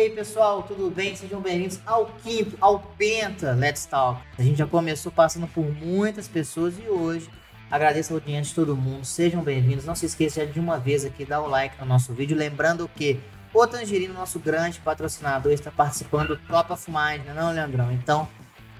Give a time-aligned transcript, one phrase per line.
[0.00, 1.14] Aí, pessoal, tudo bem?
[1.14, 4.18] Sejam bem-vindos ao quinto, ao Penta Let's Talk.
[4.38, 7.28] A gente já começou passando por muitas pessoas e hoje
[7.70, 9.04] agradeço a audiência de todo mundo.
[9.04, 9.84] Sejam bem-vindos.
[9.84, 12.34] Não se esqueça de uma vez aqui, dar o like no nosso vídeo.
[12.34, 13.20] Lembrando que
[13.52, 17.92] o Tangerino, nosso grande patrocinador, está participando do Top of Mind, não, é não Leandrão?
[17.92, 18.26] Então,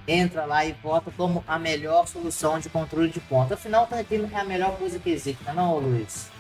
[0.09, 3.52] entra lá e vota como a melhor solução de controle de ponta.
[3.52, 6.30] Afinal, o Tangerino é a melhor coisa que existe, não, é não Luiz?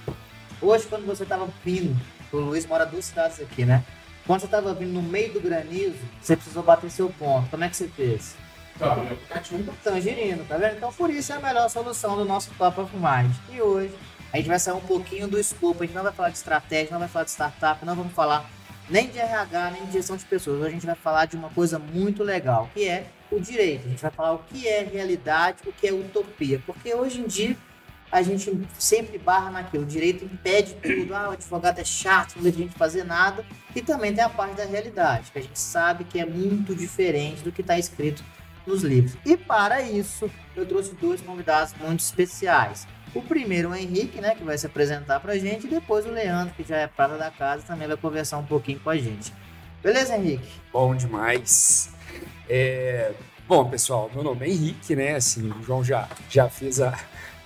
[0.58, 1.94] Hoje, quando você estava vindo,
[2.32, 3.84] o Luiz mora duas cidades aqui, né?
[4.30, 7.50] Quando você estava vindo no meio do granizo, você precisou bater seu ponto.
[7.50, 8.36] Como é que você fez?
[8.78, 9.74] Tá, o aplicativo.
[9.82, 10.76] Tangerino, tá vendo?
[10.76, 13.34] Então por isso é a melhor solução do nosso Top of Mind.
[13.52, 13.92] E hoje
[14.32, 16.92] a gente vai sair um pouquinho do escopo, a gente não vai falar de estratégia,
[16.92, 18.48] não vai falar de startup, não vamos falar
[18.88, 20.60] nem de RH, nem de gestão de pessoas.
[20.60, 23.86] Hoje a gente vai falar de uma coisa muito legal, que é o direito.
[23.86, 26.62] A gente vai falar o que é realidade, o que é utopia.
[26.64, 27.56] Porque hoje em dia
[28.10, 29.84] a gente sempre barra naquilo.
[29.84, 31.14] O direito impede tudo.
[31.14, 33.44] Ah, o advogado é chato, não deixa a gente fazer nada.
[33.74, 37.42] E também tem a parte da realidade, que a gente sabe que é muito diferente
[37.42, 38.24] do que está escrito
[38.66, 39.16] nos livros.
[39.24, 42.86] E para isso, eu trouxe dois convidados muito especiais.
[43.14, 46.10] O primeiro, o Henrique, né, que vai se apresentar para a gente, e depois o
[46.10, 49.32] Leandro, que já é prata da casa, também vai conversar um pouquinho com a gente.
[49.82, 50.48] Beleza, Henrique?
[50.72, 51.90] Bom demais.
[52.48, 53.12] É...
[53.48, 55.16] Bom, pessoal, meu nome é Henrique, né?
[55.16, 56.96] Assim, o João já, já fez a,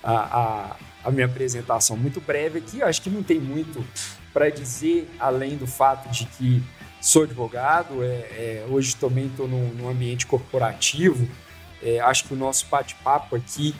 [0.05, 0.75] a, a,
[1.05, 2.79] a minha apresentação muito breve aqui.
[2.79, 3.83] Eu acho que não tem muito
[4.31, 6.63] para dizer, além do fato de que
[7.01, 11.27] sou advogado, é, é, hoje também estou num, num, ambiente corporativo.
[11.81, 13.75] É, acho que o nosso bate-papo aqui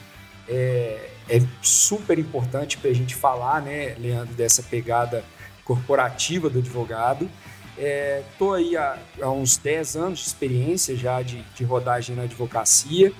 [0.48, 5.24] é, é super importante para a gente falar, né, Leandro, dessa pegada
[5.64, 7.28] corporativa do advogado.
[7.76, 12.22] Estou é, aí há, há, uns 10 anos de experiência já de, de rodagem na
[12.22, 13.12] advocacia.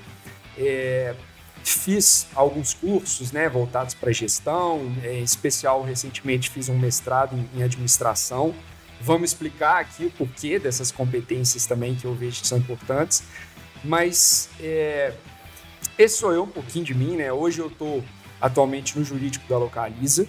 [1.67, 7.63] É, Fiz alguns cursos né, voltados para gestão, em especial recentemente fiz um mestrado em,
[7.63, 8.55] administração.
[9.01, 13.23] Vamos explicar aqui o porquê dessas competências também que eu vejo que são importantes.
[13.85, 15.13] Mas é,
[15.99, 17.33] esse sou eu um pouquinho de mim, né?
[17.33, 18.03] Hoje eu estou
[18.41, 20.27] atualmente no jurídico da Localiza.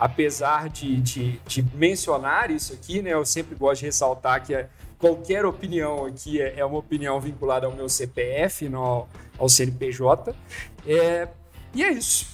[0.00, 3.12] Apesar de, de, de, mencionar isso aqui, né?
[3.12, 7.66] Eu sempre gosto de ressaltar que é, qualquer opinião aqui é, é, uma opinião vinculada
[7.66, 9.08] ao meu CPF, não ao
[9.46, 10.34] CNPJ.
[10.86, 11.28] É,
[11.74, 12.26] e é isso.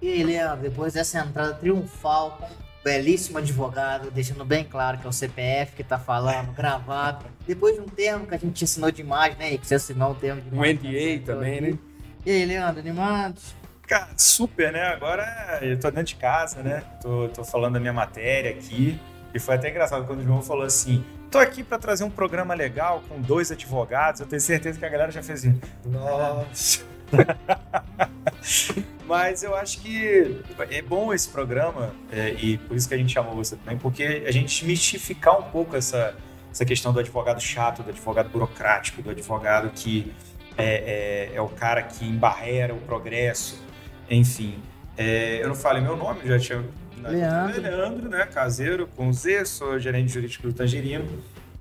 [0.00, 2.40] E aí, Leandro, depois dessa entrada triunfal,
[2.84, 7.24] belíssimo advogado, deixando bem claro que é o CPF que tá falando, gravado.
[7.46, 9.56] Depois de um termo que a gente ensinou de imagem, né?
[9.56, 10.76] Que você assinou um termo de imagem.
[10.76, 11.78] Um NDA também, né?
[12.24, 13.40] E aí, Leandro, animado?
[13.86, 14.84] Cara, super, né?
[14.84, 16.82] Agora eu tô dentro de casa, né?
[17.00, 18.98] Tô, tô falando da minha matéria aqui.
[19.34, 22.52] E foi até engraçado quando o João falou assim: tô aqui para trazer um programa
[22.52, 24.20] legal com dois advogados.
[24.20, 25.58] Eu tenho certeza que a galera já fez assim.
[25.86, 26.84] Nossa.
[29.08, 33.12] Mas eu acho que é bom esse programa, é, e por isso que a gente
[33.12, 36.14] chamou você também, porque a gente mistificar um pouco essa,
[36.50, 40.14] essa questão do advogado chato, do advogado burocrático, do advogado que
[40.56, 43.62] é, é, é o cara que embarrera o progresso,
[44.08, 44.58] enfim.
[44.96, 46.64] É, eu não falei meu nome, já tinha
[47.10, 47.62] Leandro.
[47.62, 48.26] Leandro, né?
[48.26, 51.06] Caseiro, com Z, sou gerente jurídico do Tangerino.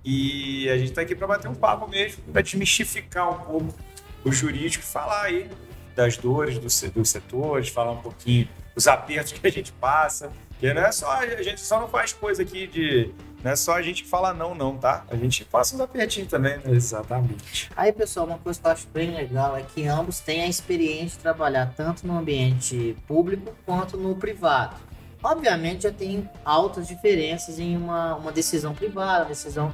[0.04, 3.76] E a gente está aqui para bater um papo mesmo, para desmistificar um pouco
[4.24, 5.50] o jurídico, falar aí
[5.96, 10.32] das dores do, dos setores, falar um pouquinho dos apertos que a gente passa.
[10.50, 13.12] Porque não é só, a gente só não faz coisa aqui de.
[13.44, 15.04] Não é só a gente que fala não, não, tá?
[15.10, 16.64] A gente passa uns apertinhos também, né?
[16.68, 17.72] Exatamente.
[17.76, 21.18] Aí, pessoal, uma coisa que eu acho bem legal é que ambos têm a experiência
[21.18, 24.76] de trabalhar tanto no ambiente público quanto no privado.
[25.24, 29.74] Obviamente já tem altas diferenças em uma, uma decisão privada, decisão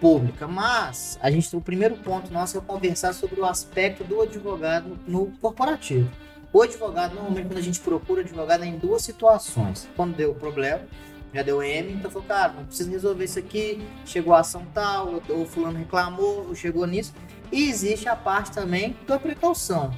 [0.00, 4.98] pública, mas a gente o primeiro ponto nosso é conversar sobre o aspecto do advogado
[5.06, 6.10] no corporativo.
[6.52, 9.88] O advogado, normalmente, quando a gente procura advogado, é em duas situações.
[9.94, 10.80] Quando deu o problema,
[11.32, 15.22] já deu M, então falou, cara, não precisa resolver isso aqui, chegou a ação tal,
[15.28, 17.14] ou fulano reclamou, ou chegou nisso.
[17.52, 19.94] E existe a parte também da precaução.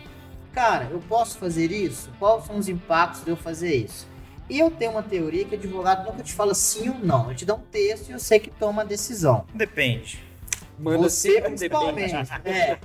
[0.53, 2.11] Cara, eu posso fazer isso?
[2.19, 4.06] Quais são os impactos de eu fazer isso?
[4.52, 7.31] E eu tenho uma teoria que o advogado nunca te fala sim ou não.
[7.31, 9.46] Eu te dou um texto e eu sei que toma a decisão.
[9.54, 10.22] Depende.
[10.78, 12.14] Manda Você principalmente.
[12.44, 12.78] É,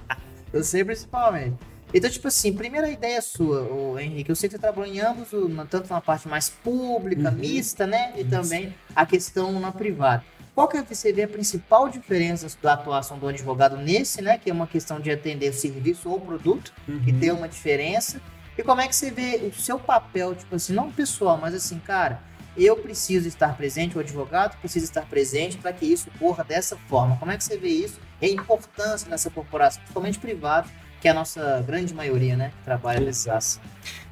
[0.54, 1.58] eu sei principalmente.
[1.94, 5.28] Então, tipo assim, primeira ideia sua, o Henrique, eu sei que você trabalhou em ambos,
[5.70, 7.36] tanto na parte mais pública, uhum.
[7.36, 8.14] mista, né?
[8.16, 8.30] E Isso.
[8.30, 10.24] também a questão na privada.
[10.56, 14.38] Qual que é você vê a principal diferença da atuação do advogado nesse, né?
[14.38, 17.02] Que é uma questão de atender o serviço ou produto, uhum.
[17.02, 18.22] que tem uma diferença.
[18.58, 21.78] E como é que você vê o seu papel, tipo assim, não pessoal, mas assim,
[21.80, 22.22] cara,
[22.58, 27.16] eu preciso estar presente, o advogado precisa estar presente para que isso ocorra dessa forma.
[27.18, 28.00] Como é que você vê isso?
[28.20, 30.68] E a importância nessa corporação, principalmente privada,
[31.00, 33.40] que é a nossa grande maioria, né, que trabalha nessa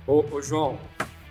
[0.05, 0.77] Ô, ô João,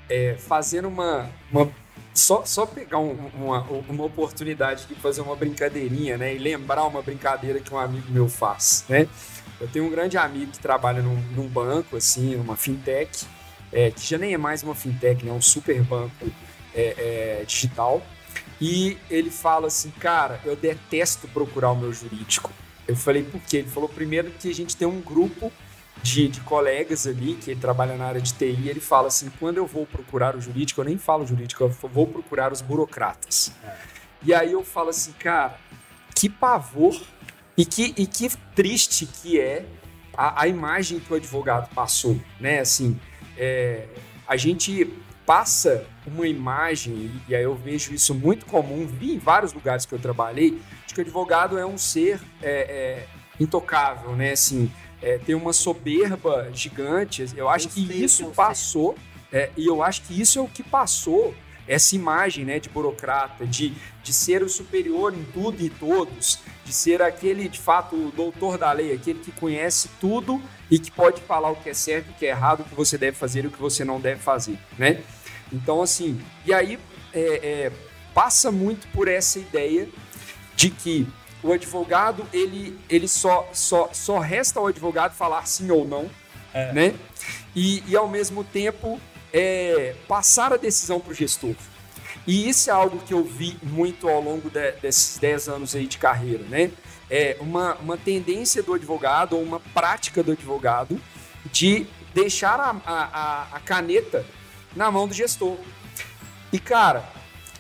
[0.08, 1.70] é, fazendo uma, uma
[2.14, 6.34] só, só pegar um, uma, uma oportunidade de fazer uma brincadeirinha, né?
[6.34, 9.08] E lembrar uma brincadeira que um amigo meu faz, né?
[9.60, 13.26] Eu tenho um grande amigo que trabalha num, num banco, assim, numa fintech,
[13.72, 15.30] é, que já nem é mais uma fintech, né?
[15.30, 16.30] É um super banco
[16.72, 18.00] é, é, digital.
[18.60, 22.52] E ele fala assim, cara, eu detesto procurar o meu jurídico.
[22.86, 23.58] Eu falei, por quê?
[23.58, 25.52] Ele falou, primeiro, que a gente tem um grupo
[26.04, 29.66] de, de, colegas ali que trabalha na área de TI, ele fala assim: quando eu
[29.66, 33.50] vou procurar o jurídico, eu nem falo jurídico, eu vou procurar os burocratas.
[34.22, 35.58] E aí eu falo assim, cara,
[36.14, 36.94] que pavor
[37.56, 39.64] e que, e que triste que é
[40.14, 42.60] a, a imagem que o advogado passou, né?
[42.60, 43.00] Assim,
[43.38, 43.86] é,
[44.28, 44.92] a gente
[45.24, 49.94] passa uma imagem, e aí eu vejo isso muito comum, vi em vários lugares que
[49.94, 53.06] eu trabalhei, de que o advogado é um ser é, é,
[53.40, 54.32] intocável, né?
[54.32, 54.70] Assim,
[55.04, 57.26] é, tem uma soberba gigante.
[57.36, 58.96] Eu acho eu que sei, isso passou,
[59.30, 61.34] é, e eu acho que isso é o que passou
[61.68, 66.72] essa imagem né, de burocrata, de, de ser o superior em tudo e todos, de
[66.72, 71.20] ser aquele, de fato, o doutor da lei, aquele que conhece tudo e que pode
[71.22, 73.48] falar o que é certo, o que é errado, o que você deve fazer e
[73.48, 75.02] o que você não deve fazer, né?
[75.52, 76.78] Então, assim, e aí
[77.12, 77.72] é, é,
[78.14, 79.88] passa muito por essa ideia
[80.56, 81.06] de que
[81.44, 86.10] o advogado, ele, ele só, só, só resta ao advogado falar sim ou não,
[86.54, 86.72] é.
[86.72, 86.94] né?
[87.54, 88.98] E, e ao mesmo tempo
[89.30, 91.54] é, passar a decisão para o gestor.
[92.26, 95.86] E isso é algo que eu vi muito ao longo de, desses 10 anos aí
[95.86, 96.70] de carreira, né?
[97.10, 100.98] É uma, uma tendência do advogado ou uma prática do advogado
[101.52, 104.24] de deixar a, a, a caneta
[104.74, 105.58] na mão do gestor.
[106.50, 107.04] E, cara,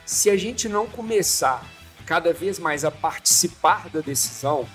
[0.06, 1.73] se a gente não começar
[2.06, 4.66] cada vez mais a participar da decisão,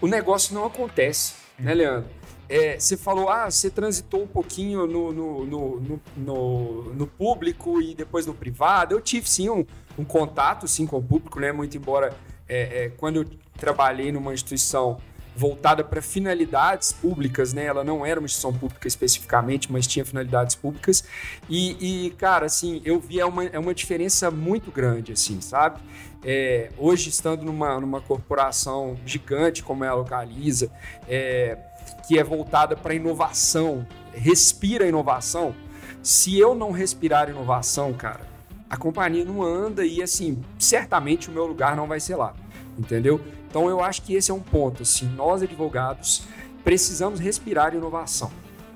[0.00, 1.78] o negócio não acontece, né, uhum.
[1.78, 2.10] Leandro?
[2.48, 7.94] É, você falou, ah, você transitou um pouquinho no, no, no, no, no público e
[7.94, 8.94] depois no privado.
[8.94, 9.64] Eu tive sim um,
[9.98, 11.52] um contato sim com o público, né?
[11.52, 12.14] Muito embora
[12.46, 13.24] é, é, quando eu
[13.56, 14.98] trabalhei numa instituição
[15.36, 17.64] voltada para finalidades públicas, né?
[17.64, 21.02] Ela não era uma instituição pública especificamente, mas tinha finalidades públicas.
[21.48, 25.80] E, e cara, assim, eu vi é uma, é uma diferença muito grande, assim, sabe?
[26.24, 30.70] É, hoje, estando numa, numa corporação gigante como é a Localiza,
[31.08, 31.58] é,
[32.06, 35.54] que é voltada para inovação, respira inovação,
[36.02, 38.26] se eu não respirar inovação, cara,
[38.68, 42.34] a companhia não anda e, assim, certamente o meu lugar não vai ser lá,
[42.78, 43.20] entendeu?
[43.48, 44.82] Então eu acho que esse é um ponto.
[44.82, 46.26] Assim, nós advogados
[46.64, 48.30] precisamos respirar inovação.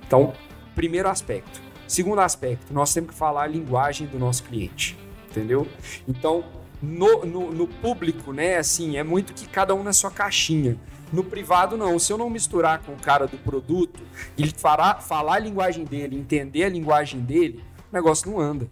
[0.07, 0.33] Então,
[0.75, 1.61] primeiro aspecto.
[1.87, 4.97] Segundo aspecto, nós temos que falar a linguagem do nosso cliente,
[5.31, 5.67] entendeu?
[6.07, 6.45] Então,
[6.83, 10.79] no, no, no público, né, assim, é muito que cada um na sua caixinha.
[11.13, 11.99] No privado, não.
[11.99, 14.01] Se eu não misturar com o cara do produto,
[14.37, 18.69] ele fará, falar a linguagem dele, entender a linguagem dele, o negócio não anda.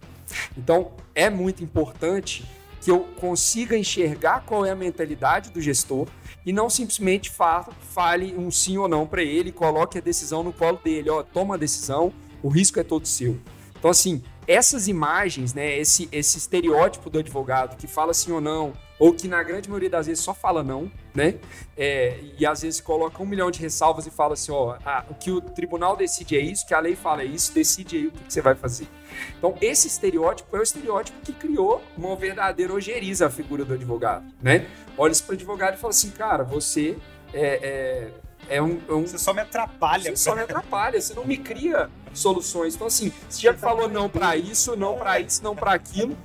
[0.56, 2.44] Então, é muito importante
[2.80, 6.06] que eu consiga enxergar qual é a mentalidade do gestor
[6.44, 10.52] e não simplesmente fa fale um sim ou não para ele, coloque a decisão no
[10.52, 13.40] colo dele, ó, toma a decisão, o risco é todo seu.
[13.76, 18.72] Então assim, essas imagens, né, esse esse estereótipo do advogado que fala sim ou não,
[18.98, 21.34] ou que na grande maioria das vezes só fala não, né?
[21.76, 24.76] É, e às vezes coloca um milhão de ressalvas e fala assim, ó,
[25.10, 28.06] o que o tribunal decide é isso, que a lei fala é isso, decide aí
[28.06, 28.88] o que, que você vai fazer.
[29.36, 34.24] Então esse estereótipo é o estereótipo que criou uma verdadeira ojeriza a figura do advogado,
[34.40, 34.66] né?
[34.96, 36.96] Olha para o advogado e fala assim, cara, você
[37.32, 38.10] é, é,
[38.48, 40.10] é, um, é um, Você só me atrapalha.
[40.10, 42.74] Você só me atrapalha, você não me cria soluções.
[42.74, 46.16] Então assim, você já falou não para isso, não para isso, não para aquilo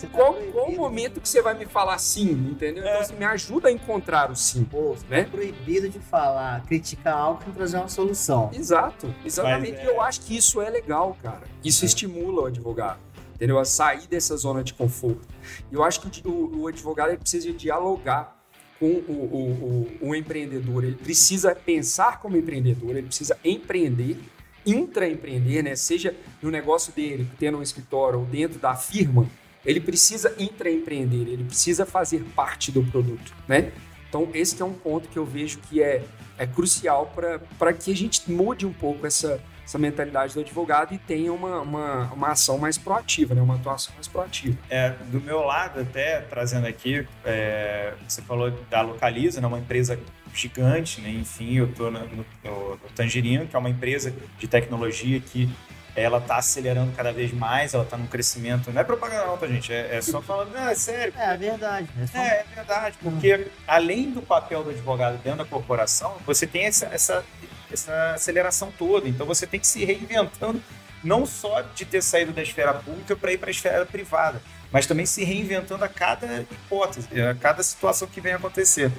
[0.00, 2.82] você tá qual, qual o momento que você vai me falar sim, entendeu?
[2.82, 3.04] Então, é.
[3.04, 4.64] Então, me ajuda a encontrar o sim.
[4.64, 5.20] Pô, né?
[5.20, 8.50] É proibido de falar, criticar algo e trazer uma solução.
[8.52, 9.78] Exato, exatamente.
[9.78, 9.84] É...
[9.84, 11.42] E eu acho que isso é legal, cara.
[11.62, 11.86] Isso é.
[11.86, 12.98] estimula o advogado.
[13.34, 13.58] Entendeu?
[13.58, 15.26] A sair dessa zona de conforto.
[15.70, 18.39] E eu acho que o, o advogado precisa dialogar
[18.80, 20.84] o, o, o, o empreendedor.
[20.84, 24.18] Ele precisa pensar como empreendedor, ele precisa empreender
[24.64, 25.74] intraempreender, né?
[25.74, 29.26] Seja no negócio dele, tendo um escritório ou dentro da firma,
[29.64, 33.72] ele precisa intraempreender, ele precisa fazer parte do produto, né?
[34.08, 36.02] Então, esse é um ponto que eu vejo que é,
[36.36, 37.12] é crucial
[37.58, 41.60] para que a gente mude um pouco essa, essa mentalidade do advogado e tenha uma,
[41.60, 43.40] uma, uma ação mais proativa, né?
[43.40, 44.56] uma atuação mais proativa.
[44.68, 49.46] É, do meu lado, até trazendo aqui, é, você falou da Localiza, né?
[49.46, 49.98] uma empresa
[50.34, 51.10] gigante, né?
[51.10, 55.48] enfim, eu estou no, no, no Tangerino, que é uma empresa de tecnologia que
[55.94, 58.72] ela está acelerando cada vez mais, ela está num crescimento.
[58.72, 59.72] Não é propaganda não, tá, gente?
[59.72, 61.12] É, é só falando, não, é sério.
[61.16, 61.88] É, é verdade.
[62.00, 62.18] É, só...
[62.18, 66.86] é, é verdade, porque além do papel do advogado dentro da corporação, você tem essa,
[66.86, 67.24] essa,
[67.72, 69.08] essa aceleração toda.
[69.08, 70.62] Então você tem que se reinventando,
[71.02, 74.40] não só de ter saído da esfera pública para ir para a esfera privada.
[74.72, 78.92] mas também se reinventando a cada hipótese, a cada situação que vem acontecer.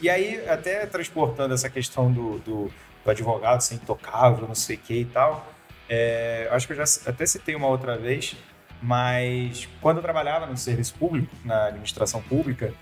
[0.00, 2.72] E aí, até transportando essa questão do, do,
[3.04, 5.52] do advogado ser intocável, não sei o que e tal,
[5.88, 8.36] é, acho que eu já até citei uma outra vez,
[8.82, 12.74] mas quando eu trabalhava no serviço público, na administração pública,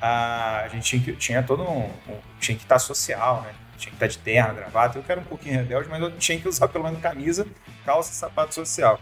[0.00, 3.54] a, gente tinha, tinha todo um, um, tinha que estar social, né?
[3.76, 4.98] Tinha que estar de terno, gravata.
[4.98, 7.46] Eu quero um pouquinho rebelde, mas eu tinha que usar pelo menos camisa,
[7.84, 9.00] calça e sapato social.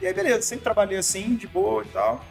[0.00, 2.24] E aí, beleza, sempre trabalhei assim, de boa e tal.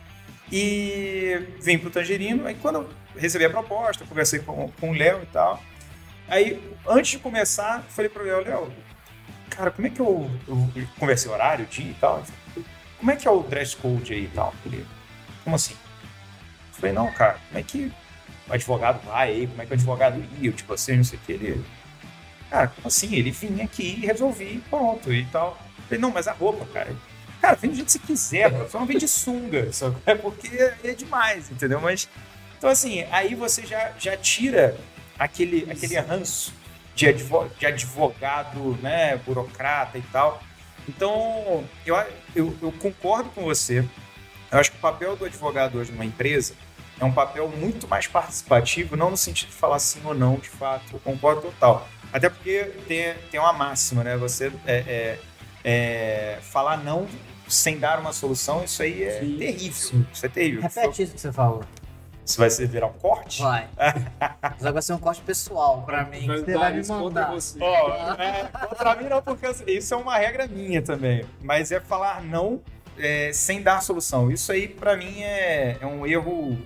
[0.52, 2.46] E vim pro Tangerino.
[2.46, 5.62] Aí, quando eu recebi a proposta, conversei com, com o Léo e tal.
[6.28, 8.72] Aí, antes de começar, falei pro Léo, Léo,
[9.50, 12.24] cara, como é que eu, eu, conversei horário, dia e tal?
[12.98, 14.54] Como é que é o dress code aí e tal?
[14.66, 14.86] Ele,
[15.44, 15.74] como assim?
[15.74, 17.92] Eu falei, não, cara, como é que
[18.50, 19.48] o advogado vai aí?
[19.48, 20.52] Como é que o advogado ia?
[20.52, 21.32] Tipo assim, não sei o que.
[21.34, 21.66] Ele,
[22.50, 23.14] cara, como assim?
[23.16, 25.58] Ele vinha aqui e resolvi, pronto e tal.
[25.78, 26.96] Eu falei, não, mas a roupa, cara.
[27.42, 30.50] Cara, vem do jeito que você quiser, só não vem de sunga, só é porque
[30.84, 31.80] é demais, entendeu?
[31.80, 32.10] Mas,
[32.58, 34.76] então assim, aí você já, já tira
[35.20, 36.52] aquele, aquele ranço
[36.96, 40.42] de, advogado, de advogado, né, burocrata e tal.
[40.90, 41.96] Então, eu,
[42.36, 43.86] eu, eu concordo com você.
[44.52, 46.56] Eu acho que o papel do advogado hoje numa empresa
[47.00, 50.50] é um papel muito mais participativo, não no sentido de falar sim ou não, de
[50.50, 51.88] fato, eu concordo total.
[52.12, 54.18] Até porque tem, tem uma máxima, né?
[54.18, 55.20] Você é, é,
[55.64, 57.08] é, falar não
[57.48, 59.74] sem dar uma solução, isso aí é sim, terrível.
[59.74, 60.08] Sim.
[60.12, 60.62] Isso é terrível.
[60.62, 61.64] Repete isso que você falou.
[62.26, 63.42] Isso vai ser virar um corte?
[63.42, 63.70] Vai.
[64.60, 66.28] Mas vai ser um corte pessoal pra mim.
[66.28, 67.32] Você vai me mandar.
[67.32, 67.58] Você.
[67.62, 71.24] Oh, é, contra mim não, porque isso é uma regra minha também.
[71.42, 72.62] Mas é falar não
[72.98, 74.30] é, sem dar solução.
[74.30, 76.58] Isso aí, pra mim, é, é um erro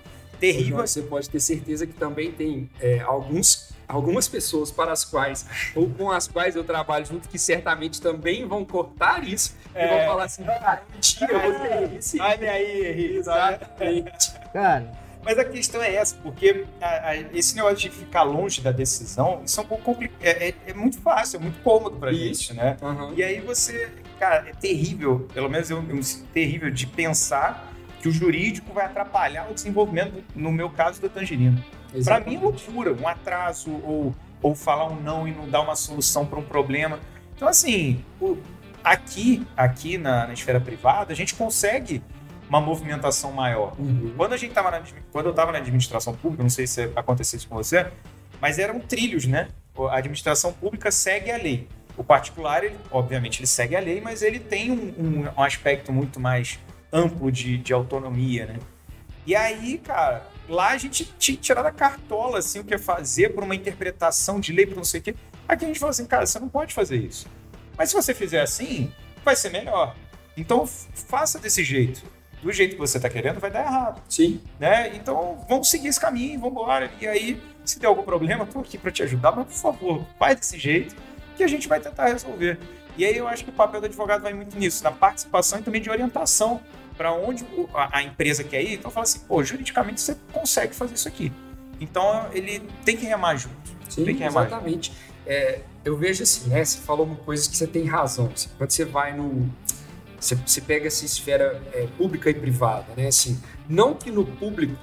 [0.42, 0.78] terrível.
[0.78, 5.46] Você pode ter certeza que também tem é, alguns, algumas pessoas para as quais,
[5.76, 9.86] ou com as quais eu trabalho junto, que certamente também vão cortar isso é.
[9.86, 12.20] e vão falar assim, ah, mentira, você esse.
[12.20, 13.16] Olha aí, Henrique.
[13.18, 14.32] Exatamente.
[14.52, 14.92] Cara,
[15.24, 19.42] mas a questão é essa, porque a, a, esse negócio de ficar longe da decisão,
[19.44, 20.18] isso é um pouco complicado.
[20.20, 22.48] É, é, é, muito fácil, é muito cômodo pra isso.
[22.48, 22.76] gente, né?
[22.82, 23.14] Uhum.
[23.14, 26.00] E aí você, cara, é terrível, pelo menos eu, eu
[26.32, 27.71] terrível de pensar
[28.02, 31.64] que o jurídico vai atrapalhar o desenvolvimento, no meu caso, da Tangerina.
[32.04, 35.76] Para mim é loucura, um atraso ou, ou falar um não e não dar uma
[35.76, 36.98] solução para um problema.
[37.36, 38.36] Então, assim, o,
[38.82, 42.02] aqui, aqui na, na esfera privada, a gente consegue
[42.48, 43.72] uma movimentação maior.
[43.78, 44.12] Uhum.
[44.16, 44.82] Quando a gente tava na,
[45.12, 47.86] quando eu estava na administração pública, não sei se aconteceu isso com você,
[48.40, 49.46] mas eram trilhos, né?
[49.78, 51.68] A administração pública segue a lei.
[51.96, 55.92] O particular, ele, obviamente, ele segue a lei, mas ele tem um, um, um aspecto
[55.92, 56.58] muito mais
[56.92, 58.58] amplo de, de autonomia, né?
[59.26, 63.30] E aí, cara, lá a gente tinha tirado a cartola, assim, o que é fazer
[63.30, 65.14] por uma interpretação de lei, por não sei o quê.
[65.46, 67.26] Aqui a gente falou assim, cara, você não pode fazer isso.
[67.76, 68.92] Mas se você fizer assim,
[69.24, 69.94] vai ser melhor.
[70.36, 72.02] Então, faça desse jeito
[72.42, 74.02] do jeito que você está querendo, vai dar errado.
[74.08, 74.40] Sim.
[74.58, 74.94] Né?
[74.96, 76.90] Então, vamos seguir esse caminho, vamos embora.
[77.00, 80.36] E aí, se der algum problema, estou aqui para te ajudar, mas por favor, faz
[80.36, 80.96] desse jeito
[81.36, 82.58] que a gente vai tentar resolver.
[82.96, 85.62] E aí eu acho que o papel do advogado vai muito nisso, na participação e
[85.62, 86.60] também de orientação
[87.02, 87.44] para onde
[87.74, 88.74] a, empresa quer ir.
[88.74, 91.32] Então, fala assim, pô, juridicamente você consegue fazer isso aqui.
[91.80, 93.56] Então, ele tem que remar junto.
[93.88, 94.92] Sim, tem que remar exatamente.
[95.26, 96.64] É, eu vejo assim, né?
[96.64, 98.30] Você falou uma coisa que você tem razão.
[98.32, 99.50] Assim, quando você vai no,
[100.16, 103.08] você, você pega essa esfera é, pública e privada, né?
[103.08, 104.78] Assim, não que no público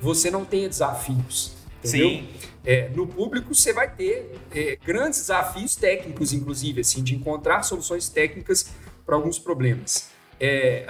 [0.00, 1.52] você não tenha desafios,
[1.84, 2.08] entendeu?
[2.08, 2.28] Sim.
[2.64, 8.08] É, no público você vai ter é, grandes desafios técnicos, inclusive, assim, de encontrar soluções
[8.08, 8.70] técnicas
[9.04, 10.08] para alguns problemas.
[10.40, 10.86] É,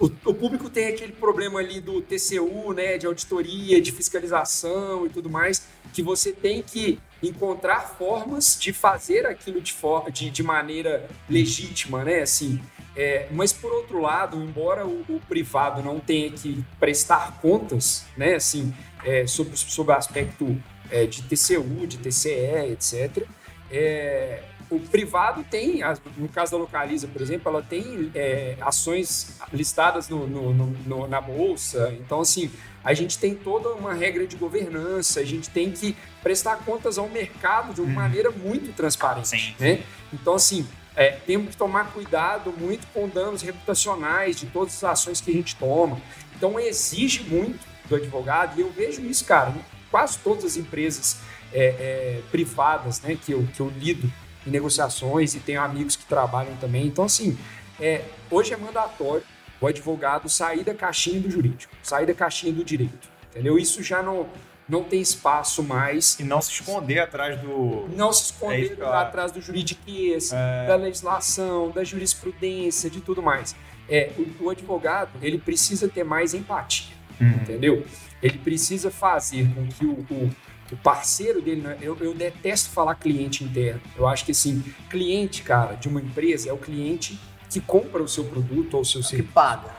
[0.00, 5.10] o, o, público tem aquele problema ali do TCU, né, de auditoria, de fiscalização e
[5.10, 9.74] tudo mais, que você tem que encontrar formas de fazer aquilo de,
[10.10, 12.58] de, de maneira legítima, né, assim,
[12.96, 18.36] é, mas por outro lado, embora o, o, privado não tenha que prestar contas, né,
[18.36, 23.26] assim, é, sobre, sobre o aspecto é, de TCU, de TCE, etc.,
[23.70, 25.80] é, o privado tem,
[26.16, 31.20] no caso da Localiza, por exemplo, ela tem é, ações listadas no, no, no, na
[31.20, 31.92] bolsa.
[31.98, 32.50] Então, assim,
[32.84, 37.08] a gente tem toda uma regra de governança, a gente tem que prestar contas ao
[37.08, 37.94] mercado de uma hum.
[37.94, 39.56] maneira muito transparente.
[39.58, 39.82] Né?
[40.12, 45.20] Então, assim, é, temos que tomar cuidado muito com danos reputacionais de todas as ações
[45.20, 46.00] que a gente toma.
[46.36, 47.58] Então, exige muito
[47.88, 51.16] do advogado, e eu vejo isso, cara, em quase todas as empresas
[51.52, 54.10] é, é, privadas né, que, eu, que eu lido
[54.46, 56.86] em negociações e tenho amigos que trabalham também.
[56.86, 57.36] Então, assim,
[57.80, 59.22] é, hoje é mandatório
[59.60, 63.58] o advogado sair da caixinha do jurídico, sair da caixinha do direito, entendeu?
[63.58, 64.26] Isso já não,
[64.66, 66.18] não tem espaço mais.
[66.18, 67.86] E não se esconder atrás do.
[67.94, 70.66] Não se esconder é atrás do juridiquês, é...
[70.66, 73.54] da legislação, da jurisprudência, de tudo mais.
[73.88, 77.28] é, o, o advogado ele precisa ter mais empatia, Uhum.
[77.28, 77.84] entendeu?
[78.22, 80.30] Ele precisa fazer com que o, o,
[80.74, 81.60] o parceiro dele.
[81.62, 83.80] né, Eu, eu detesto falar cliente interno.
[83.96, 88.08] Eu acho que assim, cliente, cara, de uma empresa é o cliente que compra o
[88.08, 89.32] seu produto ou o seu Que serviço.
[89.32, 89.74] paga.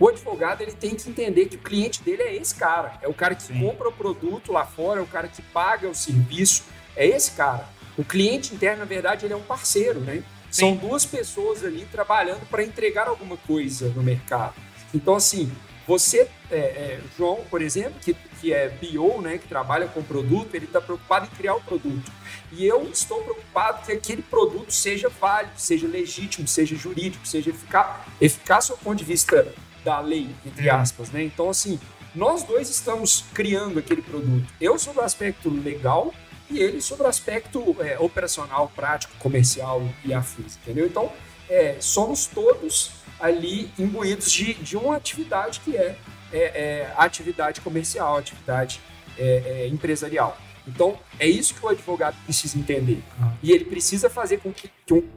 [0.00, 2.98] O advogado ele tem que entender que o cliente dele é esse cara.
[3.00, 3.60] É o cara que Sim.
[3.60, 6.64] compra o produto lá fora, é o cara que paga o serviço.
[6.96, 7.68] É esse cara.
[7.96, 10.24] O cliente interno, na verdade, ele é um parceiro, né?
[10.50, 14.54] São duas pessoas ali trabalhando para entregar alguma coisa no mercado.
[14.92, 15.50] Então, assim,
[15.86, 20.54] você, é, é, João, por exemplo, que, que é BO, né, que trabalha com produto,
[20.54, 22.10] ele está preocupado em criar o produto.
[22.52, 27.96] E eu estou preocupado que aquele produto seja válido, seja legítimo, seja jurídico, seja eficaz,
[28.20, 29.52] eficaz do ponto de vista
[29.84, 30.76] da lei, entre Uhum.
[30.76, 31.22] aspas, né?
[31.24, 31.80] Então, assim,
[32.14, 34.46] nós dois estamos criando aquele produto.
[34.60, 36.12] Eu sobre o aspecto legal
[36.50, 40.86] e ele sobre o aspecto é, operacional, prático, comercial e afins, entendeu?
[40.86, 41.10] Então,
[41.48, 45.96] é, somos todos ali imbuídos de, de uma atividade que é,
[46.32, 48.80] é, é, a atividade comercial, atividade
[49.16, 50.36] é, é, empresarial.
[50.66, 53.02] Então, é isso que o advogado precisa entender.
[53.20, 53.32] Uhum.
[53.42, 54.70] E ele precisa fazer com que,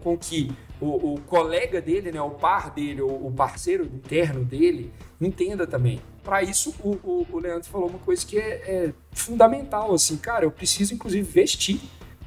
[0.04, 4.94] com que o, o colega dele, né, o par dele, o, o parceiro interno dele,
[5.20, 6.00] entenda também.
[6.24, 10.46] Para isso, o, o, o Leandro falou uma coisa que é, é fundamental, assim, cara,
[10.46, 11.80] eu preciso, inclusive, vestir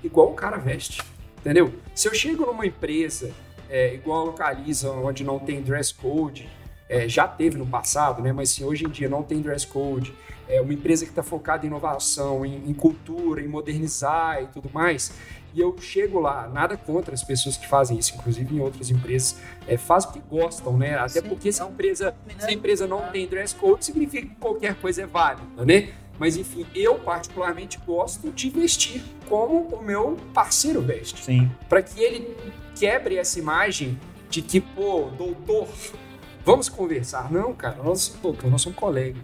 [0.02, 1.02] igual o cara veste,
[1.40, 1.72] entendeu?
[1.94, 3.32] Se eu chego numa empresa
[3.68, 6.48] é, igual a Localiza, onde não tem dress code,
[6.88, 8.32] é, já teve no passado, né?
[8.32, 10.14] Mas assim, hoje em dia não tem dress code.
[10.48, 14.70] É uma empresa que está focada em inovação, em, em cultura, em modernizar e tudo
[14.72, 15.12] mais.
[15.54, 19.38] E eu chego lá, nada contra as pessoas que fazem isso, inclusive em outras empresas,
[19.66, 20.94] é, fazem porque gostam, né?
[20.94, 24.34] Até Sim, porque se a empresa, se a empresa não tem dress code, significa que
[24.36, 25.90] qualquer coisa é válida, né?
[26.18, 31.50] Mas enfim, eu particularmente gosto de vestir como o meu parceiro veste Sim.
[31.68, 32.36] para que ele
[32.78, 33.98] quebre essa imagem
[34.30, 35.68] de que, pô, doutor,
[36.44, 37.30] vamos conversar.
[37.30, 39.22] Não, cara, nós somos doutor, nós somos colegas.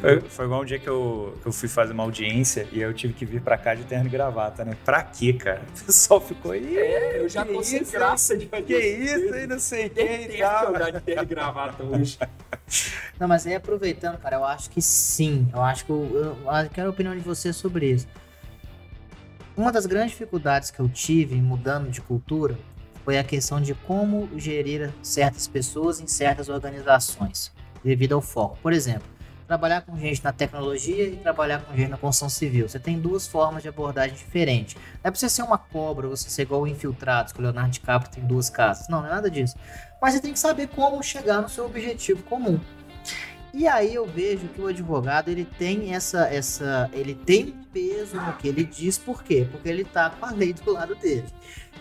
[0.00, 2.92] Foi, foi igual um dia que eu, que eu fui fazer uma audiência e eu
[2.92, 4.76] tive que vir pra cá de terno e gravata, né?
[4.84, 5.62] Pra quê, cara?
[5.80, 6.76] O pessoal ficou aí.
[6.76, 10.38] É, eu já tô sem graça de fazer Que isso aí, não sei quem e
[10.38, 10.72] tal.
[10.72, 12.18] de terno e gravata hoje.
[13.20, 15.48] Não, mas aí aproveitando, cara, eu acho que sim.
[15.52, 18.08] Eu acho que eu, eu, eu quero a opinião de você sobre isso.
[19.56, 22.58] Uma das grandes dificuldades que eu tive em mudando de cultura
[23.04, 27.52] foi a questão de como gerir certas pessoas em certas organizações,
[27.84, 28.58] devido ao foco.
[28.62, 29.08] Por exemplo,
[29.46, 32.68] trabalhar com gente na tecnologia e trabalhar com gente na construção civil.
[32.68, 34.76] Você tem duas formas de abordagem diferentes.
[34.76, 37.70] Não é pra você ser uma cobra, você ser igual o Infiltrados, que o Leonardo
[37.70, 38.88] DiCaprio tem duas casas.
[38.88, 39.56] Não, não é nada disso.
[40.00, 42.58] Mas você tem que saber como chegar no seu objetivo comum.
[43.54, 48.32] E aí eu vejo que o advogado ele tem essa essa ele tem peso no
[48.34, 49.46] que ele diz, por quê?
[49.50, 51.26] Porque ele tá com a lei do lado dele.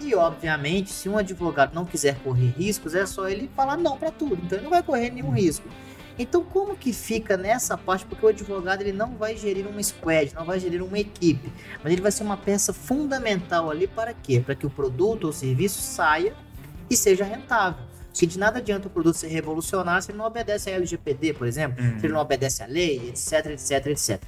[0.01, 4.11] E obviamente, se um advogado não quiser correr riscos, é só ele falar não para
[4.11, 4.39] tudo.
[4.43, 5.67] Então ele não vai correr nenhum risco.
[6.19, 8.05] Então como que fica nessa parte?
[8.05, 11.51] Porque o advogado ele não vai gerir uma squad, não vai gerir uma equipe,
[11.83, 14.39] mas ele vai ser uma peça fundamental ali para quê?
[14.43, 16.33] Para que o produto ou serviço saia
[16.89, 17.85] e seja rentável.
[18.11, 21.47] Porque de nada adianta o produto ser revolucionário se ele não obedece a LGPD, por
[21.47, 21.97] exemplo, Uhum.
[21.99, 24.21] se ele não obedece à lei, etc, etc, etc.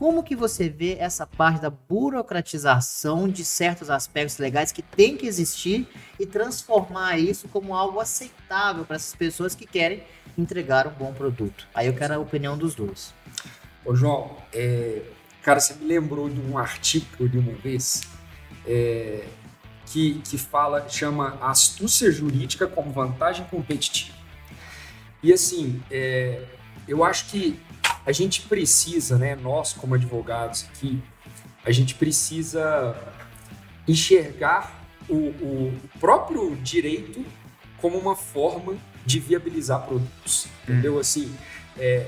[0.00, 5.26] Como que você vê essa parte da burocratização de certos aspectos legais que tem que
[5.26, 5.86] existir
[6.18, 10.02] e transformar isso como algo aceitável para essas pessoas que querem
[10.38, 11.68] entregar um bom produto?
[11.74, 13.12] Aí eu quero a opinião dos dois.
[13.84, 15.02] Ô, João, é,
[15.42, 18.00] cara, você me lembrou de um artigo li uma vez
[18.66, 19.26] é,
[19.84, 24.16] que, que fala, chama Astúcia Jurídica como Vantagem Competitiva.
[25.22, 26.42] E assim, é,
[26.88, 27.60] eu acho que
[28.04, 31.02] a gente precisa, né, nós como advogados aqui,
[31.64, 32.96] a gente precisa
[33.86, 37.24] enxergar o, o próprio direito
[37.78, 40.98] como uma forma de viabilizar produtos, entendeu?
[40.98, 41.34] Assim,
[41.78, 42.06] é,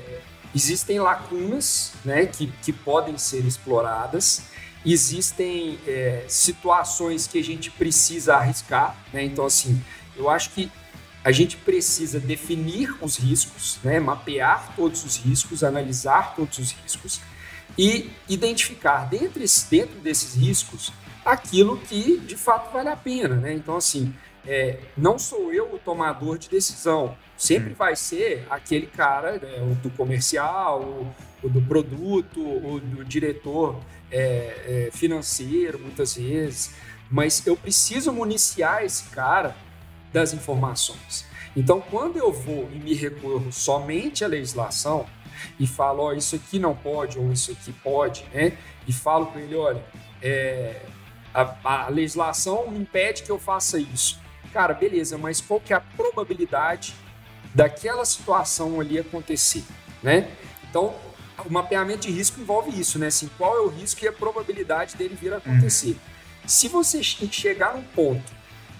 [0.55, 4.43] existem lacunas né, que, que podem ser exploradas,
[4.85, 9.23] existem é, situações que a gente precisa arriscar, né?
[9.23, 9.81] Então, assim,
[10.15, 10.71] eu acho que
[11.23, 13.99] a gente precisa definir os riscos, né?
[13.99, 17.21] mapear todos os riscos, analisar todos os riscos
[17.77, 20.91] e identificar dentro, dentro desses riscos
[21.25, 23.35] aquilo que de fato vale a pena.
[23.35, 23.53] Né?
[23.53, 24.13] Então, assim,
[24.45, 27.75] é, não sou eu o tomador de decisão, sempre Hum.
[27.77, 33.79] vai ser aquele cara, né, o do comercial, o, o do produto, o do diretor
[34.11, 36.71] é, é, financeiro, muitas vezes,
[37.09, 39.55] mas eu preciso municiar esse cara
[40.13, 41.25] das informações.
[41.55, 45.05] Então, quando eu vou e me recorro somente à legislação
[45.59, 48.57] e falo, ó, isso aqui não pode ou isso aqui pode, né?
[48.87, 49.83] E falo para ele, olha,
[50.21, 50.81] é,
[51.33, 54.19] a, a legislação me impede que eu faça isso.
[54.51, 56.93] Cara, beleza, mas qual que é a probabilidade
[57.53, 59.63] daquela situação ali acontecer,
[60.01, 60.31] né?
[60.69, 60.95] Então,
[61.45, 63.07] o mapeamento de risco envolve isso, né?
[63.07, 65.89] Assim, qual é o risco e a probabilidade dele vir a acontecer.
[65.89, 66.47] Uhum.
[66.47, 68.31] Se você chegar num ponto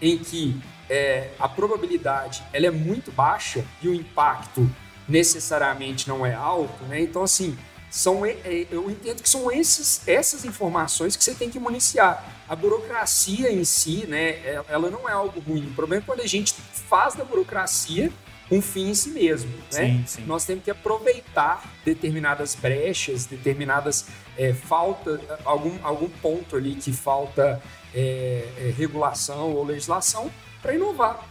[0.02, 0.60] em que
[0.94, 4.70] é, a probabilidade ela é muito baixa e o impacto
[5.10, 7.02] necessariamente não é alto, né?
[7.02, 7.58] Então, assim,
[7.90, 8.38] são, é,
[8.70, 12.24] eu entendo que são esses, essas informações que você tem que municiar.
[12.48, 15.68] A burocracia em si, né, é, ela não é algo ruim.
[15.68, 18.12] O problema é quando a gente faz da burocracia
[18.52, 19.52] um fim em si mesmo.
[19.72, 19.88] Né?
[19.88, 20.26] Sim, sim.
[20.26, 24.06] Nós temos que aproveitar determinadas brechas, determinadas
[24.38, 27.60] é, falta, algum, algum ponto ali que falta
[27.96, 30.32] é, é, regulação ou legislação
[30.64, 31.28] para inovar.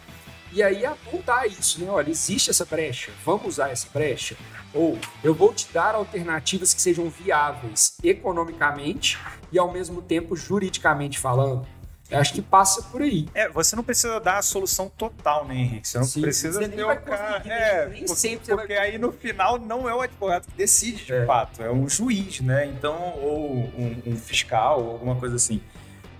[0.53, 1.90] E aí apontar isso, né?
[1.90, 4.37] Olha, existe essa brecha, vamos usar essa brecha.
[4.75, 9.18] Ou eu vou te dar alternativas que sejam viáveis economicamente
[9.51, 11.66] e ao mesmo tempo juridicamente falando.
[12.11, 13.27] Eu acho que passa por aí.
[13.33, 15.88] É, você não precisa dar a solução total, né, Henrique?
[15.88, 17.42] Você não Sim, precisa você ter o cara.
[17.47, 18.90] É, nem porque, sempre porque vai...
[18.90, 21.25] aí no final não é o advogado que decide de é.
[21.25, 22.66] fato, é um juiz, né?
[22.66, 25.62] Então, ou um, um fiscal, ou alguma coisa assim.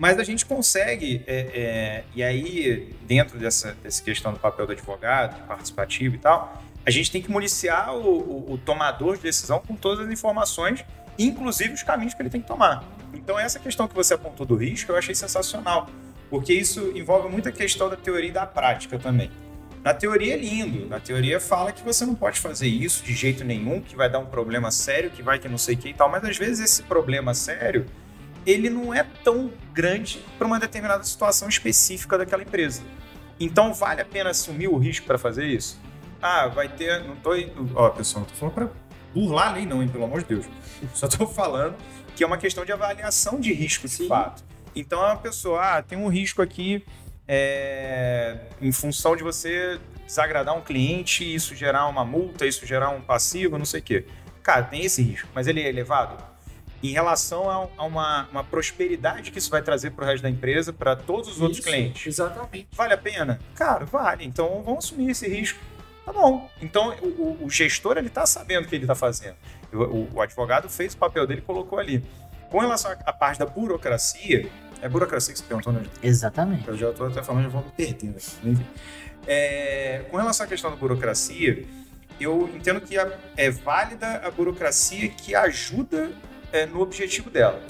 [0.03, 4.73] Mas a gente consegue, é, é, e aí, dentro dessa, dessa questão do papel do
[4.73, 9.61] advogado, participativo e tal, a gente tem que municiar o, o, o, tomador de decisão
[9.61, 10.85] com todas as informações,
[11.17, 12.83] inclusive os caminhos que ele tem que tomar.
[13.15, 15.89] Então, essa questão que você apontou do risco, eu achei sensacional,
[16.29, 19.31] porque isso envolve muita questão da teoria e da prática também.
[19.85, 23.45] Na teoria é lindo, na teoria fala que você não pode fazer isso de jeito
[23.45, 25.95] nenhum, que vai dar um problema sério, que vai que não sei o que e
[25.95, 27.87] tal, mas às vezes esse problema sério
[28.47, 32.83] ele não é tão grande para uma determinada situação específica daquela empresa.
[33.39, 35.81] Então vale a pena assumir o risco para fazer isso?
[36.21, 37.03] Ah, vai ter.
[37.03, 37.31] Não tô.
[37.75, 38.69] Ó, pessoal, não tô falando para
[39.13, 40.47] burlar a lei, não, hein, pelo amor de Deus.
[40.95, 41.77] Só tô falando
[42.15, 44.09] que é uma questão de avaliação de risco de Sim.
[44.09, 44.45] fato.
[44.75, 46.85] Então a pessoa, ah, tem um risco aqui
[47.27, 53.01] é, em função de você desagradar um cliente, isso gerar uma multa, isso gerar um
[53.01, 54.07] passivo, não sei o quê.
[54.43, 56.32] Cara, tem esse risco, mas ele é elevado?
[56.83, 60.73] Em relação a, uma, uma, prosperidade que isso vai trazer para o resto da empresa,
[60.73, 62.07] para todos os isso, outros clientes.
[62.07, 62.69] Exatamente.
[62.73, 63.39] Vale a pena?
[63.55, 64.25] Cara, vale.
[64.25, 65.61] Então vamos assumir esse risco.
[66.05, 66.51] Tá bom.
[66.61, 69.37] Então o, o gestor ele está sabendo o que ele está fazendo.
[69.73, 72.05] O, o, advogado fez o papel dele e colocou ali.
[72.51, 74.51] Com relação à parte da burocracia,
[74.83, 75.85] é burocracia que você perguntou, né?
[76.03, 76.67] Exatamente.
[76.67, 78.59] Eu já estou até falando, já vou me perdendo aqui.
[79.27, 81.65] É, com relação à questão da burocracia,
[82.21, 82.97] eu entendo que
[83.37, 86.11] é válida a burocracia que ajuda
[86.53, 87.61] é, no objetivo dela.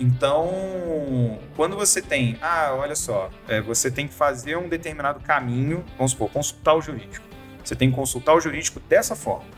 [0.00, 5.84] Então, quando você tem, ah, olha só, é, você tem que fazer um determinado caminho,
[5.96, 7.26] vamos supor, consultar o jurídico.
[7.64, 9.48] Você tem que consultar o jurídico dessa forma.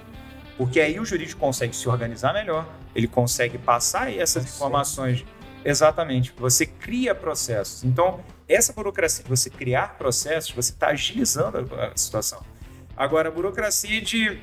[0.56, 5.24] Porque aí o jurídico consegue se organizar melhor, ele consegue passar essas informações.
[5.62, 6.32] Exatamente.
[6.38, 7.84] Você cria processos.
[7.84, 12.42] Então, essa burocracia, você criar processos, você está agilizando a, situação.
[12.96, 14.40] Agora, a burocracia de.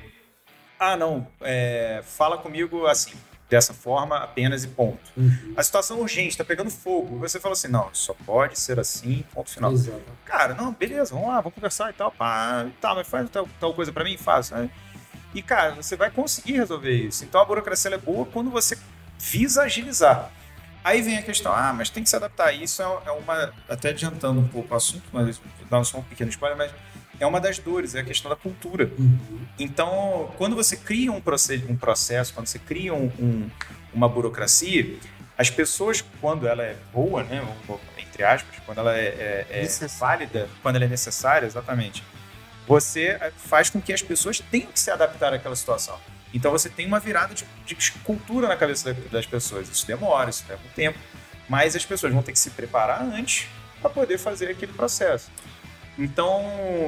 [0.79, 3.17] Ah, não, é, fala comigo assim
[3.49, 5.11] dessa forma apenas e ponto.
[5.15, 5.53] Uhum.
[5.55, 7.17] A situação urgente, está pegando fogo.
[7.19, 9.71] Você fala assim, não, só pode ser assim, ponto final.
[9.71, 10.01] Exato.
[10.25, 12.11] Cara, não, beleza, vamos lá, vamos conversar e tal.
[12.11, 14.51] Pá, tá, mas faz tal, tal coisa para mim, faz.
[14.51, 14.69] Né?
[15.33, 17.23] E, cara, você vai conseguir resolver isso.
[17.23, 18.77] Então a burocracia é boa quando você
[19.17, 20.31] visa agilizar.
[20.83, 22.53] Aí vem a questão, ah, mas tem que se adaptar.
[22.53, 23.53] Isso é, é uma.
[23.67, 26.71] Até adiantando um pouco o assunto, mas dá só um pequeno spoiler, mas
[27.19, 28.91] é uma das dores, é a questão da cultura.
[28.97, 29.39] Uhum.
[29.59, 33.49] Então, quando você cria um, um processo, quando você cria um, um,
[33.93, 34.97] uma burocracia,
[35.37, 37.45] as pessoas, quando ela é boa, né,
[37.97, 42.03] entre aspas, quando ela é, é, é válida, quando ela é necessária, exatamente,
[42.67, 45.97] você eh, faz com que as pessoas tenham que se adaptar àquela situação.
[46.33, 49.69] Então você tem uma virada de, de cultura na cabeça das pessoas.
[49.69, 50.99] Isso demora, isso leva um tempo.
[51.47, 53.47] Mas as pessoas vão ter que se preparar antes
[53.79, 55.31] para poder fazer aquele processo.
[55.97, 56.43] Então,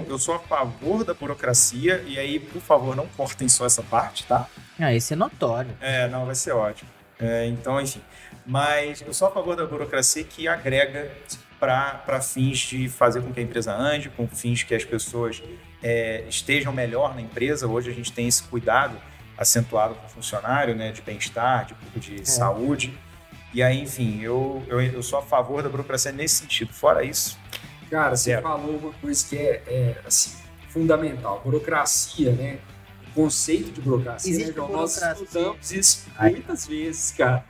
[0.08, 4.26] eu sou a favor da burocracia, e aí, por favor, não cortem só essa parte,
[4.26, 4.48] tá?
[4.80, 5.72] Ah, isso é notório.
[5.82, 6.90] É, não, vai ser ótimo.
[7.20, 8.02] É, então, enfim.
[8.46, 11.12] Mas eu sou a favor da burocracia que agrega
[11.60, 15.44] para fins de fazer com que a empresa ande, com fins que as pessoas
[15.84, 17.68] é, estejam melhor na empresa.
[17.68, 18.98] Hoje a gente tem esse cuidado
[19.38, 22.26] acentuado com o funcionário, né, de bem-estar, de, de é.
[22.26, 22.98] saúde.
[23.54, 26.72] E aí, enfim, eu, eu, eu sou a favor da burocracia nesse sentido.
[26.72, 27.38] Fora isso,
[27.90, 30.32] Cara, você falou uma coisa que é, é assim,
[30.70, 31.42] fundamental.
[31.44, 32.60] Burocracia, né?
[33.10, 34.72] O conceito de burocracia, Existe né, João?
[34.72, 37.44] Nós estudamos isso muitas vezes, cara.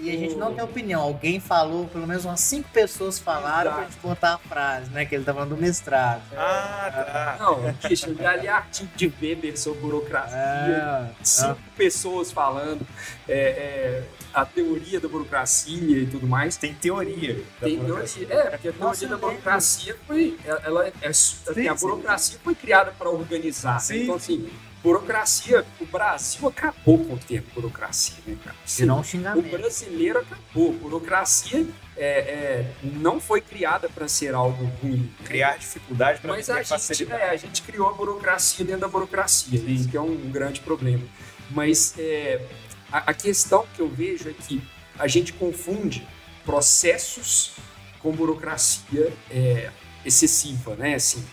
[0.00, 1.02] e a gente não tem opinião.
[1.02, 3.76] Alguém falou, pelo menos umas cinco pessoas falaram Exato.
[3.76, 5.04] pra gente contar a frase, né?
[5.04, 6.22] Que ele tá falando do mestrado.
[6.34, 7.36] Ah, tá.
[7.38, 10.38] Não, bicho, eu já li artigo de Weber sobre burocracia.
[10.38, 11.76] É, cinco é.
[11.76, 12.86] pessoas falando.
[13.28, 14.02] É, é
[14.32, 16.56] a teoria da burocracia e tudo mais.
[16.56, 17.42] Tem teoria.
[17.60, 18.26] Tem teoria.
[18.30, 20.38] É, porque a teoria Nossa, da burocracia foi.
[20.44, 23.78] Ela, é, assim, a burocracia foi criada para organizar.
[23.80, 24.02] Sim.
[24.02, 24.50] Então, assim,
[24.82, 28.56] burocracia, o Brasil acabou com o termo burocracia, né, cara?
[28.64, 29.46] Sim, não um xingamento.
[29.46, 30.72] O brasileiro acabou.
[30.72, 31.66] Burocracia
[31.96, 35.10] é, é, não foi criada para ser algo ruim.
[35.24, 39.58] Criar dificuldade para Mas a gente, é, a gente criou a burocracia dentro da burocracia,
[39.58, 39.72] Sim.
[39.72, 41.04] isso que é um grande problema.
[41.50, 42.40] Mas é,
[42.92, 44.62] a, a questão que eu vejo é que
[44.98, 46.06] a gente confunde
[46.44, 47.52] processos
[48.00, 49.70] com burocracia é,
[50.04, 50.94] excessiva, né?
[50.94, 51.24] Assim,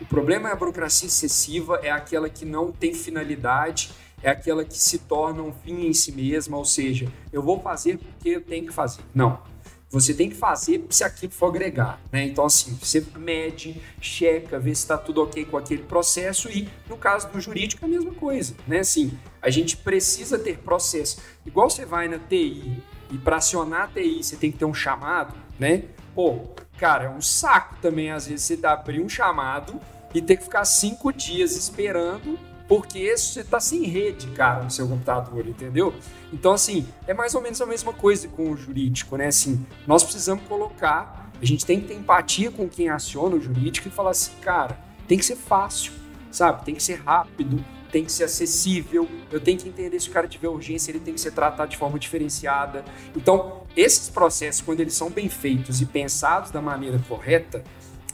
[0.00, 3.90] o problema é a burocracia excessiva, é aquela que não tem finalidade,
[4.22, 7.98] é aquela que se torna um fim em si mesma, ou seja, eu vou fazer
[7.98, 9.02] porque eu tenho que fazer.
[9.14, 9.42] Não.
[9.90, 12.26] Você tem que fazer se aquilo for agregar, né?
[12.26, 16.98] Então, assim, você mede, checa, vê se está tudo ok com aquele processo e, no
[16.98, 18.80] caso do jurídico, é a mesma coisa, né?
[18.80, 21.20] Assim, a gente precisa ter processo.
[21.46, 24.74] Igual você vai na TI e para acionar a TI você tem que ter um
[24.74, 25.84] chamado, né?
[26.14, 26.40] Pô,
[26.76, 29.80] cara, é um saco também, às vezes, você abrir um chamado
[30.14, 34.86] e ter que ficar cinco dias esperando porque você está sem rede, cara, no seu
[34.86, 35.94] computador, entendeu?
[36.30, 39.28] Então, assim, é mais ou menos a mesma coisa com o jurídico, né?
[39.28, 43.88] Assim, nós precisamos colocar, a gente tem que ter empatia com quem aciona o jurídico
[43.88, 45.92] e falar assim, cara, tem que ser fácil,
[46.30, 46.62] sabe?
[46.66, 50.28] Tem que ser rápido, tem que ser acessível, eu tenho que entender se o cara
[50.28, 52.84] tiver urgência, ele tem que ser tratado de forma diferenciada.
[53.16, 57.64] Então, esses processos, quando eles são bem feitos e pensados da maneira correta,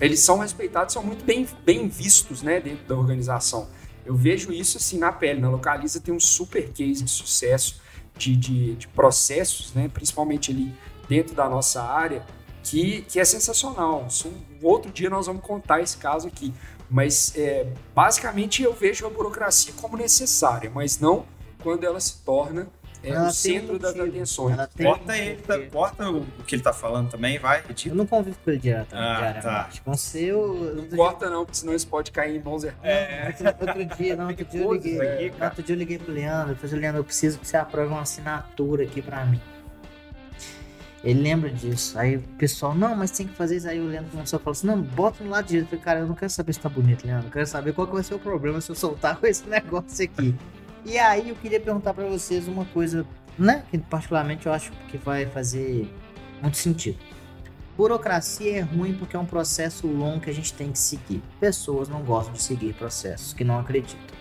[0.01, 3.69] eles são respeitados, são muito bem, bem vistos né, dentro da organização.
[4.05, 5.41] Eu vejo isso assim na pele.
[5.41, 7.81] Na Localiza tem um super case de sucesso
[8.17, 10.75] de, de, de processos, né, principalmente ali
[11.09, 12.25] dentro da nossa área,
[12.63, 14.09] que, que é sensacional.
[14.27, 16.53] Um outro dia nós vamos contar esse caso aqui.
[16.95, 21.27] Mas é, basicamente eu vejo a burocracia como necessária, mas não
[21.61, 22.69] quando ela se torna
[23.03, 24.57] é o centro das atenções.
[24.81, 27.65] Corta ele, tá, corta o que ele tá falando também, vai.
[27.85, 29.41] Eu não convivo com ele direto, ah.
[29.43, 29.71] Tá.
[29.85, 30.55] Com seu.
[30.77, 32.85] Não corta não, porque senão isso pode cair em mãos erradas.
[32.85, 33.35] É.
[33.61, 35.27] Outro dia, não, outro dia eu liguei.
[35.27, 37.89] Aqui, outro dia eu liguei pro Leandro, eu falei, Leandro, eu preciso que você aprove
[37.89, 39.41] uma assinatura aqui pra mim.
[41.05, 41.99] Ele lembra disso.
[41.99, 43.69] Aí o pessoal, não, mas tem que fazer isso.
[43.69, 45.67] Aí o Leandro começou a falar assim: não, bota no lado direito.
[45.67, 47.29] Eu falei, cara, eu não quero saber se tá bonito, Leandro.
[47.29, 50.05] Eu quero saber qual que vai ser o problema se eu soltar com esse negócio
[50.05, 50.35] aqui.
[50.85, 53.07] E aí eu queria perguntar para vocês uma coisa
[53.39, 53.65] né?
[53.71, 55.91] Que particularmente eu acho que vai fazer
[56.41, 56.99] muito sentido.
[57.77, 61.23] Burocracia é ruim porque é um processo longo que a gente tem que seguir.
[61.41, 64.14] Pessoas não gostam de seguir processos que não acreditam.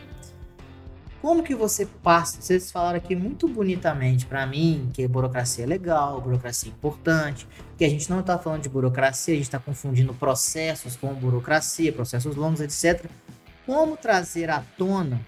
[1.24, 2.42] Como que você passa?
[2.42, 7.86] Vocês falaram aqui muito bonitamente para mim que burocracia é legal, burocracia é importante, que
[7.86, 12.36] a gente não está falando de burocracia, a gente está confundindo processos com burocracia, processos
[12.36, 13.10] longos, etc.
[13.66, 15.26] Como trazer à tona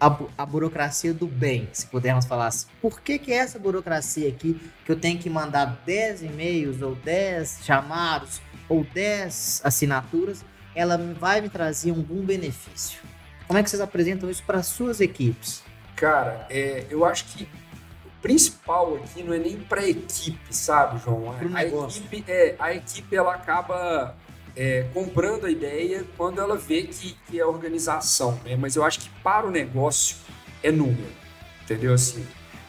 [0.00, 2.68] a, a, burocracia do bem, se pudermos falar assim.
[2.80, 7.64] Por que, que essa burocracia aqui, que eu tenho que mandar 10 e-mails, ou 10
[7.64, 13.11] chamados, ou 10 assinaturas, ela vai me trazer algum benefício?
[13.52, 15.62] Como é que vocês apresentam isso para suas equipes?
[15.94, 17.42] Cara, é, eu acho que
[18.02, 21.36] o principal aqui não é nem para a equipe, sabe, João?
[21.52, 24.16] A equipe, é, a equipe ela acaba
[24.56, 28.56] é, comprando a ideia quando ela vê que, que é organização, né?
[28.56, 30.16] Mas eu acho que para o negócio
[30.62, 31.12] é número,
[31.62, 31.92] entendeu?
[31.92, 32.26] Assim,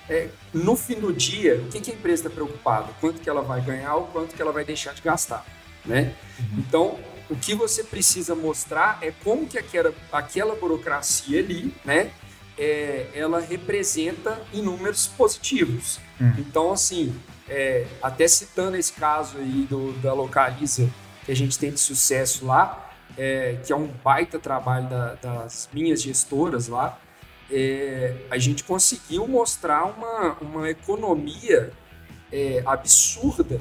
[0.09, 2.89] é, no fim do dia, o que, que a empresa está preocupada?
[2.99, 5.45] Quanto que ela vai ganhar ou quanto que ela vai deixar de gastar,
[5.85, 6.13] né?
[6.37, 6.59] Uhum.
[6.59, 12.11] Então, o que você precisa mostrar é como que aquela, aquela burocracia ali, né?
[12.57, 15.99] É, ela representa em números positivos.
[16.19, 16.33] Uhum.
[16.37, 17.15] Então, assim,
[17.49, 20.89] é, até citando esse caso aí do, da Localiza,
[21.25, 25.69] que a gente tem de sucesso lá, é, que é um baita trabalho da, das
[25.73, 26.99] minhas gestoras lá,
[27.51, 31.71] é, a gente conseguiu mostrar uma, uma economia
[32.31, 33.59] é, absurda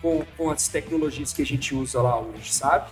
[0.00, 2.90] com, com as tecnologias que a gente usa lá hoje, sabe?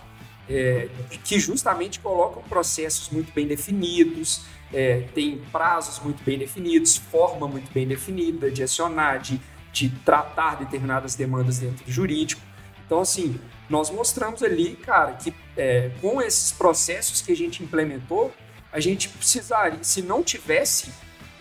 [0.49, 0.89] É,
[1.23, 4.41] que justamente colocam processos muito bem definidos,
[4.73, 9.39] é, tem prazos muito bem definidos, forma muito bem definida de acionar, de,
[9.71, 12.41] de tratar determinadas demandas dentro do jurídico.
[12.85, 18.33] Então, assim, nós mostramos ali, cara, que é, com esses processos que a gente implementou,
[18.71, 20.91] a gente precisaria, se não tivesse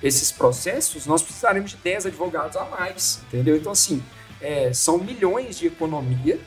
[0.02, 3.56] esses processos, nós precisaríamos de 10 advogados a mais, entendeu?
[3.56, 4.02] Então, assim,
[4.40, 6.38] é, são milhões de economia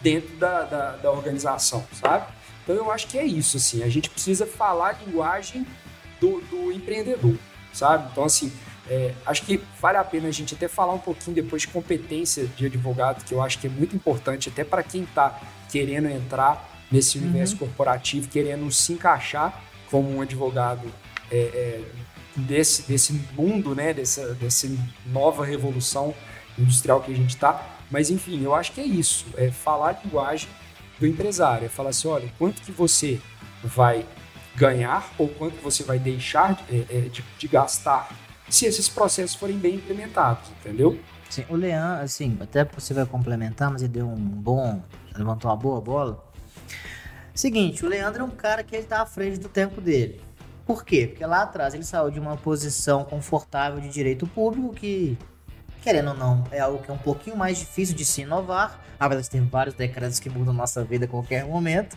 [0.00, 2.32] dentro da, da, da, organização, sabe?
[2.62, 5.66] Então, eu acho que é isso, assim, a gente precisa falar a linguagem
[6.20, 7.36] do, do empreendedor,
[7.72, 8.08] sabe?
[8.12, 8.52] Então, assim,
[8.88, 12.46] é, acho que vale a pena a gente até falar um pouquinho depois de competência
[12.46, 16.68] de advogado, que eu acho que é muito importante até para quem está querendo entrar
[16.90, 17.24] nesse uhum.
[17.24, 20.92] universo corporativo, querendo se encaixar como um advogado
[21.30, 21.84] é, é,
[22.36, 23.94] desse, desse mundo, né?
[23.94, 24.68] Dessa, dessa
[25.06, 26.14] nova revolução
[26.62, 27.66] industrial que a gente está.
[27.90, 29.26] Mas enfim, eu acho que é isso.
[29.36, 30.48] É falar a linguagem
[30.98, 31.66] do empresário.
[31.66, 33.20] É falar assim, olha, quanto que você
[33.62, 34.06] vai
[34.54, 38.08] ganhar ou quanto você vai deixar de, é, de, de gastar
[38.48, 40.98] se esses processos forem bem implementados, entendeu?
[41.28, 44.82] Sim, o Leandro, assim, até você vai complementar, mas ele deu um bom.
[45.16, 46.24] levantou uma boa bola.
[47.32, 50.20] Seguinte, o Leandro é um cara que ele tá à frente do tempo dele.
[50.66, 51.06] Por quê?
[51.06, 55.16] Porque lá atrás ele saiu de uma posição confortável de direito público que
[55.82, 59.22] querendo ou não, é algo que é um pouquinho mais difícil de se inovar, apesar
[59.22, 61.96] de ter vários decretos que mudam nossa vida a qualquer momento,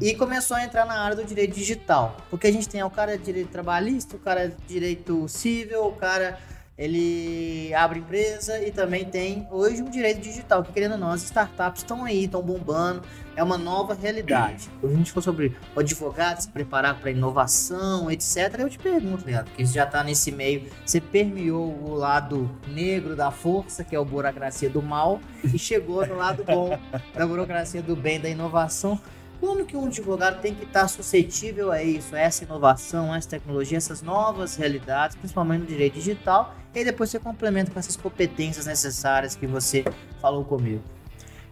[0.00, 3.18] e começou a entrar na área do direito digital, porque a gente tem o cara
[3.18, 6.38] de direito trabalhista, o cara de direito civil, o cara
[6.78, 11.24] ele abre empresa e também tem hoje um direito digital, que querendo ou não, as
[11.24, 13.02] startups estão aí, estão bombando,
[13.34, 14.70] é uma nova realidade.
[14.80, 19.26] Quando a gente for sobre o advogado se preparar para inovação, etc., eu te pergunto,
[19.26, 23.96] Leandro, que você já está nesse meio, você permeou o lado negro da força, que
[23.96, 26.78] é a burocracia do mal, e chegou no lado bom
[27.12, 29.00] da burocracia do bem, da inovação.
[29.40, 33.28] Como que um advogado tem que estar suscetível a isso, a essa inovação, a essa
[33.28, 38.66] tecnologia, essas novas realidades, principalmente no direito digital, e depois você complementa com essas competências
[38.66, 39.84] necessárias que você
[40.20, 40.82] falou comigo.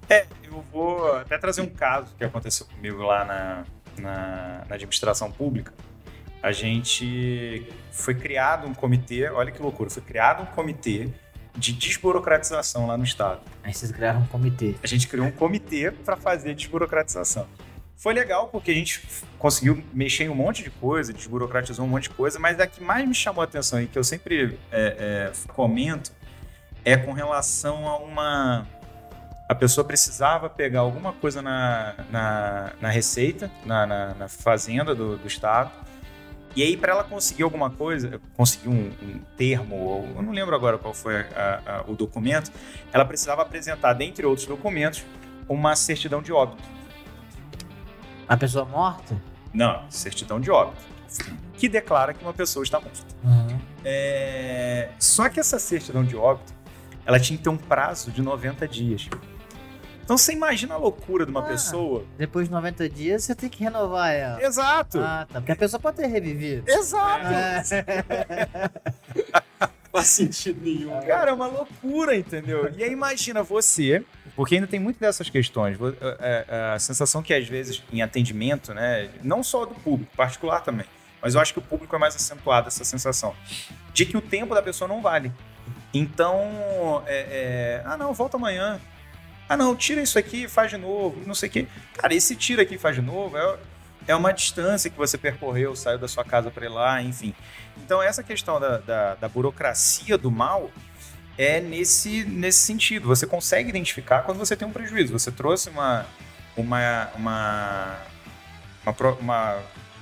[0.08, 3.64] É, eu vou até trazer um caso que aconteceu comigo lá na,
[3.98, 5.72] na, na administração pública.
[6.42, 11.08] A gente foi criado um comitê, olha que loucura, foi criado um comitê
[11.56, 13.40] de desburocratização lá no estado.
[13.64, 14.74] Aí vocês criaram um comitê.
[14.82, 17.46] A gente criou um comitê para fazer desburocratização.
[17.96, 19.02] Foi legal porque a gente
[19.38, 22.82] conseguiu mexer em um monte de coisa, desburocratizou um monte de coisa, mas a que
[22.82, 26.12] mais me chamou a atenção e que eu sempre é, é, comento
[26.84, 28.66] é com relação a uma.
[29.48, 35.16] A pessoa precisava pegar alguma coisa na, na, na receita, na, na, na fazenda do,
[35.16, 35.70] do estado,
[36.56, 40.54] e aí, para ela conseguir alguma coisa, conseguir um, um termo, ou, eu não lembro
[40.54, 42.50] agora qual foi a, a, o documento,
[42.90, 45.04] ela precisava apresentar, dentre outros documentos,
[45.46, 46.75] uma certidão de óbito.
[48.28, 49.16] A pessoa morta?
[49.52, 50.82] Não, certidão de óbito.
[51.54, 53.04] Que declara que uma pessoa está morta.
[53.24, 53.58] Uhum.
[53.84, 54.90] É...
[54.98, 56.52] Só que essa certidão de óbito,
[57.04, 59.08] ela tinha que ter um prazo de 90 dias.
[60.04, 62.04] Então você imagina a loucura de uma ah, pessoa.
[62.16, 64.42] Depois de 90 dias você tem que renovar ela.
[64.42, 65.00] Exato.
[65.00, 65.40] Ah, tá.
[65.40, 66.70] Porque a pessoa pode ter revivido.
[66.70, 67.26] Exato.
[67.26, 67.62] É.
[69.96, 71.00] Faz sentido nenhum.
[71.00, 72.70] Cara, é uma loucura, entendeu?
[72.76, 74.04] E aí imagina você,
[74.34, 75.78] porque ainda tem muito dessas questões.
[76.20, 80.60] É, é, a sensação que às vezes em atendimento, né, não só do público, particular
[80.60, 80.84] também,
[81.22, 83.34] mas eu acho que o público é mais acentuado essa sensação
[83.94, 85.32] de que o tempo da pessoa não vale.
[85.94, 88.78] Então, é, é, ah não, volta amanhã.
[89.48, 91.66] Ah, não, tira isso aqui e faz de novo, não sei o quê.
[91.94, 93.58] Cara, esse tira aqui e faz de novo é,
[94.08, 97.34] é uma distância que você percorreu, saiu da sua casa para ir lá, enfim.
[97.84, 100.70] Então, essa questão da, da, da, burocracia do mal
[101.38, 103.06] é nesse, nesse sentido.
[103.08, 105.12] Você consegue identificar quando você tem um prejuízo.
[105.12, 106.06] Você trouxe uma,
[106.56, 107.96] uma, uma,
[108.84, 109.58] uma, uma,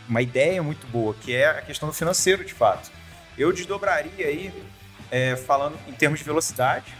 [0.08, 2.90] uma ideia muito boa, que é a questão do financeiro, de fato.
[3.36, 4.52] Eu desdobraria aí,
[5.10, 6.94] é, falando em termos de velocidade,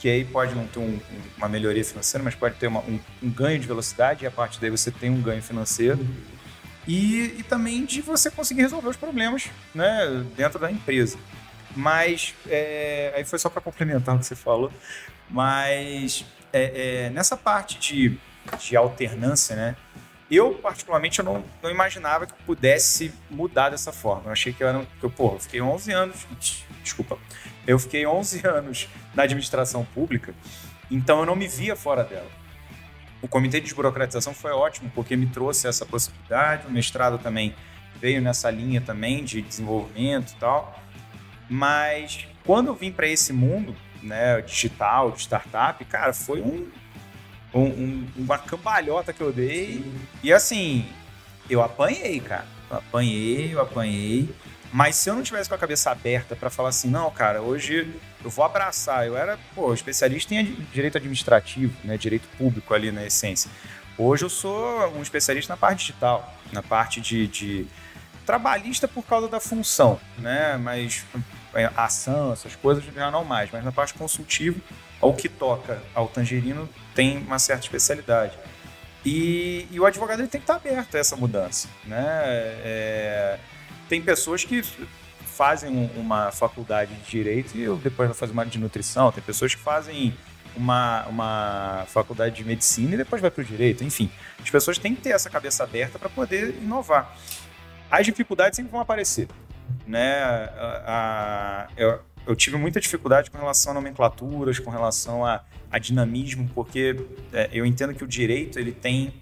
[0.00, 0.98] que aí pode não ter um,
[1.36, 4.60] uma melhoria financeira, mas pode ter uma, um, um, ganho de velocidade, e a partir
[4.60, 5.98] daí você tem um ganho financeiro.
[6.92, 11.16] E, e também de você conseguir resolver os problemas né, dentro da empresa.
[11.76, 14.72] Mas, é, aí foi só para complementar o que você falou,
[15.28, 18.18] mas é, é, nessa parte de,
[18.58, 19.76] de alternância, né,
[20.28, 24.24] eu, particularmente, eu não, não imaginava que pudesse mudar dessa forma.
[24.26, 24.86] Eu achei que eu era.
[24.98, 26.26] Que eu, porra, eu fiquei 11 anos.
[26.82, 27.18] Desculpa.
[27.66, 30.32] Eu fiquei 11 anos na administração pública,
[30.90, 32.39] então eu não me via fora dela.
[33.22, 36.66] O comitê de desburocratização foi ótimo, porque me trouxe essa possibilidade.
[36.66, 37.54] O mestrado também
[38.00, 40.80] veio nessa linha também de desenvolvimento e tal.
[41.48, 46.66] Mas quando eu vim para esse mundo, né, digital, de startup, cara, foi um,
[47.52, 49.84] um, um, uma cambalhota que eu dei.
[50.22, 50.86] E assim,
[51.48, 52.46] eu apanhei, cara.
[52.70, 54.34] Eu apanhei, eu apanhei.
[54.72, 57.92] Mas se eu não tivesse com a cabeça aberta para falar assim, não, cara, hoje
[58.24, 59.06] eu vou abraçar.
[59.06, 63.50] Eu era, pô, especialista em direito administrativo, né, direito público ali na essência.
[63.96, 67.66] Hoje eu sou um especialista na parte digital, na parte de, de
[68.24, 70.56] trabalhista por causa da função, né?
[70.56, 71.04] Mas
[71.52, 73.50] é, ação, essas coisas já não mais.
[73.50, 74.58] Mas na parte consultiva,
[75.00, 78.38] ao que toca ao tangerino tem uma certa especialidade.
[79.04, 82.06] E, e o advogado ele tem que estar aberto a essa mudança, né?
[82.62, 83.38] É,
[83.88, 84.62] tem pessoas que
[85.44, 89.10] fazem uma faculdade de direito e depois vai fazer uma de nutrição.
[89.10, 90.14] Tem pessoas que fazem
[90.54, 93.82] uma, uma faculdade de medicina e depois vai para o direito.
[93.82, 97.16] Enfim, as pessoas têm que ter essa cabeça aberta para poder inovar.
[97.90, 99.28] As dificuldades sempre vão aparecer.
[99.86, 100.22] né?
[100.22, 105.78] A, a- eu, eu tive muita dificuldade com relação a nomenclaturas, com relação a, a
[105.78, 109.14] dinamismo, porque é, eu entendo que o direito ele tem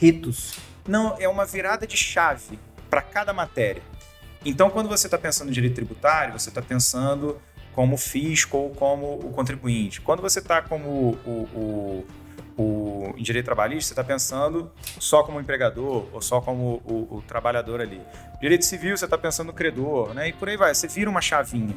[0.00, 0.54] Ritos.
[0.88, 3.82] não, é uma virada de chave para cada matéria.
[4.44, 7.40] Então, quando você está pensando em direito tributário, você está pensando
[7.74, 10.00] como fisco ou como o contribuinte.
[10.00, 12.06] Quando você está como o, o,
[12.56, 14.70] o, em direito trabalhista, você está pensando
[15.00, 18.00] só como empregador ou só como o, o trabalhador ali.
[18.40, 20.28] Direito civil, você está pensando no credor, né?
[20.28, 20.74] E por aí vai.
[20.74, 21.74] Você vira uma chavinha.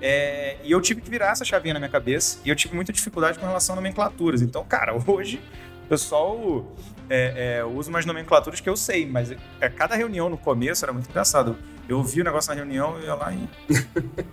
[0.00, 2.92] É, e eu tive que virar essa chavinha na minha cabeça e eu tive muita
[2.92, 4.42] dificuldade com relação a nomenclaturas.
[4.42, 5.40] Então, cara, hoje
[5.84, 6.66] o pessoal
[7.08, 9.30] é, é, usa umas nomenclaturas que eu sei, mas
[9.60, 11.56] é, cada reunião no começo era muito engraçado.
[11.88, 13.48] Eu ouvi o negócio na reunião e ia lá e.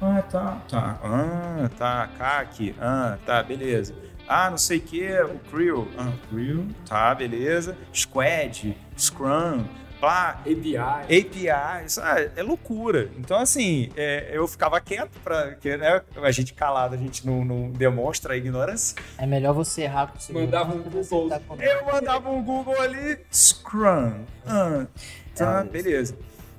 [0.00, 1.00] ah, tá, tá.
[1.02, 2.08] Ah, tá.
[2.16, 2.74] CAC.
[2.80, 3.94] Ah, tá, beleza.
[4.28, 5.88] Ah, não sei o que, o Creel.
[5.98, 6.66] Ah, Creel.
[6.86, 7.76] Tá, beleza.
[7.92, 9.64] Squad, Scrum,
[10.06, 10.76] API.
[10.76, 13.10] API, isso é, é loucura.
[13.18, 17.44] Então, assim, é, eu ficava quieto para que né, a gente calado, a gente não,
[17.44, 18.96] não demonstra a ignorância.
[19.18, 20.42] É melhor você errar com o segundo.
[20.44, 21.28] Mandava um Google.
[21.28, 24.24] tá com- Eu mandava um Google ali, Scrum.
[24.46, 24.86] Ah,
[25.34, 26.16] tá, É, beleza.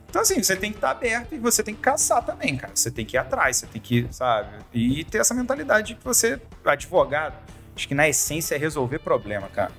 [0.09, 2.73] Então, assim, você tem que estar aberto e você tem que caçar também, cara.
[2.75, 4.49] Você tem que ir atrás, você tem que, sabe?
[4.73, 7.33] E ter essa mentalidade de que você, advogado,
[7.75, 9.71] acho que na essência é resolver problema, cara.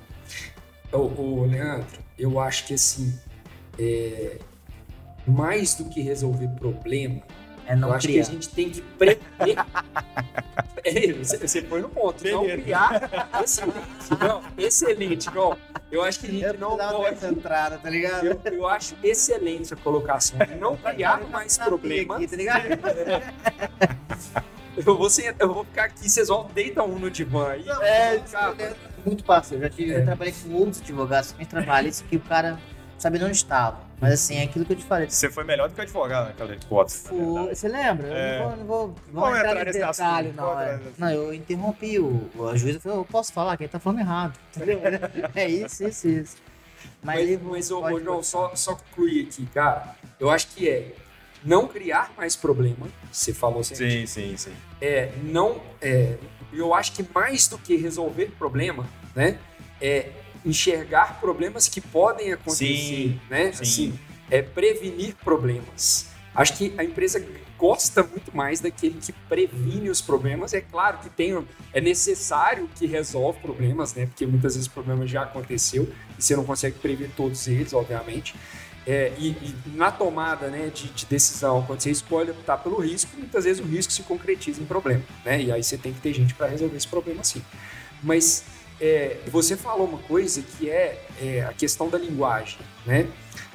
[0.91, 1.87] Ô, ô, Leandro,
[2.19, 3.19] eu acho que assim,
[3.79, 4.39] é,
[5.27, 7.21] mais do que resolver problema,
[7.67, 8.25] É não eu acho criar.
[8.25, 9.21] que a gente tem que prever.
[10.85, 12.23] é, você, você foi no ponto.
[12.25, 12.63] Não Beleza.
[12.63, 13.11] criar.
[13.43, 13.79] Excelente.
[14.21, 15.35] Não, excelente.
[15.35, 15.57] Não,
[15.91, 17.25] eu acho que a gente Eu não pode.
[17.27, 18.25] entrada, tá ligado?
[18.27, 20.39] Eu, eu acho excelente a colocação.
[20.59, 22.31] Não criar mais Tá aqui, problemas.
[22.31, 22.65] tá ligado?
[24.75, 27.63] Eu vou, sentar- eu vou ficar aqui, vocês vão deitar um no divã aí.
[27.83, 29.63] É, Cara, isso é muito parceiro.
[29.63, 29.99] Eu já tive, É.
[30.01, 32.59] eu trabalhei com outros advogados que trabalham que o cara
[33.03, 33.81] sabia onde estava.
[34.01, 35.09] Mas assim, é aquilo que eu te falei.
[35.11, 37.05] Você foi melhor do que o advogado naquela hipótese.
[37.13, 37.57] na verdade.
[37.59, 38.07] Você lembra?
[38.07, 38.39] Eu É.
[38.39, 40.61] não vou, não vou, não Vamos vou entrar entrar nesse detalhe, assunto, não.
[40.61, 40.81] é.
[40.99, 43.99] Não, eu interrompi o, o juiz e falou, eu posso falar que ele tá falando
[44.01, 44.39] errado.
[44.57, 44.81] Entendeu?
[45.35, 46.37] É isso, isso, isso.
[47.03, 49.95] Mas, Mas, mas ô, pode ô, João, só, só concluir aqui, cara.
[50.19, 50.95] Eu acho que é
[51.45, 52.87] não criar mais problema.
[53.11, 53.75] Você falou assim.
[53.75, 54.53] Sim, sim, sim.
[54.81, 55.61] É não.
[55.81, 56.17] É,
[56.53, 59.39] eu acho que mais do que resolver problema, né?
[59.81, 60.11] É
[60.45, 63.53] enxergar problemas que podem acontecer, Sim, né?
[63.53, 63.63] sim.
[63.63, 63.99] Assim,
[64.31, 66.09] é prevenir problemas.
[66.35, 67.25] Acho que a empresa
[67.59, 70.55] gosta muito mais daquele que previne os problemas.
[70.55, 74.07] É claro que tem, é necessário que resolve problemas, né?
[74.07, 78.35] Porque muitas vezes o problema já aconteceu e você não consegue prever todos eles, obviamente.
[78.85, 83.17] É, e, e na tomada né, de, de decisão, quando você escolhe optar pelo risco,
[83.17, 85.41] muitas vezes o risco se concretiza em problema, né?
[85.41, 87.43] E aí você tem que ter gente para resolver esse problema sim.
[88.03, 88.43] Mas
[88.83, 93.09] é, você falou uma coisa que é, é a questão da linguagem, né?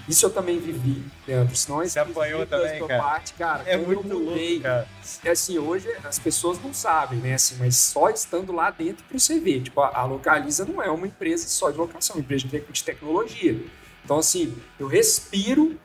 [0.07, 1.53] Isso eu também vivi, Leandro.
[1.53, 3.03] Senão Você apanhou também, cara?
[3.03, 3.63] Parte, cara.
[3.67, 4.88] É muito eu mudei, louco, cara.
[5.25, 7.34] é assim, hoje as pessoas não sabem, né?
[7.34, 9.63] Assim, mas só estando lá dentro para você ver.
[9.63, 12.61] Tipo, a, a Localiza não é uma empresa só de locação, é uma empresa de,
[12.61, 13.59] de tecnologia.
[14.05, 15.78] Então, assim, eu respiro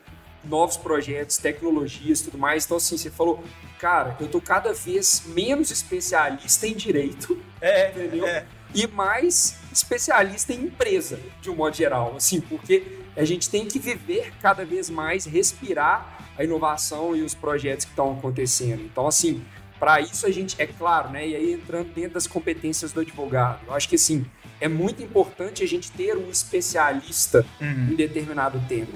[0.45, 2.65] novos projetos, tecnologias e tudo mais.
[2.65, 3.43] Então, assim, você falou,
[3.81, 8.25] cara, eu tô cada vez menos especialista em direito, É, entendeu?
[8.25, 8.47] é.
[8.75, 12.83] E mais especialista em empresa, de um modo geral, assim, porque
[13.17, 17.93] a gente tem que viver cada vez mais, respirar a inovação e os projetos que
[17.93, 18.83] estão acontecendo.
[18.83, 19.43] Então, assim,
[19.79, 21.29] para isso a gente, é claro, né?
[21.29, 24.25] E aí entrando dentro das competências do advogado, eu acho que assim
[24.61, 27.89] é muito importante a gente ter um especialista Uhum.
[27.91, 28.93] em determinado tema.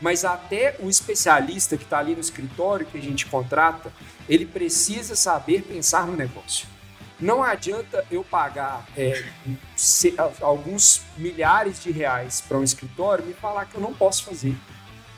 [0.00, 3.92] Mas até o especialista que está ali no escritório que a gente contrata,
[4.28, 6.68] ele precisa saber pensar no negócio.
[7.20, 9.24] Não adianta eu pagar é,
[9.76, 14.24] se- alguns milhares de reais para um escritório e me falar que eu não posso
[14.24, 14.54] fazer.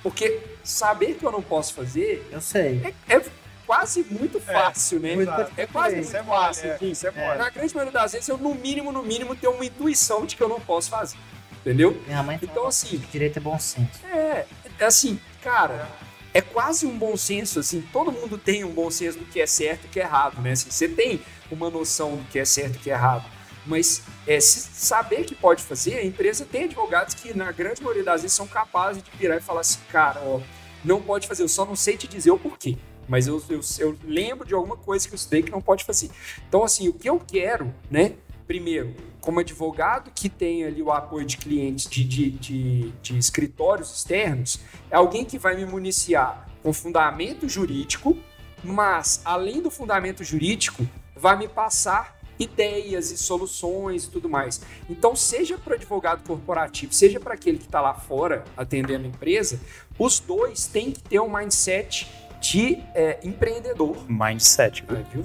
[0.02, 2.80] Porque saber que eu não posso fazer Eu sei.
[3.06, 3.22] é, é
[3.66, 5.14] quase muito fácil, né?
[5.14, 6.70] muito É quase Isso muito é fácil.
[6.70, 6.74] é.
[6.80, 7.26] enfim, é É.
[7.26, 7.38] mole.
[7.38, 10.42] Na grande maioria das vezes, eu, no mínimo, no mínimo, tenho uma intuição de que
[10.42, 11.18] eu não posso fazer.
[11.60, 12.02] Entendeu?
[12.06, 14.00] Minha mãe fala Então, assim, direito é bom senso.
[14.10, 14.46] é,
[14.78, 15.86] é assim, cara,
[16.32, 19.46] é quase um bom senso, assim, todo mundo tem um bom senso do que é
[19.46, 20.52] certo e que é errado, né?
[20.52, 21.20] Assim, você tem
[21.50, 23.28] uma noção do que é certo e que é errado.
[23.66, 28.22] Mas é, saber que pode fazer, a empresa tem advogados que, na grande maioria das
[28.22, 30.40] vezes, são capazes de virar e falar assim, cara, ó,
[30.84, 32.78] não pode fazer, eu só não sei te dizer o porquê.
[33.08, 36.10] Mas eu, eu, eu lembro de alguma coisa que eu estudei que não pode fazer.
[36.48, 38.14] Então, assim, o que eu quero, né?
[38.46, 43.94] Primeiro, como advogado que tem ali o apoio de clientes de, de, de, de escritórios
[43.94, 44.60] externos,
[44.90, 48.16] é alguém que vai me municiar com fundamento jurídico,
[48.62, 54.62] mas, além do fundamento jurídico, vai me passar ideias e soluções e tudo mais.
[54.88, 59.08] Então, seja para o advogado corporativo, seja para aquele que está lá fora atendendo a
[59.08, 59.60] empresa,
[59.98, 62.10] os dois têm que ter um mindset
[62.40, 64.04] de é, empreendedor.
[64.08, 64.84] Mindset.
[64.88, 65.22] É, viu?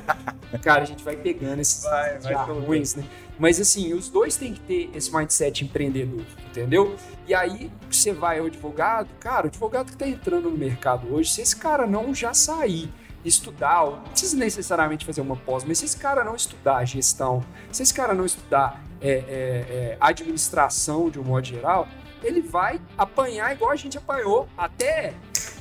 [0.62, 3.04] Cara, a gente vai pegando esses Vai, vai jargões, né?
[3.38, 6.96] Mas assim, os dois têm que ter esse mindset empreendedor, entendeu?
[7.26, 11.30] E aí você vai ao advogado, cara, o advogado que está entrando no mercado hoje,
[11.30, 12.90] se esse cara não já sair
[13.24, 17.82] estudar, não precisa necessariamente fazer uma pós, mas se esse cara não estudar gestão, se
[17.82, 21.86] esse cara não estudar é, é, é, administração de um modo geral,
[22.22, 25.14] ele vai apanhar igual a gente apanhou, até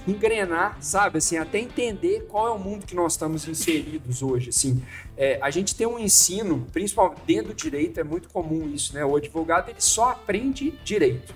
[0.08, 1.18] engrenar, sabe?
[1.18, 4.50] Assim, até entender qual é o mundo que nós estamos inseridos hoje.
[4.50, 4.84] Assim,
[5.16, 9.04] é, a gente tem um ensino, principalmente dentro do direito, é muito comum isso, né?
[9.04, 11.36] O advogado ele só aprende direito.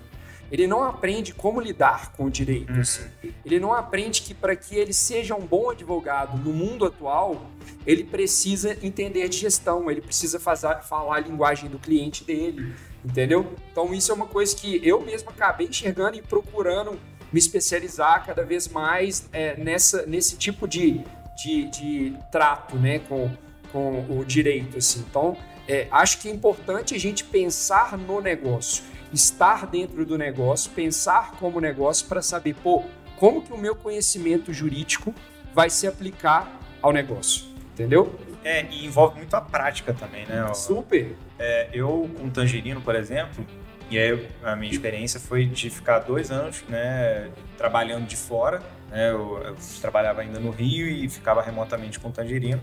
[0.51, 2.74] Ele não aprende como lidar com o direito.
[2.74, 3.03] Assim.
[3.45, 7.45] Ele não aprende que para que ele seja um bom advogado no mundo atual,
[7.88, 13.53] ele precisa entender de gestão, ele precisa fazer, falar a linguagem do cliente dele, entendeu?
[13.72, 16.99] Então isso é uma coisa que eu mesmo acabei enxergando e procurando
[17.32, 21.01] me especializar cada vez mais é, nessa, nesse tipo de,
[21.36, 23.32] de, de, trato né, com,
[23.71, 24.77] com o direito.
[24.77, 25.05] Assim.
[25.09, 30.71] Então, é, acho que é importante a gente pensar no negócio, estar dentro do negócio,
[30.71, 32.84] pensar como negócio para saber, pô,
[33.17, 35.13] como que o meu conhecimento jurídico
[35.53, 38.19] vai se aplicar ao negócio, entendeu?
[38.43, 40.51] É, e envolve muito a prática também, né?
[40.53, 41.15] Super.
[41.38, 43.45] É, eu, com Tangerino, por exemplo,
[43.92, 48.62] e aí a minha experiência foi de ficar dois anos né, trabalhando de fora.
[48.89, 52.62] Né, eu, eu, trabalhava ainda no Rio e ficava remotamente com o Tangerino.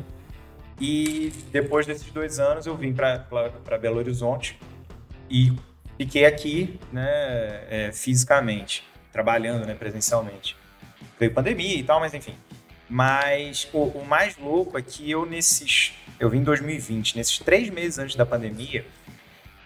[0.81, 4.59] E depois desses dois anos eu vim para Belo Horizonte
[5.29, 5.53] e
[5.99, 7.05] fiquei aqui né,
[7.69, 10.57] é, fisicamente, trabalhando né, presencialmente.
[11.21, 12.37] Veio pandemia e tal, mas enfim.
[12.89, 15.93] Mas o, o mais louco é que eu nesses...
[16.19, 18.87] Eu vim em 2020, nesses três meses antes da pandemia,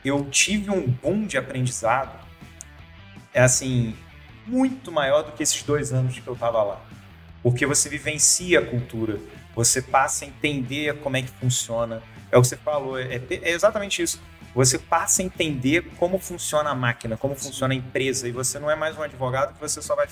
[0.04, 2.18] eu tive um boom de aprendizado,
[3.32, 3.96] é assim,
[4.46, 6.80] muito maior do que esses dois anos que eu estava lá.
[7.42, 9.18] Porque você vivencia a cultura,
[9.54, 12.02] você passa a entender como é que funciona.
[12.30, 14.20] É o que você falou, é, é exatamente isso.
[14.54, 18.70] Você passa a entender como funciona a máquina, como funciona a empresa, e você não
[18.70, 20.06] é mais um advogado que você só vai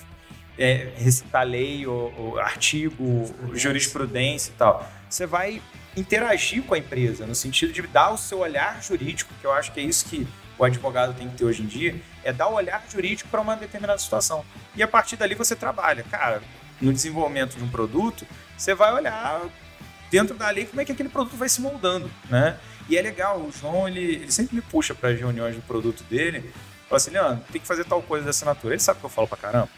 [0.57, 4.89] é, recitar lei, ou, ou artigo, ou jurisprudência e tal.
[5.09, 5.61] Você vai
[5.95, 9.71] interagir com a empresa, no sentido de dar o seu olhar jurídico, que eu acho
[9.71, 10.27] que é isso que
[10.57, 13.55] o advogado tem que ter hoje em dia, é dar o olhar jurídico para uma
[13.55, 14.45] determinada situação.
[14.75, 16.03] E a partir dali você trabalha.
[16.03, 16.41] Cara,
[16.79, 18.25] no desenvolvimento de um produto,
[18.57, 19.41] você vai olhar
[20.09, 22.57] dentro da lei como é que aquele produto vai se moldando, né?
[22.89, 26.03] E é legal, o João, ele, ele sempre me puxa para as reuniões do produto
[26.03, 26.53] dele,
[26.87, 28.73] fala assim, Leandro, tem que fazer tal coisa da assinatura.
[28.73, 29.69] Ele sabe que eu falo para caramba.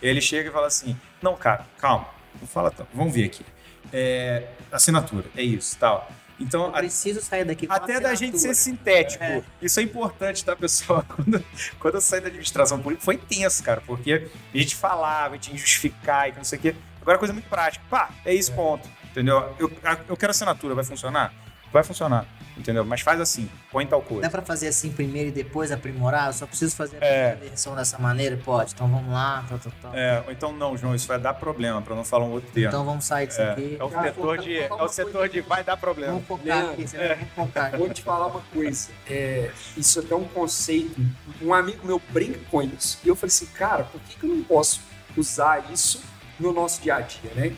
[0.00, 2.08] Ele chega e fala assim, não, cara, calma,
[2.40, 3.44] não fala tanto, vamos ver aqui
[3.92, 6.10] é, assinatura, é isso, tal.
[6.38, 9.22] Então, eu preciso sair daqui com Até da gente ser sintético.
[9.22, 9.42] É.
[9.60, 11.04] Isso é importante, tá, pessoal?
[11.14, 11.44] Quando,
[11.78, 15.58] quando eu saí da administração pública, foi intenso, cara, porque a gente falava, a gente
[15.58, 16.74] justificar e não sei o quê.
[17.02, 17.84] Agora é coisa muito prática.
[17.90, 18.54] Pá, é isso, é.
[18.54, 18.88] ponto.
[19.10, 19.54] Entendeu?
[19.58, 19.70] Eu,
[20.08, 21.34] eu quero assinatura, vai funcionar?
[21.70, 22.26] Vai funcionar
[22.60, 22.84] entendeu?
[22.84, 24.22] Mas faz assim, põe tal coisa.
[24.22, 26.28] Dá para fazer assim primeiro e depois aprimorar?
[26.28, 27.34] Eu só preciso fazer a é.
[27.34, 28.36] versão dessa maneira?
[28.36, 28.72] Pode.
[28.72, 29.94] Então vamos lá, tal, tal, tal.
[29.94, 32.68] É, ou então não, João, isso vai dar problema, para não falar um outro termo.
[32.68, 33.50] Então vamos sair disso é.
[33.50, 33.76] aqui.
[33.78, 36.12] É o setor, de, é o setor de vai dar problema.
[36.12, 37.14] Vamos focar aqui, é.
[37.14, 37.76] vamos focar.
[37.76, 38.90] Vou te falar uma coisa.
[39.08, 41.00] É, isso é até um conceito.
[41.42, 42.98] Um amigo meu brinca com isso.
[43.04, 44.80] E eu falei assim, cara, por que, que eu não posso
[45.16, 46.02] usar isso
[46.38, 47.52] no nosso dia a dia, né?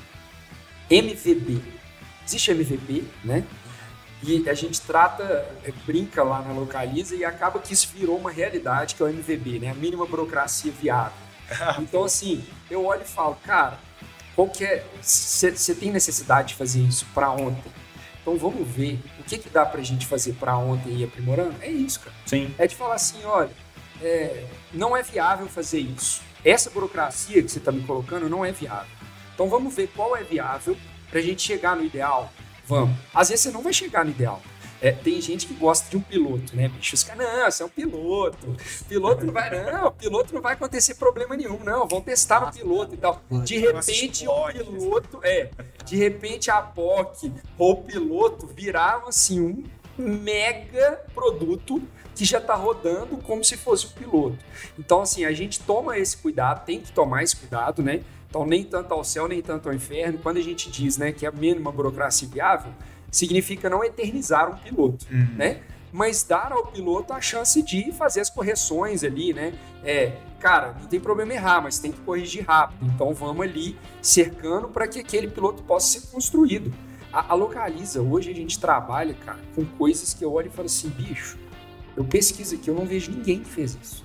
[0.91, 1.63] MVB.
[2.27, 3.45] Existe MVP, né?
[4.23, 5.25] E a gente trata,
[5.65, 9.09] é, brinca lá na Localiza e acaba que isso virou uma realidade, que é o
[9.09, 9.71] MVB, né?
[9.71, 11.13] A mínima burocracia viável.
[11.81, 13.79] Então, assim, eu olho e falo, cara,
[14.35, 14.85] qual que é.
[15.03, 17.71] Você tem necessidade de fazer isso para ontem?
[18.23, 21.57] Então vamos ver o que, que dá pra gente fazer para ontem e aprimorando?
[21.61, 22.15] É isso, cara.
[22.25, 22.55] Sim.
[22.57, 23.51] É de falar assim, olha,
[24.01, 26.23] é, não é viável fazer isso.
[26.45, 28.91] Essa burocracia que você está me colocando não é viável.
[29.35, 30.77] Então vamos ver qual é viável
[31.11, 32.33] para a gente chegar no ideal
[32.73, 32.97] Vamos.
[33.15, 34.41] Às vezes você não vai chegar no ideal.
[34.81, 36.97] É, tem gente que gosta de um piloto, né, bicho?
[36.97, 38.57] Os caras, não, você é um piloto.
[38.89, 41.87] Piloto não vai, não, piloto não vai acontecer problema nenhum, não.
[41.87, 43.23] Vão testar no piloto e tal.
[43.45, 45.51] De repente, o piloto, é,
[45.85, 49.65] de repente a POC ou o piloto viraram assim um
[49.97, 51.81] mega produto
[52.15, 54.39] que já está rodando como se fosse o piloto.
[54.77, 58.03] Então, assim, a gente toma esse cuidado, tem que tomar esse cuidado, né?
[58.33, 60.19] Então, nem tanto ao céu, nem tanto ao inferno.
[60.23, 62.73] Quando a gente diz né, que é a mínima burocracia viável,
[63.11, 65.35] significa não eternizar um piloto, uhum.
[65.37, 65.61] né?
[65.93, 69.53] Mas dar ao piloto a chance de fazer as correções ali, né?
[69.85, 72.91] É, cara, não tem problema errar, mas tem que corrigir rápido.
[72.95, 76.73] Então vamos ali cercando para que aquele piloto possa ser construído.
[77.13, 80.65] a, a Localiza, hoje a gente trabalha, cara, com coisas que eu olho e falo
[80.65, 81.37] assim, bicho,
[81.95, 84.03] eu pesquiso aqui, eu não vejo ninguém que fez isso.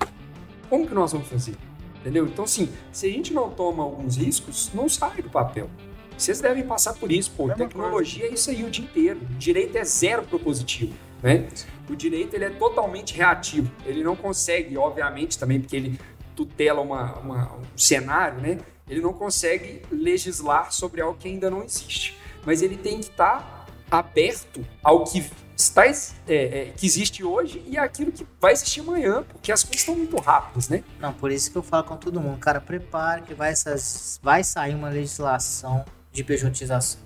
[0.69, 1.55] Como que nós vamos fazer?
[2.01, 2.25] Entendeu?
[2.25, 5.69] Então, assim, se a gente não toma alguns riscos, não sai do papel.
[6.17, 7.47] Vocês devem passar por isso, pô.
[7.47, 9.19] Mesma Tecnologia é isso aí o dia inteiro.
[9.21, 11.47] O direito é zero propositivo, né?
[11.89, 13.69] O direito ele é totalmente reativo.
[13.85, 15.99] Ele não consegue, obviamente, também porque ele
[16.35, 18.57] tutela uma, uma- um cenário, né?
[18.89, 22.17] Ele não consegue legislar sobre algo que ainda não existe.
[22.45, 25.23] Mas ele tem que estar aberto ao que
[25.57, 25.91] está é,
[26.27, 30.15] é, que existe hoje e aquilo que vai existir amanhã, porque as coisas estão muito
[30.19, 30.83] rápidas, né?
[30.99, 33.75] Não, por isso que eu falo com todo mundo, cara, prepare que vai, sa-
[34.21, 37.01] vai sair uma legislação de pejotização.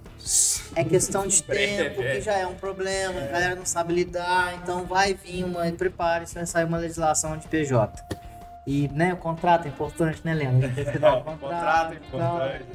[0.76, 2.16] É questão de Breve, tempo, é.
[2.16, 6.36] que já é um problema, a galera não sabe lidar, então vai vir uma, prepare-se,
[6.36, 8.04] vai sair uma legislação de PJ.
[8.68, 10.62] E, né, o contrato é importante, né, Leandro?
[10.62, 12.66] Tem que assinar o Contrato é então- importante.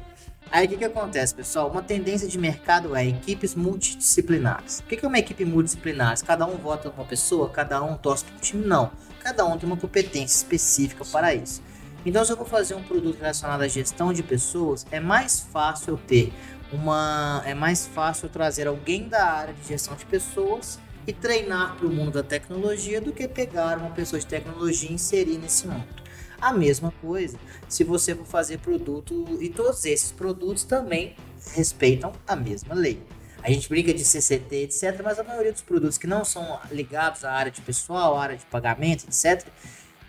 [0.51, 1.69] Aí o que, que acontece, pessoal?
[1.69, 4.79] Uma tendência de mercado é equipes multidisciplinares.
[4.79, 6.23] O que, que é uma equipe multidisciplinar?
[6.25, 8.65] Cada um vota numa pessoa, cada um torce para um time?
[8.65, 8.93] Não.
[9.21, 11.61] Cada um tem uma competência específica para isso.
[12.05, 15.95] Então, se eu vou fazer um produto relacionado à gestão de pessoas, é mais fácil
[15.95, 16.33] eu ter
[16.73, 17.43] uma.
[17.45, 21.91] É mais fácil trazer alguém da área de gestão de pessoas e treinar para o
[21.91, 26.06] mundo da tecnologia do que pegar uma pessoa de tecnologia e inserir nesse mundo.
[26.41, 31.17] A mesma coisa se você for fazer produto e todos esses produtos também
[31.55, 33.03] respeitam a mesma lei.
[33.43, 37.25] A gente brinca de CCT, etc, mas a maioria dos produtos que não são ligados
[37.25, 39.47] à área de pessoal, à área de pagamento, etc,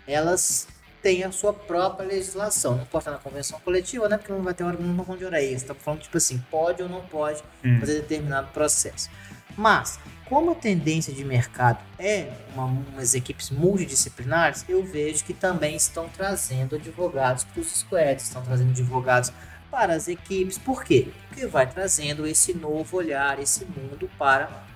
[0.06, 0.66] elas
[1.00, 2.76] têm a sua própria legislação.
[2.76, 4.18] Não pode estar na convenção coletiva, né?
[4.18, 5.74] Porque não vai ter hora não vão de hora extra.
[5.74, 7.78] Tá falando tipo assim, pode ou não pode Hum.
[7.78, 9.08] fazer determinado processo.
[9.56, 9.98] Mas
[10.28, 16.08] como a tendência de mercado é uma, umas equipes multidisciplinares, eu vejo que também estão
[16.08, 19.32] trazendo advogados para os squads, estão trazendo advogados
[19.70, 20.58] para as equipes.
[20.58, 21.08] Por quê?
[21.28, 24.68] Porque vai trazendo esse novo olhar, esse mundo para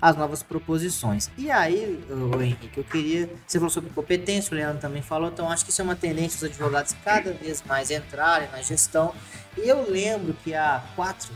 [0.00, 1.30] as novas proposições.
[1.38, 2.04] E aí,
[2.40, 3.30] Henrique, eu queria.
[3.46, 6.40] Você falou sobre competência, o Leandro também falou, então acho que isso é uma tendência
[6.40, 9.14] dos advogados cada vez mais entrarem na gestão.
[9.56, 11.32] E eu lembro que há quatro,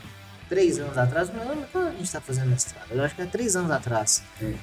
[0.49, 3.27] três anos atrás, não lembro quando a gente está fazendo mestrado, eu acho que há
[3.27, 4.23] três anos atrás.
[4.43, 4.55] Hum.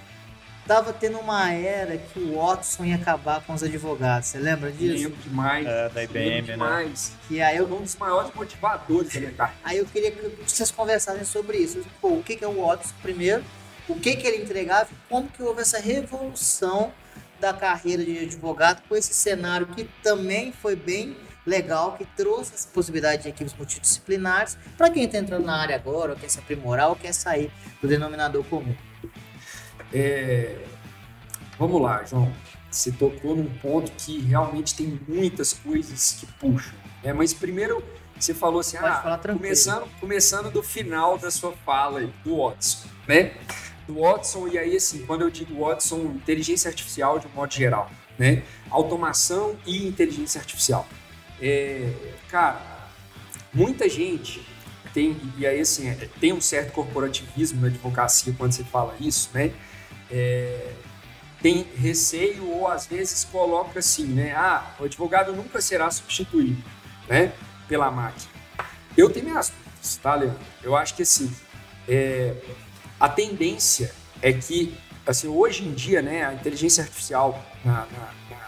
[0.66, 4.30] Tava tendo uma era que o Watson ia acabar com os advogados.
[4.30, 5.04] Você lembra disso?
[5.04, 5.68] Lembro demais.
[5.68, 6.42] É, da lembro IBM, né?
[6.42, 7.12] demais.
[7.30, 9.60] E aí eu É um dos maiores motivadores da minha carreira.
[9.62, 11.86] Aí eu queria que vocês conversassem sobre isso.
[12.00, 13.44] Pô, o que, que é o Watson primeiro?
[13.90, 14.88] O que, que ele entregava?
[15.10, 16.94] Como que houve essa revolução
[17.42, 22.68] da carreira de advogado com esse cenário que também foi bem legal, que trouxe essa
[22.70, 26.90] possibilidade de equipes multidisciplinares para quem está entrando na área agora, ou quer se aprimorar,
[26.90, 28.76] ou quer sair do denominador comum.
[29.94, 30.58] É,
[31.58, 32.32] Vamos lá, João.
[32.70, 36.74] Você tocou num ponto que realmente tem muitas coisas que puxam.
[37.04, 37.14] né?
[37.14, 37.84] Mas primeiro
[38.20, 42.88] você falou assim, Pode ah, começando, começando do final da sua fala aí, do Watson,
[43.08, 43.34] né?
[43.86, 47.92] Do Watson, e aí assim, quando eu digo Watson, inteligência artificial de um modo geral,
[48.18, 48.44] né?
[48.70, 50.88] Automação e inteligência artificial.
[51.46, 51.92] É,
[52.30, 52.62] cara,
[53.54, 54.42] muita gente
[54.94, 59.30] tem, e aí assim, é, tem um certo corporativismo na advocacia quando você fala isso,
[59.34, 59.52] né?
[60.10, 60.72] É,
[61.42, 64.34] tem receio ou às vezes coloca assim, né?
[64.34, 66.64] Ah, o advogado nunca será substituído,
[67.10, 67.34] né?
[67.68, 68.32] Pela máquina.
[68.96, 70.40] Eu tenho minhas dúvidas, tá, Leandro?
[70.64, 71.30] Eu acho que assim,
[71.90, 72.36] é,
[72.98, 78.43] a tendência é que, assim, hoje em dia, né, a inteligência artificial, na, na, na-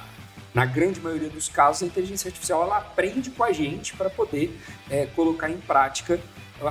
[0.56, 4.58] na grande maioria dos casos, a inteligência artificial ela aprende com a gente para poder
[4.90, 6.20] é, colocar em prática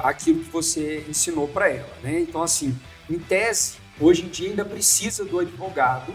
[0.02, 2.18] aquilo que você ensinou para ela, né?
[2.20, 2.74] Então, assim,
[3.10, 6.14] em tese, hoje em dia ainda precisa do advogado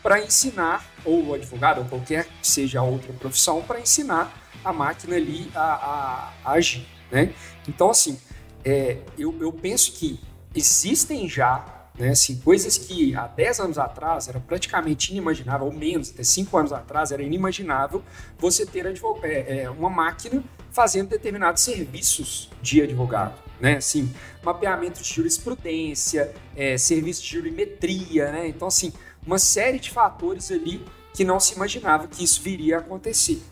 [0.00, 4.32] para ensinar, ou o advogado, ou qualquer que seja a outra profissão, para ensinar
[4.64, 7.34] a máquina ali a, a- a agir, né?
[7.68, 8.18] Então, assim,
[8.64, 10.20] é, eu, eu penso que
[10.54, 11.64] existem já
[12.00, 16.56] né, assim, coisas que há 10 anos atrás era praticamente inimaginável, ou menos, até 5
[16.56, 18.02] anos atrás era inimaginável
[18.38, 20.42] você ter é, é, uma máquina
[20.72, 23.34] fazendo determinados serviços de advogado.
[23.60, 23.76] Né?
[23.76, 24.10] Assim,
[24.42, 28.48] mapeamento de jurisprudência, é, serviço de jurimetria, né?
[28.48, 28.90] Então, assim,
[29.26, 30.82] uma série de fatores ali
[31.12, 33.42] que não se imaginava que isso viria a acontecer.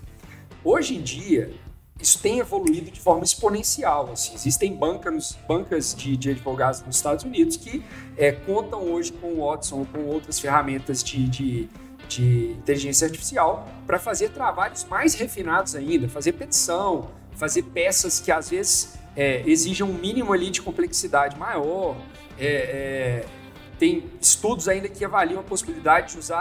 [0.65, 1.53] Hoje em dia,
[2.01, 4.11] isso tem evoluído de forma exponencial.
[4.13, 4.35] Assim.
[4.35, 7.83] Existem bancas, bancas de, de advogados nos Estados Unidos que
[8.17, 11.69] é, contam hoje com o Watson com outras ferramentas de, de,
[12.09, 18.51] de inteligência artificial para fazer trabalhos mais refinados ainda, fazer petição, fazer peças que às
[18.51, 19.43] vezes é,
[19.85, 21.97] um mínimo ali de complexidade maior.
[22.39, 23.39] É, é,
[23.79, 26.37] tem estudos ainda que avaliam a possibilidade de usar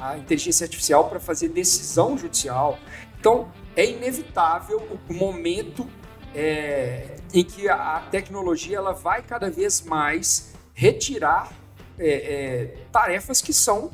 [0.00, 2.78] a- a inteligência artificial para fazer decisão judicial.
[3.26, 5.90] Então, é inevitável o momento
[6.32, 11.52] é, em que a tecnologia ela vai cada vez mais retirar
[11.98, 13.90] é, é, tarefas que são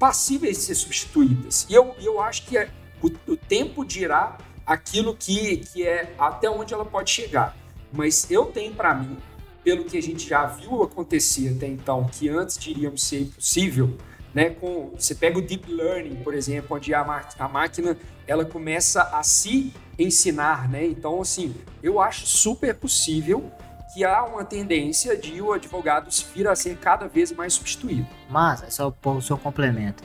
[0.00, 1.64] passíveis de ser substituídas.
[1.70, 2.68] E eu, eu acho que é,
[3.00, 7.56] o, o tempo dirá aquilo que, que é até onde ela pode chegar.
[7.92, 9.16] Mas eu tenho para mim,
[9.62, 13.96] pelo que a gente já viu acontecer até então, que antes diríamos ser impossível,
[14.34, 14.50] né?
[14.50, 19.22] Com, você pega o deep learning, por exemplo, onde a, a máquina ela começa a
[19.22, 20.84] se ensinar, né?
[20.86, 23.50] Então, assim, eu acho super possível
[23.92, 28.06] que há uma tendência de o advogado vir a ser cada vez mais substituído.
[28.28, 30.04] Mas, é só o seu complemento.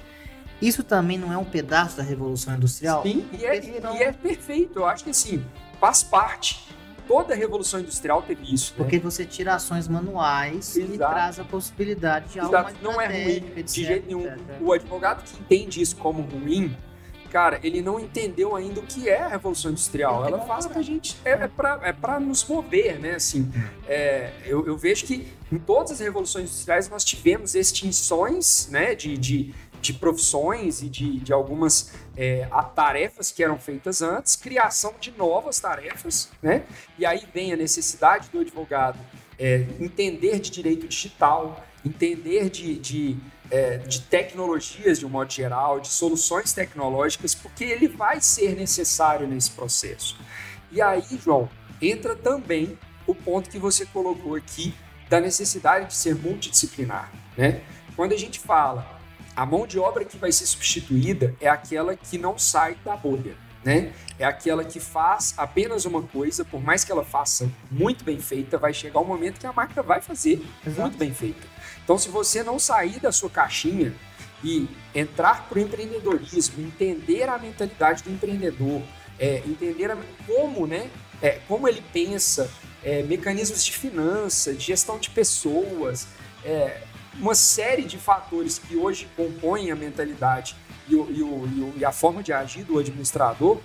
[0.61, 3.03] Isso também não é um pedaço da Revolução Industrial?
[3.03, 4.79] Sim, e é, e é perfeito.
[4.79, 5.45] Eu acho que, assim,
[5.79, 6.65] faz parte
[7.07, 8.71] toda a Revolução Industrial teve isso.
[8.71, 8.77] Né?
[8.77, 10.93] Porque você tira ações manuais Exato.
[10.93, 14.35] e traz a possibilidade de algo mais Não é ruim, de jeito nenhum.
[14.61, 16.75] O advogado que entende isso como ruim,
[17.33, 20.23] cara, ele não entendeu ainda o que é a Revolução Industrial.
[20.23, 23.15] Ela faz pra gente, é, é, pra, é pra nos mover, né?
[23.15, 23.51] Assim,
[23.87, 29.17] é, eu, eu, vejo que em todas as revoluções industriais nós tivemos extinções, né, de,
[29.17, 35.11] de, de profissões e de, de algumas é, tarefas que eram feitas antes, criação de
[35.11, 36.63] novas tarefas, né?
[36.97, 38.97] E aí vem a necessidade do advogado
[39.37, 43.17] é, entender de direito digital, entender de, de
[43.51, 49.27] é, de tecnologias de um modo geral, de soluções tecnológicas, porque ele vai ser necessário
[49.27, 50.17] nesse processo.
[50.71, 51.47] E aí, João,
[51.79, 54.73] entra também o ponto que você colocou aqui
[55.07, 57.11] da necessidade de ser multidisciplinar.
[57.37, 57.61] Né?
[57.95, 58.92] Quando a gente fala
[59.35, 63.35] a mão de obra que vai ser substituída é aquela que não sai da bolha.
[63.63, 63.93] Né?
[64.19, 68.57] É aquela que faz apenas uma coisa, por mais que ela faça muito bem feita,
[68.57, 70.81] vai chegar um momento que a máquina vai fazer Exato.
[70.81, 71.47] muito bem feita.
[71.83, 73.93] Então, se você não sair da sua caixinha
[74.43, 78.81] e entrar para o empreendedorismo, entender a mentalidade do empreendedor,
[79.17, 80.89] é, entender a, como, né,
[81.21, 82.51] é, como ele pensa,
[82.83, 86.07] é, mecanismos de finança, de gestão de pessoas,
[86.43, 86.81] é,
[87.19, 90.55] uma série de fatores que hoje compõem a mentalidade
[90.87, 93.59] e, o, e, o, e, a forma de agir do administrador,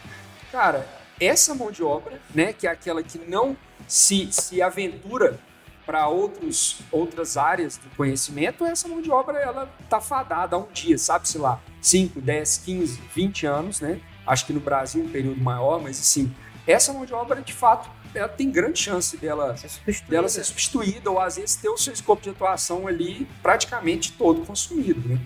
[0.53, 0.87] cara,
[1.21, 5.39] essa mão de obra, né, que é aquela que não se, se aventura
[5.85, 10.67] para outros outras áreas do conhecimento, essa mão de obra ela tá fadada a um
[10.71, 13.99] dia, sabe-se lá, 5, 10, 15, 20 anos, né?
[14.27, 16.31] Acho que no Brasil um período maior, mas assim,
[16.67, 17.89] essa mão de obra de fato
[18.19, 19.71] ela tem grande chance dela ser
[20.09, 24.45] dela ser substituída ou às vezes ter o seu escopo de atuação ali praticamente todo
[24.45, 25.19] consumido, né?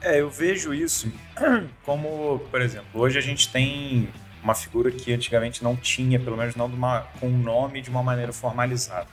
[0.00, 1.12] É, eu vejo isso
[1.84, 4.08] como, por exemplo, hoje a gente tem
[4.42, 8.02] uma figura que antigamente não tinha, pelo menos não uma, com o nome de uma
[8.02, 9.08] maneira formalizada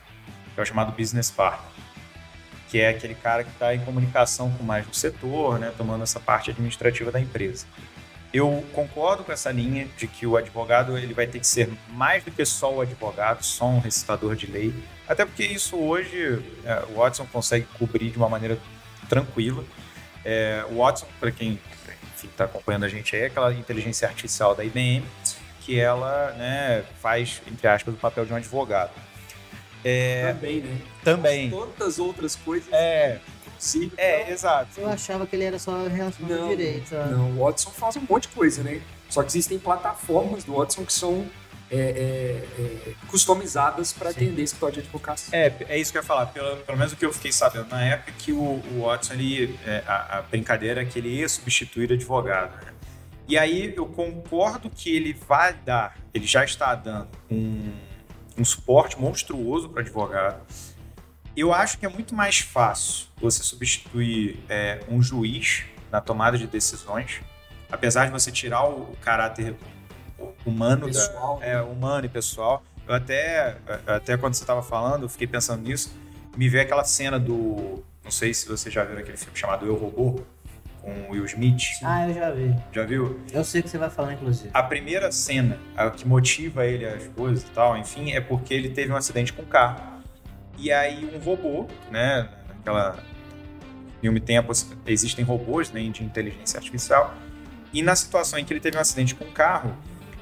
[0.56, 1.70] que é o chamado business partner,
[2.70, 6.18] que é aquele cara que está em comunicação com mais do setor, né, tomando essa
[6.18, 7.66] parte administrativa da empresa.
[8.36, 12.22] Eu concordo com essa linha de que o advogado ele vai ter que ser mais
[12.22, 14.74] do que só o advogado, só um recitador de lei,
[15.08, 18.58] até porque isso hoje é, o Watson consegue cobrir de uma maneira
[19.08, 19.64] tranquila.
[20.22, 21.58] É, o Watson, para quem
[22.22, 25.02] está acompanhando a gente aí, é aquela inteligência artificial da IBM,
[25.62, 28.92] que ela né, faz, entre aspas, o papel de um advogado.
[29.82, 30.78] É, também, né?
[31.02, 31.50] Também.
[31.50, 32.70] Tantas outras coisas.
[32.70, 33.18] É.
[33.58, 34.80] Sim, é, exato.
[34.80, 36.94] Eu achava que ele era só relação não, direito.
[36.94, 38.80] Não, o Watson faz um monte de coisa, né?
[39.08, 41.26] Só que existem plataformas do Watson que são
[41.70, 45.36] é, é, é, customizadas para atender esse escritório de advocacia.
[45.36, 46.26] É, é isso que eu ia falar.
[46.26, 49.58] Pelo, pelo menos o que eu fiquei sabendo na época que o, o Watson, ele,
[49.64, 52.54] é, a, a, brincadeira é que ele ia substituir advogado.
[52.64, 52.72] Né?
[53.28, 57.86] E aí eu concordo que ele vai dar, ele já está dando um
[58.38, 60.40] um suporte monstruoso para advogado.
[61.36, 66.46] Eu acho que é muito mais fácil você substituir é, um juiz na tomada de
[66.46, 67.20] decisões,
[67.70, 69.54] apesar de você tirar o, caráter
[70.46, 72.62] humano, pessoal, da, é, humano e pessoal.
[72.88, 75.94] Eu até, até quando você estava falando, eu fiquei pensando nisso.
[76.36, 77.84] Me veio aquela cena do.
[78.02, 80.22] Não sei se você já viu aquele filme chamado Eu Robô,
[80.80, 81.64] com o Will Smith.
[81.82, 82.54] Ah, eu já vi.
[82.72, 83.20] Já viu?
[83.30, 84.48] Eu sei o que você vai falar, inclusive.
[84.54, 88.70] A primeira cena, a que motiva ele as coisas e tal, enfim, é porque ele
[88.70, 89.95] teve um acidente com o carro.
[90.58, 92.98] E aí um robô, né, naquela
[94.00, 94.36] filme tem
[94.86, 97.14] existem robôs né, de inteligência artificial.
[97.72, 99.76] E na situação em que ele teve um acidente com o carro,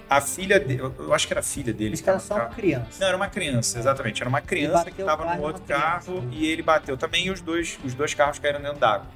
[0.09, 1.95] a filha dele, eu acho que era a filha dele.
[1.95, 3.01] Isso era só uma criança.
[3.01, 4.23] Não, era uma criança, exatamente.
[4.23, 7.79] Era uma criança que estava no outro carro e ele bateu também e os dois,
[7.85, 9.07] os dois carros caíram dentro d'água.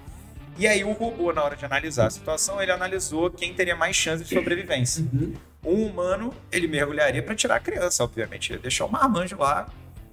[0.58, 3.94] E aí o robô, na hora de analisar a situação, ele analisou quem teria mais
[3.94, 5.04] chance de sobrevivência.
[5.12, 5.34] Uhum.
[5.64, 8.50] Um humano, ele mergulharia para tirar a criança, obviamente.
[8.50, 9.68] Ele ia deixar o marmanjo lá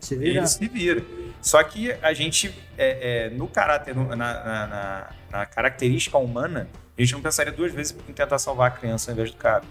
[0.06, 0.38] se vira.
[0.39, 1.03] ele se vira.
[1.41, 7.01] Só que a gente, é, é, no caráter, na, na, na, na, característica humana, a
[7.01, 9.64] gente não pensaria duas vezes em tentar salvar a criança ao invés do cara.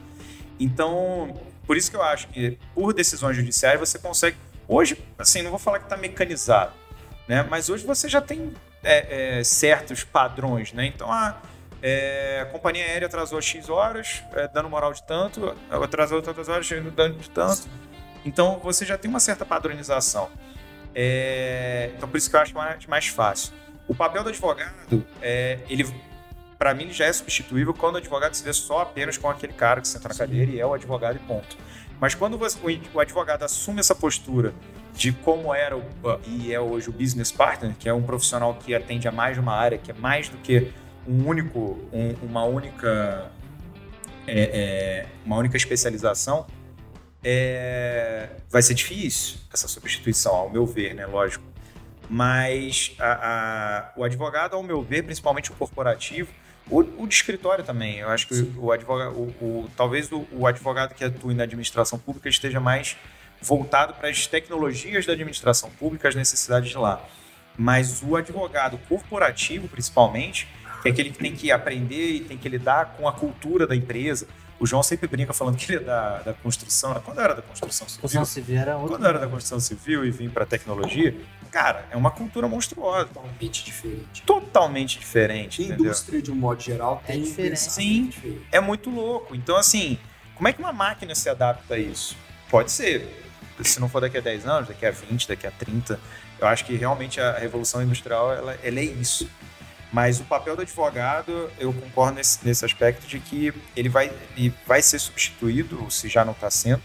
[0.58, 4.36] Então, por isso que eu acho que por decisões judiciais você consegue.
[4.68, 6.72] Hoje, assim, não vou falar que está mecanizado,
[7.26, 7.46] né?
[7.50, 10.86] Mas hoje você já tem é, é, certos padrões, né?
[10.86, 11.40] Então, a,
[11.82, 16.68] é, a companhia aérea atrasou X horas, é, dando moral de tanto, atrasou tantas horas,
[16.94, 17.68] dando de tanto.
[18.24, 20.30] Então, você já tem uma certa padronização.
[20.94, 23.52] É, então, por isso que eu acho mais, mais fácil.
[23.86, 25.84] O papel do advogado, é, ele
[26.58, 29.52] para mim, ele já é substituível quando o advogado se vê só apenas com aquele
[29.52, 31.58] cara que senta na cadeira e é o advogado e ponto.
[32.00, 32.58] Mas quando você,
[32.94, 34.54] o advogado assume essa postura
[34.94, 35.82] de como era o,
[36.26, 39.40] e é hoje o business partner, que é um profissional que atende a mais de
[39.40, 40.72] uma área, que é mais do que
[41.06, 43.30] um único, um, uma única,
[44.26, 46.46] é, é, uma única especialização,
[47.24, 51.06] é, vai ser difícil essa substituição, ao meu ver, né?
[51.06, 51.44] Lógico.
[52.08, 56.30] Mas a, a, o advogado, ao meu ver, principalmente o corporativo,
[56.68, 57.98] o, o de escritório também.
[57.98, 61.44] Eu acho que o, o advogado, o, o, talvez o, o advogado que atue na
[61.44, 62.96] administração pública esteja mais
[63.40, 67.02] voltado para as tecnologias da administração pública, as necessidades de lá.
[67.56, 70.48] Mas o advogado corporativo, principalmente,
[70.84, 74.26] é aquele que tem que aprender e tem que lidar com a cultura da empresa.
[74.64, 76.94] O João sempre brinca falando que ele é da, da construção.
[77.04, 78.00] Quando era da construção civil?
[78.00, 78.96] Construção civil era outro.
[78.96, 81.14] Quando era da construção civil e vim para tecnologia,
[81.50, 83.04] cara, é uma cultura monstruosa.
[83.08, 84.22] Totalmente diferente.
[84.22, 85.70] Totalmente diferente.
[85.70, 87.60] A indústria, de um modo geral, é tem diferente.
[87.60, 88.46] Sim, diferente.
[88.50, 89.36] é muito louco.
[89.36, 89.98] Então, assim,
[90.34, 92.16] como é que uma máquina se adapta a isso?
[92.48, 93.06] Pode ser.
[93.60, 96.00] Se não for daqui a 10 anos, daqui a 20, daqui a 30.
[96.40, 99.28] Eu acho que realmente a revolução industrial ela, ela é isso.
[99.94, 104.52] Mas o papel do advogado, eu concordo nesse, nesse aspecto de que ele vai, ele
[104.66, 106.82] vai ser substituído, se já não está sendo,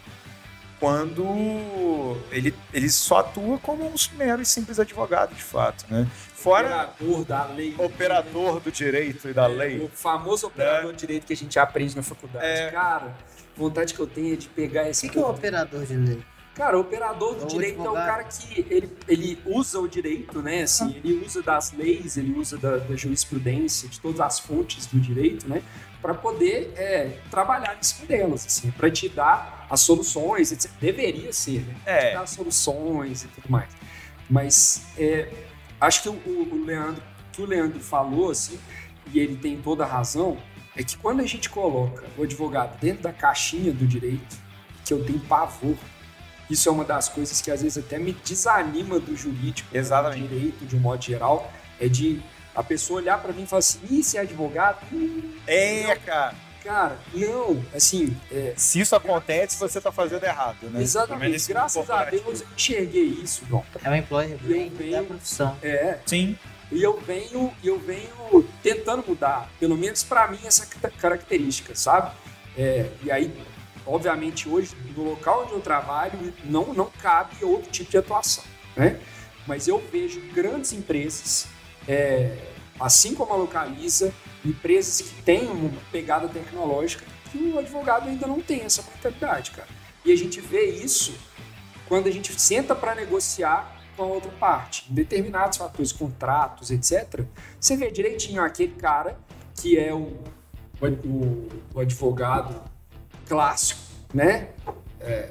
[0.79, 6.07] quando ele, ele só atua como um mero e simples advogado, de fato, né?
[6.35, 7.75] Fora operador da lei.
[7.79, 9.79] Operador do direito e da é, lei.
[9.79, 10.93] O famoso operador é.
[10.93, 12.45] de direito que a gente aprende na faculdade.
[12.45, 12.69] É.
[12.69, 13.17] Cara,
[13.57, 15.07] vontade que eu tenho é de pegar esse.
[15.07, 16.23] O que, que é o operador de lei?
[16.59, 18.01] Cara, o operador do direito advogado.
[18.01, 20.63] é o cara que ele, ele usa o direito, né?
[20.63, 24.99] Assim, ele usa das leis, ele usa da, da jurisprudência, de todas as fontes do
[24.99, 25.63] direito, né?
[26.01, 30.69] Para poder é, trabalhar em cima delas, assim, para te dar as soluções, etc.
[30.81, 31.75] Deveria ser, né?
[31.85, 32.09] É.
[32.09, 33.69] Te dar soluções e tudo mais.
[34.29, 35.31] Mas é,
[35.79, 37.01] acho que o, o Leandro,
[37.31, 38.59] que o Leandro falou, assim,
[39.13, 40.37] e ele tem toda a razão,
[40.75, 44.37] é que quando a gente coloca o advogado dentro da caixinha do direito,
[44.83, 45.77] que eu tenho pavor
[46.49, 50.21] isso é uma das coisas que às vezes até me desanima do jurídico, Exatamente.
[50.21, 52.21] do direito de um modo geral, é de
[52.55, 54.79] a pessoa olhar para mim e falar assim, ih, você é advogado?
[55.47, 56.01] é, não.
[56.01, 56.35] cara.
[56.63, 58.15] Cara, não, assim...
[58.29, 60.81] É, Se isso acontece, você está fazendo errado, né?
[60.81, 63.63] Exatamente, graças a Deus eu enxerguei isso, João.
[63.81, 65.57] É um employer brand da profissão.
[65.63, 65.99] É.
[66.05, 66.37] Sim.
[66.71, 70.67] E eu venho, eu venho tentando mudar, pelo menos para mim, essa
[70.99, 72.11] característica, sabe?
[72.57, 73.33] É, e aí,
[73.89, 78.43] obviamente, hoje, no local onde eu trabalho, não, não cabe outro tipo de atuação,
[78.75, 78.99] né?
[79.47, 81.47] Mas eu vejo grandes empresas,
[81.87, 82.37] é,
[82.79, 84.13] assim como a Localiza,
[84.45, 89.67] empresas que têm uma pegada tecnológica, que o advogado ainda não tem essa mentalidade, cara.
[90.05, 91.13] E a gente vê isso
[91.87, 94.85] quando a gente senta para negociar com a outra parte.
[94.89, 97.25] Em determinados fatores, contratos, etc.,
[97.59, 99.17] você vê direitinho aquele cara
[99.55, 100.13] que é o,
[100.81, 102.61] o, o advogado
[103.29, 103.79] clássico,
[104.13, 104.49] né?
[104.99, 105.29] É,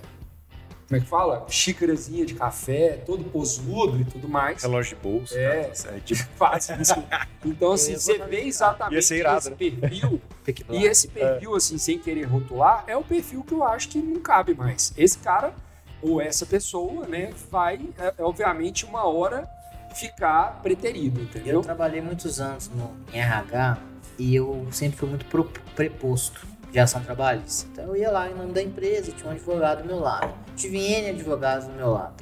[0.89, 1.47] como é que fala?
[1.51, 4.63] Xícarazinha de café, todo posudo e tudo mais.
[4.63, 5.39] Relógio de bolsa.
[5.39, 5.91] É, tá?
[5.95, 7.05] é tipo, faz isso.
[7.45, 9.57] Então, assim, você vê exatamente irado, esse né?
[9.57, 10.23] perfil.
[10.71, 14.19] e esse perfil, assim, sem querer rotular, é o perfil que eu acho que não
[14.23, 14.95] cabe mais.
[14.97, 15.53] Esse cara,
[16.01, 19.47] ou essa pessoa, né, vai, é, é obviamente, uma hora
[19.95, 21.57] ficar preterido, entendeu?
[21.57, 23.77] Eu trabalhei muitos anos no, em RH
[24.19, 25.45] e eu sempre fui muito pro,
[25.75, 27.69] preposto de ação trabalhista.
[27.73, 30.79] Então eu ia lá em nome da empresa, tinha um advogado do meu lado, tive
[30.79, 32.15] N advogados do meu lado.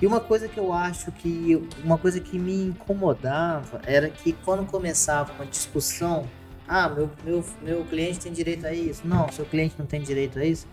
[0.00, 4.64] E uma coisa que eu acho que uma coisa que me incomodava era que quando
[4.66, 6.26] começava uma discussão,
[6.66, 10.38] ah, meu, meu, meu cliente tem direito a isso, não, seu cliente não tem direito
[10.38, 10.66] a isso.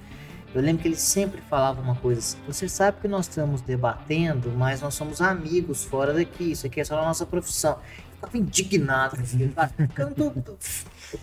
[0.55, 4.49] Eu lembro que ele sempre falava uma coisa assim: você sabe que nós estamos debatendo,
[4.51, 7.77] mas nós somos amigos fora daqui, isso aqui é só a nossa profissão
[8.17, 9.71] ficava indignado aquilo, cara.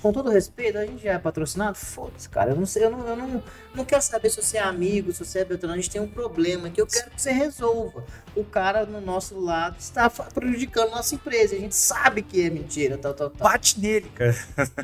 [0.00, 1.76] com todo respeito, a gente já é patrocinado?
[1.76, 2.52] Foda-se, cara.
[2.52, 3.42] Eu não sei, eu não, eu não,
[3.74, 5.74] não quero saber se você é amigo, se você é veterano.
[5.74, 8.04] A gente tem um problema que eu quero que você resolva.
[8.34, 11.54] O cara no nosso lado está prejudicando a nossa empresa.
[11.54, 13.50] A gente sabe que é mentira, tal, tal, tal.
[13.50, 14.34] Bate nele, cara.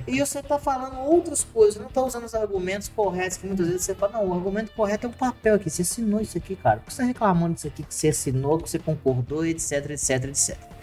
[0.07, 3.83] E você tá falando outras coisas, não tá usando os argumentos corretos, que muitas vezes
[3.83, 5.71] você fala, não, o argumento correto é um papel aqui.
[5.71, 6.81] Você assinou isso aqui, cara.
[6.81, 10.25] Por que você tá reclamando disso aqui que você assinou, que você concordou, etc, etc,
[10.25, 10.80] etc.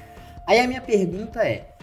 [0.48, 1.76] Aí a minha pergunta é: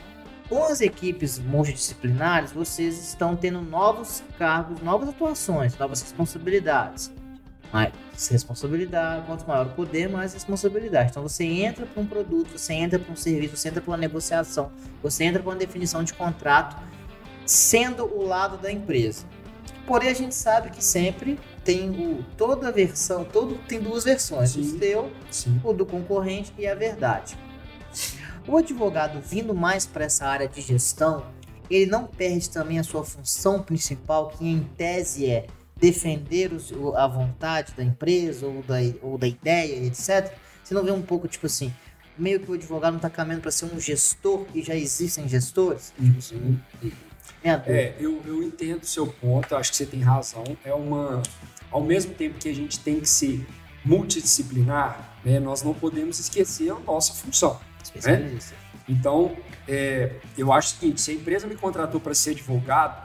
[0.48, 7.12] Com as equipes multidisciplinares, vocês estão tendo novos cargos, novas atuações, novas responsabilidades.
[7.70, 7.92] Mais
[8.30, 11.10] responsabilidade, quanto maior o poder, mais responsabilidade.
[11.10, 13.96] Então você entra para um produto, você entra para um serviço, você entra para uma
[13.96, 14.70] negociação,
[15.02, 16.80] você entra para uma definição de contrato,
[17.44, 19.26] sendo o lado da empresa.
[19.86, 24.50] Porém, a gente sabe que sempre tem o, toda a versão, todo, tem duas versões,
[24.50, 24.60] Sim.
[24.60, 25.60] o seu, Sim.
[25.62, 27.36] o do concorrente e a verdade.
[28.46, 31.24] O advogado vindo mais para essa área de gestão,
[31.70, 37.06] ele não perde também a sua função principal, que em tese é defender o- a
[37.06, 40.32] vontade da empresa ou da, ou da ideia, etc.
[40.62, 41.72] Você não vê um pouco tipo assim,
[42.18, 45.92] meio que o advogado não está caminhando para ser um gestor e já existem gestores?
[46.20, 46.60] Sim.
[47.42, 47.76] Minha dúvida.
[47.76, 50.44] É, eu, eu entendo o seu ponto, acho que você tem razão.
[50.64, 51.22] É uma.
[51.70, 53.44] Ao mesmo tempo que a gente tem que ser
[53.84, 57.58] multidisciplinar, né, nós não podemos esquecer a nossa função.
[57.84, 58.54] Especialista.
[58.88, 59.36] Então,
[59.68, 63.02] é, eu acho o seguinte: se a empresa me contratou para ser advogado,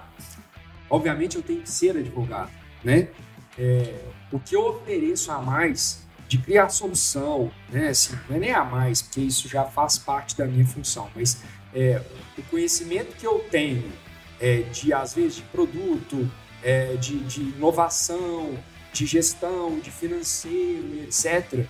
[0.89, 2.51] obviamente eu tenho que ser advogado,
[2.83, 3.09] né?
[3.57, 3.95] É,
[4.31, 7.89] o que eu ofereço a mais de criar solução, né?
[7.89, 11.41] Assim, não é nem a mais, porque isso já faz parte da minha função, mas
[11.73, 12.01] é,
[12.37, 13.91] o conhecimento que eu tenho
[14.39, 16.29] é, de, às vezes, de produto,
[16.63, 18.57] é, de, de inovação,
[18.93, 21.65] de gestão, de financeiro, etc.,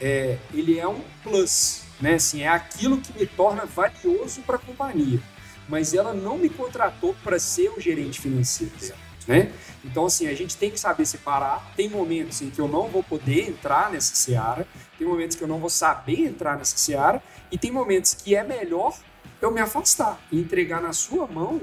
[0.00, 2.14] é, ele é um plus, né?
[2.14, 5.20] Assim, é aquilo que me torna valioso para a companhia.
[5.68, 9.52] Mas ela não me contratou para ser o gerente financeiro dela, né?
[9.84, 11.72] Então, assim, a gente tem que saber separar.
[11.76, 14.66] Tem momentos em que eu não vou poder entrar nessa seara,
[14.98, 18.42] tem momentos que eu não vou saber entrar nessa seara, e tem momentos que é
[18.42, 18.96] melhor
[19.40, 21.62] eu me afastar e entregar na sua mão,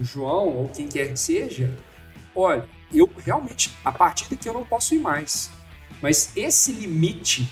[0.00, 1.72] João ou quem quer que seja,
[2.34, 5.50] olha, eu realmente, a partir daqui eu não posso ir mais.
[6.02, 7.50] Mas esse limite,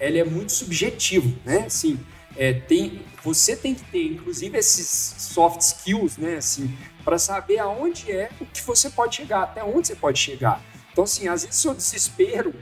[0.00, 1.64] ele é muito subjetivo, né?
[1.66, 1.98] Assim,
[2.36, 4.86] é, tem, você tem que ter, inclusive, esses
[5.18, 6.36] soft skills, né?
[6.36, 10.62] Assim, para saber aonde é o que você pode chegar, até onde você pode chegar.
[10.92, 12.54] Então, assim, às vezes seu desespero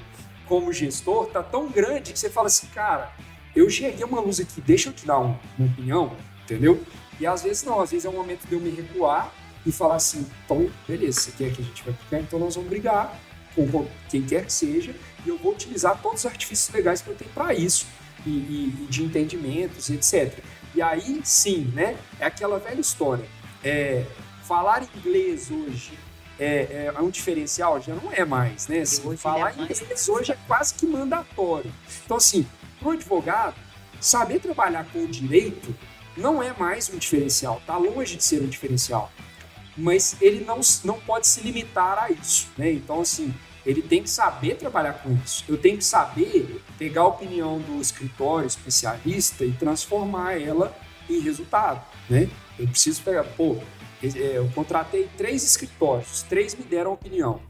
[0.47, 3.13] como gestor tá tão grande que você fala assim, cara,
[3.57, 6.83] eu cheguei uma luz aqui, deixa eu te dar um- uma opinião, entendeu?
[7.19, 9.33] E às vezes não, às vezes é o momento de eu me recuar
[9.65, 12.69] e falar assim, então, beleza, você quer que a gente vai brigar, então nós vamos
[12.69, 13.19] brigar
[13.55, 14.95] com quem quer que seja,
[15.25, 17.87] e eu vou utilizar todos os artifícios legais que eu tenho para isso,
[18.27, 20.39] e, e- e de entendimentos, etc.
[20.75, 23.25] E aí, sim, né, é aquela velha história.
[23.63, 24.05] É,
[24.43, 25.99] falar inglês hoje
[26.39, 27.81] é, é um diferencial?
[27.81, 28.81] Já não é mais, né?
[28.81, 31.73] Assim, Hoje falar é inglês hoje é quase que mandatório.
[32.05, 32.47] Então, assim,
[32.81, 33.55] para o advogado,
[34.01, 35.75] saber trabalhar com o direito
[36.17, 39.11] não é mais um diferencial, está longe de ser um diferencial.
[39.77, 42.73] Mas ele não, não pode se limitar a isso, né?
[42.73, 43.35] Então, assim,
[43.67, 45.45] ele tem que saber trabalhar com isso.
[45.49, 50.77] Eu tenho que saber pegar a opinião do escritório especialista e transformar ela
[51.09, 52.29] em resultado, né?
[52.59, 53.57] Eu preciso pegar, pô,
[54.03, 57.41] é, eu contratei três escritórios, os três me deram opinião.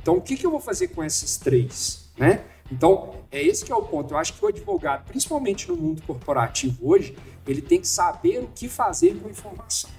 [0.00, 2.44] Então, o que, que eu vou fazer com esses três, né?
[2.70, 4.14] Então, é esse que é o ponto.
[4.14, 7.16] Eu acho que o advogado, principalmente no mundo corporativo hoje,
[7.46, 9.90] ele tem que saber o que fazer com a informação.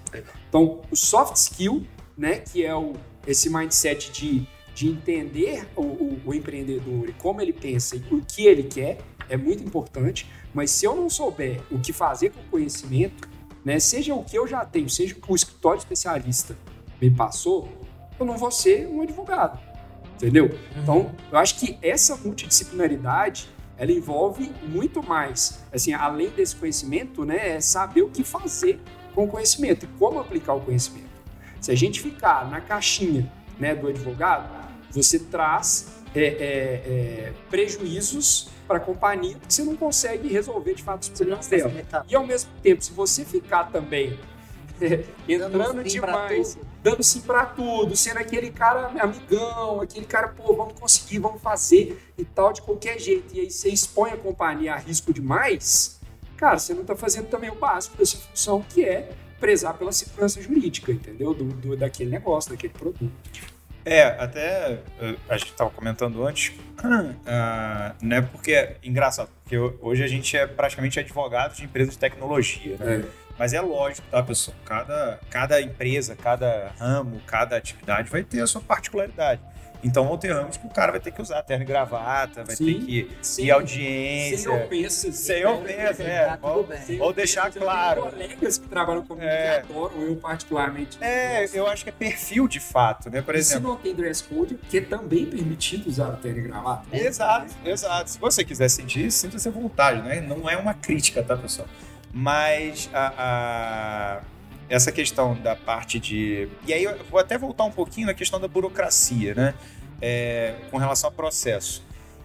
[0.49, 1.85] Então, o soft skill,
[2.17, 2.93] né, que é o,
[3.27, 8.21] esse mindset de, de entender o, o- o empreendedor e como ele pensa e o
[8.25, 8.99] que ele quer,
[9.29, 10.29] é muito importante.
[10.53, 13.27] Mas se eu não souber o que fazer com o conhecimento,
[13.63, 16.55] né, seja o que eu já tenho, seja o que o escritório especialista
[17.01, 17.67] me passou,
[18.19, 19.59] eu não vou ser um advogado.
[20.15, 20.49] Entendeu?
[20.81, 27.55] Então, eu acho que essa multidisciplinaridade ela envolve muito mais, assim, além desse conhecimento, né,
[27.55, 28.79] é saber o que fazer
[29.15, 31.09] com o conhecimento e como aplicar o conhecimento.
[31.61, 34.47] Se a gente ficar na caixinha, né, do advogado,
[34.91, 40.83] você traz é, é, é, prejuízos para a companhia porque você não consegue resolver de
[40.83, 41.71] fato os problemas dela.
[42.07, 44.19] E ao mesmo tempo, se você ficar também
[45.27, 50.53] entrando sim pra demais, dando sim pra tudo, sendo aquele cara amigão, aquele cara, pô,
[50.53, 54.73] vamos conseguir, vamos fazer e tal, de qualquer jeito, e aí você expõe a companhia
[54.73, 55.99] a risco demais,
[56.37, 59.09] cara, você não tá fazendo também o básico dessa função, que é
[59.39, 61.33] prezar pela segurança jurídica, entendeu?
[61.33, 63.11] Do, do- daquele negócio, daquele produto.
[63.83, 66.53] É, até eh, a gente estava comentando antes,
[67.27, 68.21] ah, né?
[68.21, 73.05] Porque é engraçado, porque hoje a gente é praticamente advogado de empresas de tecnologia, né?
[73.37, 74.55] Mas é lógico, tá, pessoal?
[74.65, 79.41] Cada, cada empresa, cada ramo, cada atividade vai ter a sua particularidade.
[79.85, 82.55] Então vão ter ramos que o cara vai ter que usar terno e gravata, vai
[82.55, 82.65] Sim.
[82.65, 84.37] ter que Sem- ir audiência.
[84.39, 85.15] Sem ofensas.
[85.15, 86.37] Sem ofensa, é.
[86.37, 88.01] Tá ofensas, deixar claro.
[88.01, 89.61] colegas que trabalham comigo É.
[89.61, 90.97] que adoram, eu particularmente.
[90.99, 91.55] É, gosto.
[91.55, 93.21] eu acho que é perfil de fato, né?
[93.21, 93.69] Por E se exemplo.
[93.69, 96.85] não tem dress code, que é também permitido usar o terno e gravata.
[96.91, 98.09] Exato, exato.
[98.09, 100.19] Se você quiser sentir isso, sinta-se à vontade, né?
[100.19, 101.67] Não é uma crítica, tá, pessoal?
[102.11, 104.21] Mas a, a-
[104.67, 106.47] essa questão da parte de.
[106.65, 109.53] E aí eu vou até voltar um pouquinho na questão da burocracia, né?
[110.01, 111.83] É, com relação ao processo.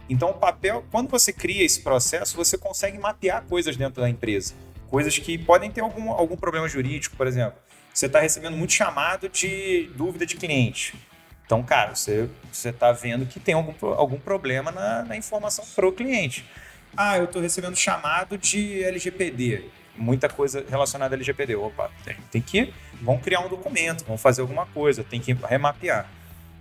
[0.09, 4.55] Então, o papel, quando você cria esse processo, você consegue mapear coisas dentro da empresa.
[4.89, 7.59] Coisas que podem ter algum, algum problema jurídico, por exemplo.
[7.95, 10.95] Você está recebendo muito chamado de dúvida de cliente.
[11.47, 15.93] Então, cara, você está vendo que tem algum, algum problema na, na informação para o
[15.93, 16.45] cliente.
[16.97, 19.65] Ah, eu estou recebendo chamado de LGPD.
[19.97, 21.57] Muita coisa relacionada a LGPD.
[21.57, 22.73] Opa, tem, tem que.
[23.03, 26.09] Vamos criar um documento, vamos fazer alguma coisa, tem que remapear.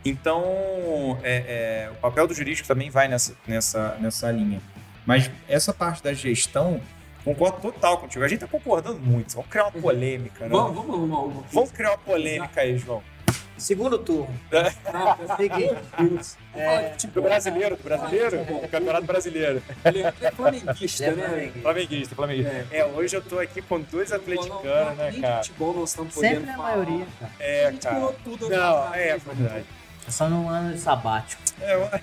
[0.04, 4.62] Então, é, é, o papel do jurídico também vai nessa, nessa, nessa linha.
[5.06, 6.80] Mas essa parte da gestão,
[7.24, 8.24] concordo total contigo.
[8.24, 9.34] A gente está concordando muito.
[9.34, 10.50] Vamos criar uma polêmica, né?
[10.52, 13.04] Vamos, vamos arrumar uma Vamos criar uma polêmica aí, João.
[13.58, 14.34] Segundo turno.
[14.86, 15.76] Ah, Seguinte,
[16.56, 18.38] é, Do brasileiro, do brasileiro?
[18.46, 19.62] Do campeonato brasileiro.
[19.84, 21.24] Ele é flamenguista, É né?
[21.28, 21.60] flamenguista.
[21.62, 22.68] Flamenguista, flamenguista.
[22.72, 25.44] É, hoje eu tô aqui com dois atleticanos, né, cara?
[25.44, 26.78] futebol nós estamos podendo sempre a falar.
[26.78, 27.32] maioria, cara.
[27.38, 28.16] É, A gente cara.
[28.24, 28.50] tudo.
[28.50, 29.08] Não, né?
[29.10, 29.66] é verdade.
[30.08, 31.42] É só num ano de sabático.
[31.62, 31.76] É,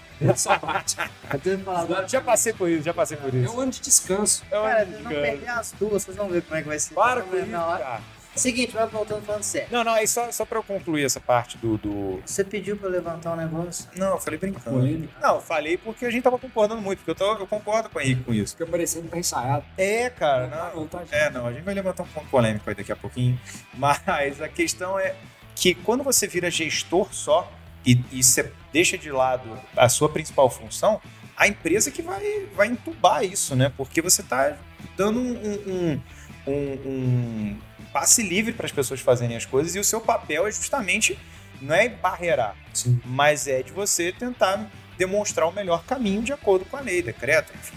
[1.42, 2.06] tenho que falar agora.
[2.08, 3.54] já passei por isso, já passei por É isso.
[3.56, 4.42] um ano de descanso.
[4.50, 5.30] É um Cara, ano de vocês não descanso.
[5.38, 6.94] perder as duas, vocês vão ver como é que vai ser.
[6.94, 8.00] Para com isso, Na hora- cara.
[8.36, 9.68] Seguinte, vai voltando falando sério.
[9.72, 12.20] Não, não, aí só, só pra eu concluir essa parte do, do...
[12.22, 13.88] Você pediu pra eu levantar um negócio?
[13.96, 14.76] Não, eu falei brincando.
[14.76, 15.10] Polêmica.
[15.22, 17.98] Não, eu falei porque a gente tava concordando muito, porque eu, tô, eu concordo com
[17.98, 18.52] o Henrique com isso.
[18.54, 19.64] Fica parecendo que tá ensaiado.
[19.78, 21.02] É, cara, Não, não, não, tá.
[21.10, 23.40] É, não, a gente vai levantar um ponto polêmico aí daqui a pouquinho.
[23.72, 24.02] Mas
[24.42, 25.14] a questão é
[25.54, 27.50] que quando você vira gestor só
[27.86, 31.00] e, e você deixa de lado a sua principal função,
[31.36, 33.72] a empresa que vai, vai entubar isso, né?
[33.76, 34.56] Porque você tá
[34.96, 36.00] dando um, um,
[36.46, 37.56] um, um
[37.92, 41.18] passe livre para as pessoas fazerem as coisas e o seu papel é justamente
[41.60, 43.00] não é barreirar, Sim.
[43.04, 47.52] mas é de você tentar demonstrar o melhor caminho de acordo com a lei, decreto,
[47.54, 47.76] enfim.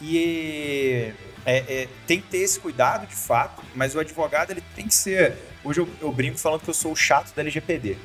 [0.00, 1.12] E
[1.46, 4.94] é, é, tem que ter esse cuidado de fato, mas o advogado ele tem que
[4.94, 5.36] ser.
[5.62, 7.96] Hoje eu, eu brinco falando que eu sou o chato da LGPD.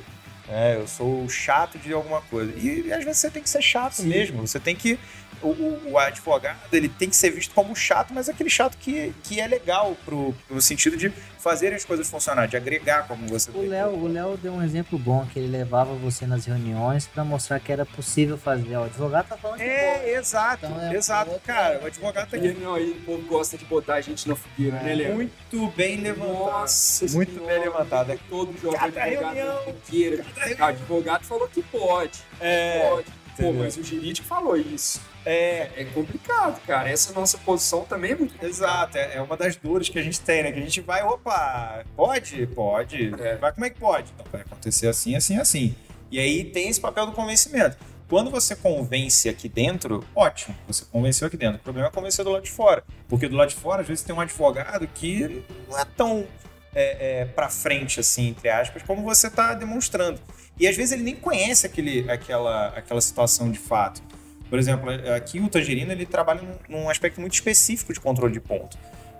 [0.51, 2.51] É, eu sou chato de alguma coisa.
[2.57, 4.07] E às vezes você tem que ser chato Sim.
[4.07, 4.45] mesmo.
[4.47, 4.97] Você tem que.
[5.41, 9.13] O, o- o advogado ele tem que ser visto como chato, mas aquele chato que,
[9.23, 13.49] que é legal pro, no sentido de fazer as coisas funcionar, de agregar, como você
[13.51, 17.23] O Léo, o Léo deu um exemplo bom, que ele levava você nas reuniões pra
[17.23, 18.75] mostrar que era possível fazer.
[18.77, 19.61] O advogado tá falando.
[19.61, 21.31] É, exato, Então é exato.
[21.31, 24.27] outra- Cara, o advogado tá aqui não, aí o povo gosta de botar a gente
[24.27, 25.15] na fogueira, né, Léo?
[25.15, 26.29] muito bem levantado.
[26.39, 28.11] Nossa Muito senhora, bem levantado.
[28.11, 29.55] é Todo jogo Cada advogado reunião.
[29.55, 30.25] na fogueira.
[30.59, 32.19] O advogado falou que pode.
[32.41, 33.18] É, Pode.
[33.37, 35.01] Pô, mas o jurídico falou isso.
[35.25, 36.89] é, É complicado, cara.
[36.89, 38.49] Essa nossa posição também é muito complicada.
[38.49, 40.51] Exato, é é uma das dores que a gente tem, né?
[40.51, 42.47] Que a gente vai, opa, pode?
[42.47, 43.13] Pode.
[43.21, 43.37] É.
[43.41, 44.11] Mas como é que pode?
[44.13, 45.75] Então vai acontecer assim, assim, assim.
[46.11, 47.77] E aí tem esse papel do convencimento.
[48.09, 51.57] Quando você convence aqui dentro, ótimo, você convenceu aqui dentro.
[51.57, 52.83] O problema é convencer do lado de fora.
[53.07, 56.25] Porque do lado de fora, às vezes, tem um advogado que não é tão
[56.73, 60.19] é, é, pra frente, assim, entre aspas, como você tá demonstrando.
[60.59, 64.01] E às vezes ele nem conhece aquele, aquela, aquela situação de fato.
[64.49, 68.39] Por exemplo, aqui o Tangerino ele trabalha num, num aspecto muito específico de controle de
[68.39, 68.77] ponto.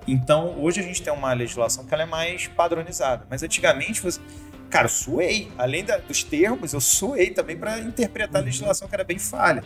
[0.08, 3.28] Então, hoje a gente tem uma legislação que ela é mais padronizada.
[3.30, 4.20] Mas antigamente, você...
[4.70, 5.52] cara, eu suei.
[5.58, 9.64] Além da- dos termos, eu suei também para interpretar a legislação que era bem falha.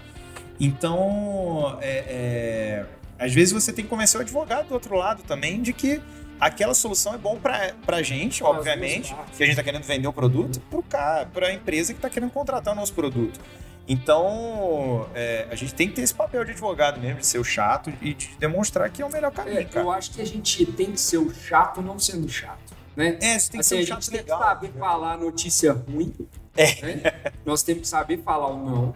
[0.59, 2.85] Então, é, é,
[3.17, 6.01] às vezes você tem que convencer o advogado do outro lado também de que
[6.45, 10.13] aquela solução é bom para a gente, obviamente, que a gente está querendo vender o
[10.13, 13.39] produto, para a empresa que está querendo contratar o nosso produto.
[13.87, 17.43] Então, é, a gente tem que ter esse papel de advogado mesmo, de ser o
[17.43, 20.65] chato e de demonstrar que é o melhor caminho, É, eu acho que a gente
[20.65, 23.17] tem que ser o chato não sendo chato, né?
[23.21, 24.39] É, você tem que Assim, ser a um chato gente tem legal.
[24.39, 26.13] que saber falar notícia ruim.
[26.55, 26.81] É.
[26.95, 27.13] né?
[27.45, 28.93] Nós temos que saber falar o não.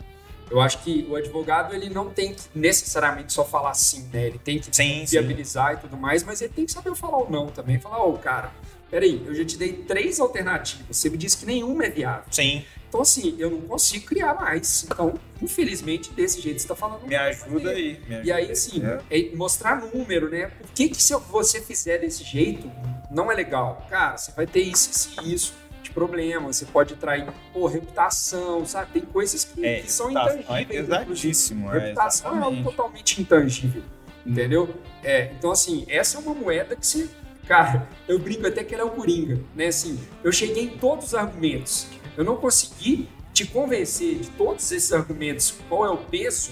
[0.49, 4.27] Eu acho que o advogado ele não tem que necessariamente só falar sim, né?
[4.27, 5.19] Ele tem que Sim, sim.
[5.19, 7.79] viabilizar e tudo mais, mas ele tem que saber falar o não também.
[7.79, 8.51] Falar, ô, cara,
[8.89, 10.95] peraí, eu já te dei três alternativas.
[10.95, 12.23] Você me disse que nenhuma é viável.
[12.31, 14.85] Sim, Então, assim, eu não consigo criar mais.
[14.85, 17.05] Então, infelizmente, desse jeito você tá falando.
[17.05, 17.99] me ajuda aí.
[18.07, 19.01] me E ajuda aí, assim, É.
[19.19, 20.47] é mostrar número, né?
[20.47, 22.71] Por que, que se você fizer desse jeito,
[23.11, 23.85] não é legal?
[23.89, 25.53] Cara, você vai ter isso, isso e isso
[25.97, 26.53] problema.
[26.53, 28.91] Você pode trair, pô, reputação, sabe?
[28.93, 30.61] Tem coisas que, É, que são tá, intangíveis.
[30.61, 30.77] inclusive.
[30.77, 31.73] Exatíssimo.
[31.73, 33.81] É, Reputação é algo totalmente intangível,
[34.25, 34.69] entendeu?
[35.03, 37.09] É, então, assim, essa é uma moeda que você...
[37.47, 39.67] Cara, eu brinco até que ela é o Coringa, né?
[39.67, 41.87] Assim, eu cheguei em todos os argumentos.
[42.15, 46.51] Eu não consegui te convencer de todos esses argumentos qual é o peso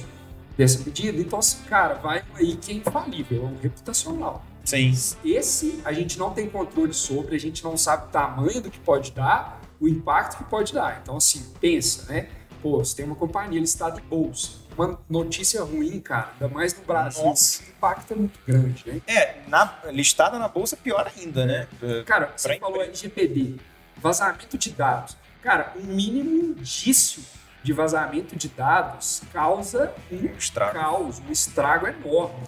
[0.58, 1.20] dessa medida.
[1.20, 4.44] Então, assim, cara, vai aí que é infalível, é um reputacional.
[4.66, 4.94] Sim.
[5.24, 8.80] Esse a gente não tem controle sobre, a gente não sabe o tamanho do que
[8.80, 11.00] pode dar, o impacto que pode dar.
[11.02, 12.28] Então, assim, pensa, né?
[12.62, 14.54] Pô, você tem uma companhia listada em bolsa.
[14.76, 17.62] uma notícia ruim, cara, ainda mais no Brasil, Nossa.
[17.64, 19.02] o impacto é muito grande, né?
[19.08, 21.68] É, na, listada na bolsa, pior ainda, né?
[22.06, 23.56] Cara, você Pra falou LGPD,
[23.98, 25.16] vazamento de dados.
[25.44, 27.22] Cara, o mínimo indício
[27.64, 30.74] de vazamento de dados causa um Estrago.
[30.74, 32.44] caos, um estrago enorme,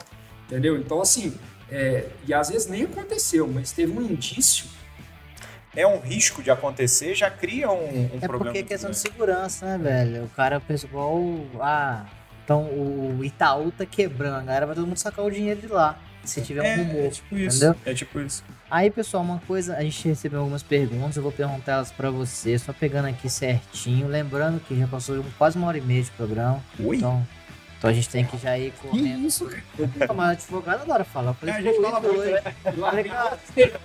[0.46, 0.78] entendeu?
[0.78, 1.38] Então, assim,
[1.72, 4.66] é, e às vezes nem aconteceu, mas teve um indício.
[5.76, 8.46] É um risco de acontecer, já cria um, um É problema.
[8.46, 10.24] porque é questão de segurança, né, velho?
[10.24, 11.22] O cara pensa igual.
[11.62, 12.06] Ah,
[12.44, 14.50] então o Itaú tá quebrando.
[14.50, 16.00] Agora vai todo mundo sacar o dinheiro de lá.
[16.24, 17.06] Se tiver um é, rumor.
[17.06, 17.58] é tipo isso.
[17.58, 17.82] entendeu?
[17.86, 18.44] É tipo isso.
[18.70, 22.58] Aí, pessoal, uma coisa, a gente recebeu algumas perguntas, eu vou perguntar elas pra você,
[22.60, 24.08] só pegando aqui certinho.
[24.08, 26.62] Lembrando que já passou quase uma hora e meia de programa.
[26.80, 26.98] Ui.
[26.98, 27.26] Então,
[27.78, 29.28] então a gente tem que já ir correndo.
[29.28, 29.64] isso, cara?
[30.08, 31.32] Não, Mas advogado adora falar.
[31.32, 32.32] Eu falei, É, a gente "Pô, fala muito, hoje."
[32.66, 33.38] Eu falei, cara,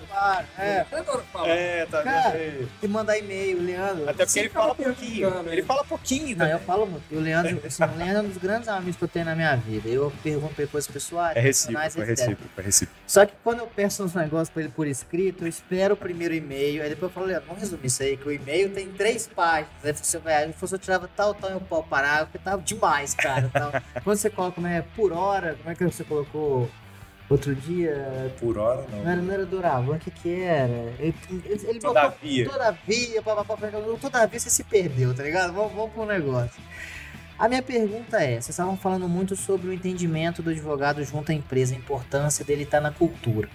[0.09, 1.49] para, é, Eu adoro falar.
[1.49, 2.69] É, tá Cara, vendo aí?
[2.83, 4.09] e mandar e-mail, Leandro.
[4.09, 5.43] Até porque ele fala pouquinho.
[5.43, 5.53] né?
[5.53, 7.03] Ele fala pouquinho Não, eu falo muito.
[7.11, 9.35] E o Leandro, assim, o Leandro é um dos grandes amigos que eu tenho na
[9.35, 9.89] minha vida.
[9.89, 13.01] Eu pergunto coisas pessoais, É recíproco, é recíproco, é recíproco.
[13.07, 16.35] Só que quando eu peço uns negócios pra ele por escrito, eu espero o primeiro
[16.35, 19.27] e-mail, aí depois eu falo, Leandro, vamos resumir isso aí, que o e-mail tem três
[19.27, 19.71] páginas.
[19.85, 22.63] Aí você vai, se fosse eu tirava tal, tal e o pau parágrafo, porque tava
[22.63, 23.51] demais, cara.
[23.53, 23.73] Tal.
[24.05, 26.69] Quando você coloca, como é, por hora, como é que você colocou
[27.29, 28.33] outro dia?
[28.41, 29.11] Por hora, Não não.
[29.11, 30.93] era, não era Doravan, o que que era?
[30.99, 32.49] Ele, ele, ele botou- Todavia.
[32.49, 35.53] Todavia, papapá, papapá, todavia você se perdeu, tá ligado?
[35.53, 36.61] Vamos, vamos pro negócio.
[37.39, 41.35] A minha pergunta é: vocês estavam falando muito sobre o entendimento do advogado junto à
[41.35, 43.49] empresa, a importância dele estar na cultura.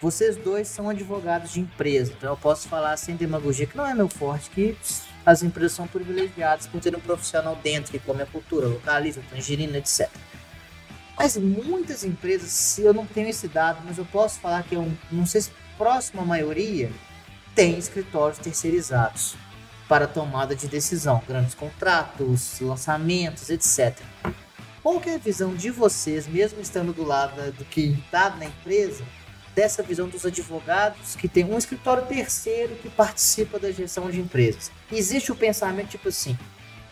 [0.00, 3.92] Vocês dois são advogados de empresa, então eu posso falar sem demagogia, que não é
[3.94, 4.76] meu forte, que
[5.28, 9.76] as empresas são privilegiadas por ter um profissional dentro que come a cultura, localiza, tangerina,
[9.76, 10.08] etc.
[11.18, 15.26] Mas muitas empresas, eu não tenho esse dado, mas eu posso falar que eu não
[15.26, 16.90] sei se próxima maioria
[17.54, 19.36] tem escritórios terceirizados
[19.86, 23.98] para tomada de decisão, grandes contratos, lançamentos, etc.
[24.82, 29.04] Qual é a visão de vocês, mesmo estando do lado do que está na empresa,
[29.54, 34.77] dessa visão dos advogados que tem um escritório terceiro que participa da gestão de empresas?
[34.90, 36.36] Existe o pensamento tipo assim,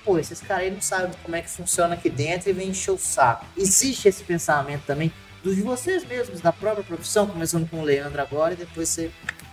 [0.04, 2.98] pô, esses caras não sabem como é que funciona aqui dentro e vem encher o
[2.98, 3.44] saco.
[3.56, 5.12] Existe esse pensamento também
[5.42, 9.10] dos de vocês mesmos, da própria profissão, começando com o Leandro agora e depois você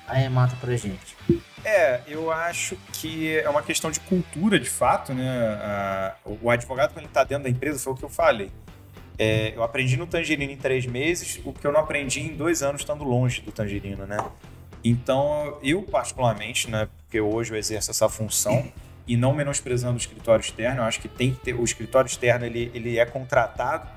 [0.08, 1.16] arremata pra gente.
[1.64, 5.30] É, eu acho que é uma questão de cultura, de fato, né?
[5.62, 8.52] A- o advogado, quando ele está dentro da empresa, foi o que eu falei.
[9.18, 12.62] É, eu aprendi no Tangerina em três meses, o que eu não aprendi em dois
[12.64, 14.18] anos estando longe do Tangerina, né?
[14.84, 16.90] Então, eu particularmente, né?
[17.14, 18.74] Porque hoje eu exerço essa função
[19.08, 22.44] e não menosprezando o escritório externo, eu acho que tem que ter o escritório externo
[22.44, 23.88] ele, ele é contratado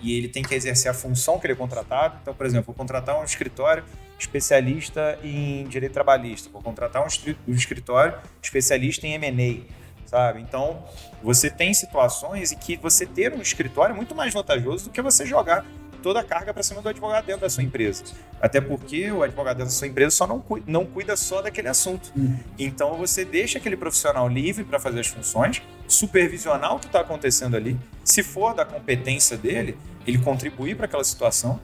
[0.00, 2.16] e ele tem que exercer a função que ele é contratado.
[2.22, 3.82] Então, por exemplo, vou contratar um escritório
[4.16, 7.08] especialista em direito trabalhista, vou contratar um
[7.52, 10.40] escritório especialista em M&A, sabe?
[10.40, 10.84] Então,
[11.20, 15.02] você tem situações em que você ter um escritório é muito mais vantajoso do que
[15.02, 15.66] você jogar
[16.00, 18.02] toda a carga para cima do advogado dentro da sua empresa.
[18.40, 22.12] Até porque o advogado dentro da sua empresa só não, não cuida só daquele assunto.
[22.58, 27.56] Então você deixa aquele profissional livre para fazer as funções, supervisionar o que está acontecendo
[27.56, 27.78] ali.
[28.04, 31.60] Se for da competência dele, ele contribuir para aquela situação.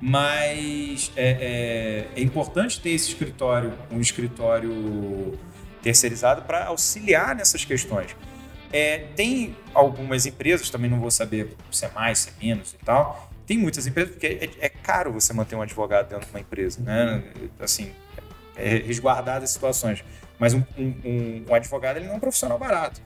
[0.00, 5.38] Mas é, é- é importante ter esse escritório, um escritório
[5.80, 8.14] terceirizado para auxiliar nessas questões.
[8.72, 12.84] É, tem algumas empresas, também não vou saber se é mais, se é menos e
[12.84, 13.31] tal.
[13.46, 16.80] Tem muitas empresas, porque é, é caro você manter um advogado dentro de uma empresa,
[16.82, 17.22] né?
[17.60, 17.92] Assim,
[18.56, 20.04] é, resguardar as situações.
[20.38, 23.00] Mas um, um- um- advogado ele não é um profissional barato.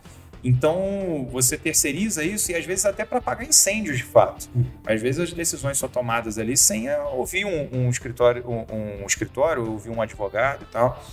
[0.44, 4.48] Então você terceiriza isso e às vezes até para pagar incêndios de fato.
[4.86, 9.68] Às vezes as decisões são tomadas ali sem ouvir um, um escritório, um, um escritório,
[9.70, 11.04] ouvir um advogado e tal.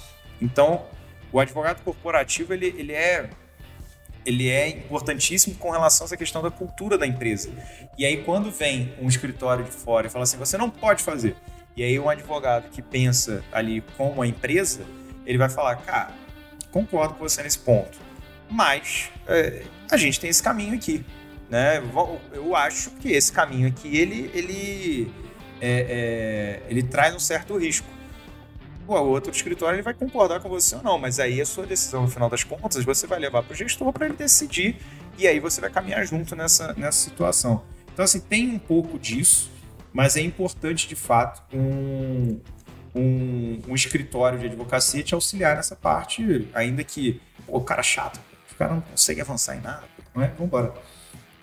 [0.42, 0.86] Então
[1.32, 3.30] o advogado corporativo ele, ele é
[4.26, 7.50] ele é importantíssimo com relação a essa questão da cultura da empresa.
[7.98, 11.36] E aí, quando vem um escritório de fora e fala assim, você não pode fazer.
[11.76, 14.86] E aí, um advogado que pensa ali como a empresa,
[15.26, 16.12] ele vai falar, cara,
[16.72, 17.98] concordo com você nesse ponto,
[18.50, 21.06] mas é, a gente tem esse caminho aqui.
[21.50, 21.84] Né?
[22.34, 25.14] Eu acho que esse caminho aqui, ele, ele,
[25.62, 27.93] é, é, ele traz um certo risco
[28.88, 32.04] o outro escritório ele vai concordar com você ou não, mas aí a sua decisão,
[32.04, 34.78] no final das contas, você vai levar para o gestor para ele decidir
[35.18, 37.64] e aí você vai caminhar junto nessa, nessa situação.
[37.94, 39.52] Então, assim, tem um pouco disso,
[39.94, 42.40] mas é importante, de fato, um,
[42.96, 48.20] um, um escritório de advocacia te auxiliar nessa parte, ainda que pô, o cara chato,
[48.52, 49.84] o cara não consegue avançar em nada,
[50.14, 50.28] não é?
[50.28, 50.74] Vambora.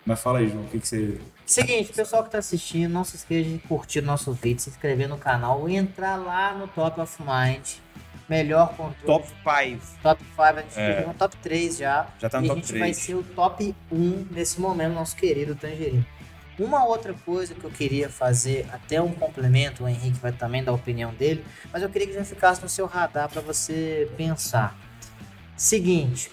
[0.05, 1.21] Mas fala aí, João, o que, que você.
[1.51, 5.19] Seguinte, pessoal que tá assistindo, não se esqueça de curtir nosso vídeo, se inscrever no
[5.19, 7.67] canal, entrar lá no Top of Mind
[8.29, 9.05] melhor controle.
[9.05, 9.99] Top 5.
[10.01, 11.05] Top 5, a gente É.
[11.05, 12.07] no top 3 já.
[12.21, 12.97] Já tá no e a top gente vai 3.
[12.97, 16.07] ser o top 1 nesse momento, nosso querido Tangerino.
[16.57, 20.71] Uma outra coisa que eu queria fazer, até um complemento, o Henrique vai também dar
[20.71, 24.79] a opinião dele, mas eu queria que já ficasse no seu radar para você pensar.
[25.57, 26.31] Seguinte,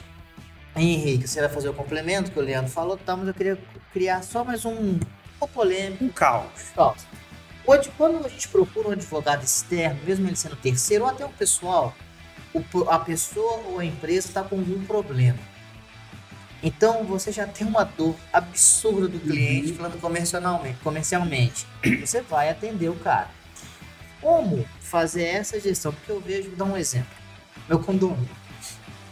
[0.81, 3.57] Henrique, você vai fazer o complemento que o Leandro falou, tá, mas eu queria
[3.93, 4.99] criar só mais um,
[5.41, 6.03] um polêmico.
[6.03, 6.71] Um caos.
[6.75, 7.05] Nossa.
[7.65, 11.31] Hoje, quando a gente procura um advogado externo, mesmo ele sendo terceiro, ou até um
[11.31, 11.93] pessoal,
[12.89, 15.37] a pessoa ou a empresa está com algum problema.
[16.63, 21.67] Então você já tem uma dor absurda do cliente falando comercialmente, comercialmente.
[22.01, 23.29] Você vai atender o cara.
[24.21, 25.93] Como fazer essa gestão?
[25.93, 27.09] Porque eu vejo, vou dar um exemplo.
[27.69, 28.46] Meu condomínio.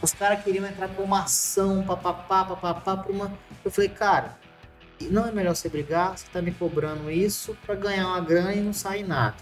[0.06, 3.34] Os caras queriam entrar com uma ação, papapá, papapá, pra uma.
[3.64, 4.38] Eu falei, cara,
[5.02, 8.61] não é melhor você brigar, você tá me cobrando isso para ganhar uma grana e
[8.61, 9.34] não sair nada.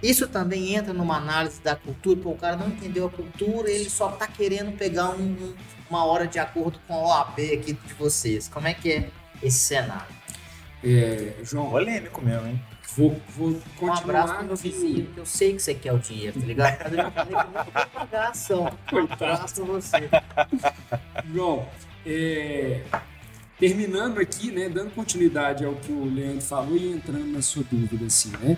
[0.00, 3.90] Isso também entra numa análise da cultura, pô, o cara não entendeu a cultura, ele
[3.90, 5.54] só tá querendo pegar um- um-
[5.90, 8.46] uma hora de acordo com a OAB aqui de vocês.
[8.46, 9.10] Como é que é
[9.42, 10.14] esse cenário?
[10.84, 12.62] É, João, Polêmico mesmo, hein?
[12.96, 15.98] Vou, vou Um continuar abraço pro meu vizinho, que eu sei que você quer o
[15.98, 16.78] dinheiro, tá ligado?
[16.82, 18.72] Mas eu já falei que eu não vou pagar a ação.
[18.92, 20.10] Um abraço pra você.
[21.32, 21.68] João,
[22.06, 22.82] é,
[23.58, 28.06] terminando aqui, né, dando continuidade ao que o Leandro falou e entrando na sua dúvida,
[28.06, 28.56] assim, né?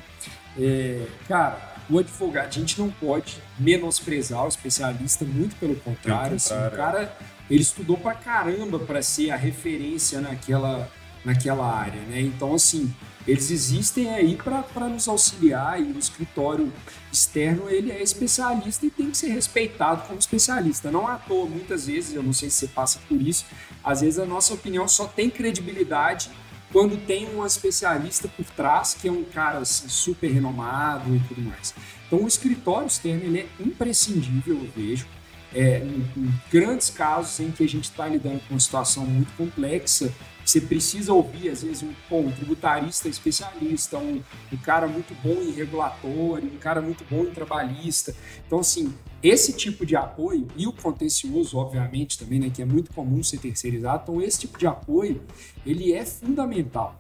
[0.59, 6.37] É, cara, o advogado, a gente não pode menosprezar o especialista, muito pelo contrário.
[6.37, 7.17] Assim, o cara,
[7.51, 10.91] ele estudou pra caramba para ser a referência naquela,
[11.25, 12.21] naquela área, né?
[12.21, 12.93] Então, assim,
[13.27, 16.73] eles existem aí para nos auxiliar e o escritório
[17.13, 20.91] externo ele é especialista e tem que ser respeitado como especialista.
[20.91, 23.45] Não à toa, muitas vezes, eu não sei se você passa por isso,
[23.83, 26.31] às vezes a nossa opinião só tem credibilidade
[26.73, 31.41] quando tem um especialista por trás, que é um cara assim, super renomado e tudo
[31.43, 31.75] mais.
[32.07, 35.07] Então o escritório externo ele é imprescindível, eu vejo.
[35.55, 39.33] É, em, em grandes casos em que a gente está lidando com uma situação muito
[39.37, 40.13] complexa,
[40.47, 45.43] você precisa ouvir, às vezes, um, pô, um tributarista especialista, um, um cara muito bom
[45.43, 48.15] em regulatório, um cara muito bom em trabalhista.
[48.47, 52.93] Então, assim, esse tipo de apoio, e o contencioso, obviamente, também, né, que é muito
[52.93, 55.21] comum ser terceirizado, então esse tipo de apoio,
[55.67, 56.97] ele é fundamental.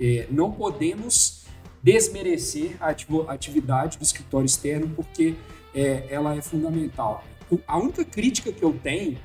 [0.00, 1.44] É, não podemos
[1.80, 2.88] desmerecer a
[3.32, 5.36] atividade do escritório externo, porque
[5.72, 7.24] é, ela é fundamental.
[7.64, 9.16] A única crítica que eu tenho,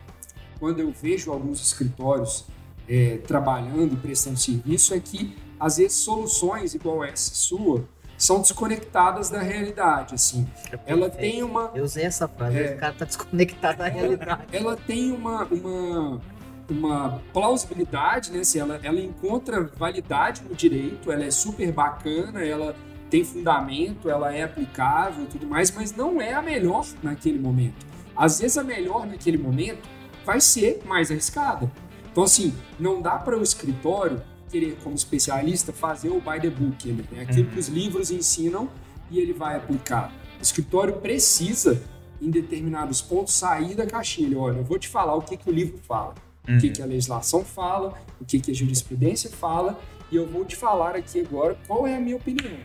[0.60, 2.46] quando eu vejo alguns escritórios
[2.88, 7.86] é, trabalhando e prestando serviço, é que, às vezes, soluções igual essa sua
[8.18, 10.48] são desconectadas da realidade, assim.
[10.86, 12.76] Ela tem uma, Eu usei essa frase, É.
[12.76, 14.44] o cara tá desconectado da realidade.
[14.52, 16.22] ela tem uma, uma,
[16.70, 18.40] uma plausibilidade, né?
[18.40, 22.76] Assim, ela, ela encontra validade no direito, ela é super bacana, ela
[23.10, 27.86] tem fundamento, ela é aplicável e tudo mais, mas não é a melhor naquele momento.
[28.16, 29.88] Às vezes a melhor naquele momento
[30.26, 31.70] vai ser mais arriscada.
[32.14, 34.22] Então, assim, não dá para o escritório
[34.52, 37.24] querer, como especialista, fazer o by the book, ele, né?
[37.24, 38.70] aquilo que os livros ensinam
[39.10, 40.14] e ele vai aplicar.
[40.40, 41.82] O escritório precisa
[42.22, 44.28] em determinados pontos sair da caixinha.
[44.28, 46.14] Ele, Olha, eu vou te falar o que, que o livro fala,
[46.48, 49.80] o que, que a legislação fala, o que, que a jurisprudência fala,
[50.12, 52.58] e eu vou te falar aqui agora qual é a minha opinião.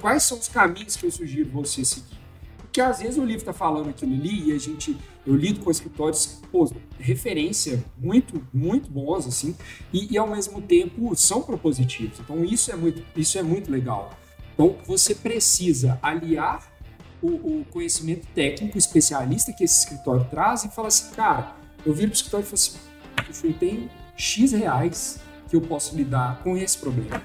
[0.00, 2.25] Quais são os caminhos que eu sugiro você seguir?
[2.76, 4.94] Porque às vezes o livro está falando aquilo ali e a gente,
[5.26, 9.56] eu lido com escritórios, pô, referência muito, muito bons, assim,
[9.90, 12.20] e, e ao mesmo tempo são propositivos.
[12.20, 14.10] Então isso é muito, isso é muito legal.
[14.52, 16.70] Então você precisa aliar
[17.22, 17.28] o,
[17.60, 22.16] o conhecimento técnico especialista que esse escritório traz e falar assim, cara, eu viro pro
[22.16, 22.78] escritório e falo assim,
[23.26, 27.22] "Puxa, eu tenho X reais que eu posso lidar com esse problema,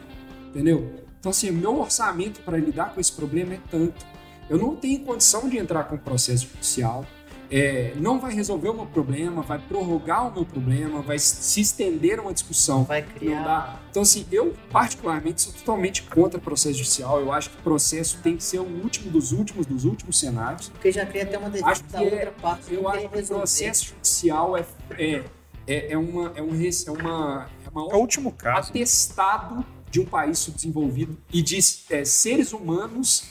[0.48, 0.96] entendeu?
[1.20, 4.11] Então assim, o meu orçamento para lidar com esse problema é tanto.
[4.52, 7.06] Eu não tenho condição de entrar com processo judicial,
[7.50, 12.20] é, não vai resolver o meu problema, vai prorrogar o meu problema, vai se estender
[12.20, 13.44] uma discussão Vai não criar.
[13.46, 13.80] dá.
[13.90, 17.22] Então, assim, eu particularmente sou totalmente contra processo judicial.
[17.22, 20.68] Eu acho que o processo tem que ser o último dos últimos dos últimos cenários.
[20.68, 22.74] Porque já cria até uma Acho da que é- outra parte.
[22.74, 23.40] Eu acho que o resolver.
[23.40, 24.66] processo judicial é,
[24.98, 25.24] é,
[25.66, 28.70] é, é uma, é, um, res- é uma, é uma É o último caso.
[28.70, 31.58] atestado de um país subdesenvolvido e de
[31.90, 33.24] é, seres humanos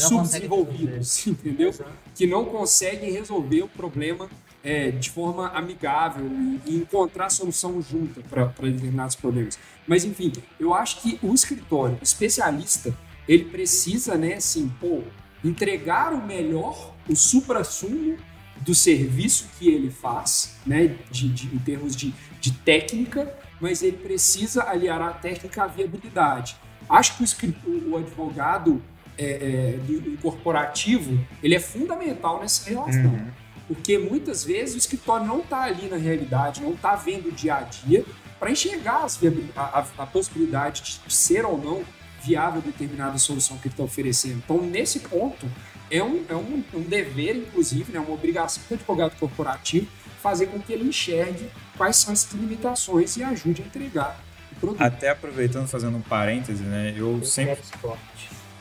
[0.00, 1.72] subdesenvolvidos, entendeu?
[2.14, 4.28] Que não conseguem resolver o problema
[4.64, 6.24] é, de forma amigável
[6.66, 9.58] e, encontrar solução junta para determinados problemas.
[9.86, 12.96] Mas, enfim, eu acho que o escritório especialista,
[13.28, 15.02] ele precisa, né, assim, pô,
[15.44, 18.16] entregar o melhor, o supra-sumo
[18.60, 23.96] do serviço que ele faz, né, de, de- em termos de, de técnica, mas ele
[23.96, 26.56] precisa aliar a técnica à viabilidade.
[26.88, 28.80] Acho que o- o advogado
[29.18, 33.04] é, é, do, do corporativo, ele é fundamental nessa relação.
[33.12, 33.26] Uhum.
[33.68, 37.54] Porque muitas vezes o escritório não está ali na realidade, não está vendo o dia
[37.56, 38.04] a dia
[38.38, 39.18] para enxergar as
[39.56, 41.82] a, a- a possibilidade de ser ou não
[42.22, 44.38] viável determinada solução que ele está oferecendo.
[44.44, 45.46] Então, nesse ponto,
[45.90, 49.86] é um, é um, um dever, inclusive, né, uma obrigação do advogado corporativo
[50.22, 54.20] fazer com que ele enxergue quais são essas limitações e ajude a entregar
[54.52, 54.82] o produto.
[54.82, 56.94] Até aproveitando, fazendo um parêntese, né?
[56.96, 57.58] Eu Eu sempre.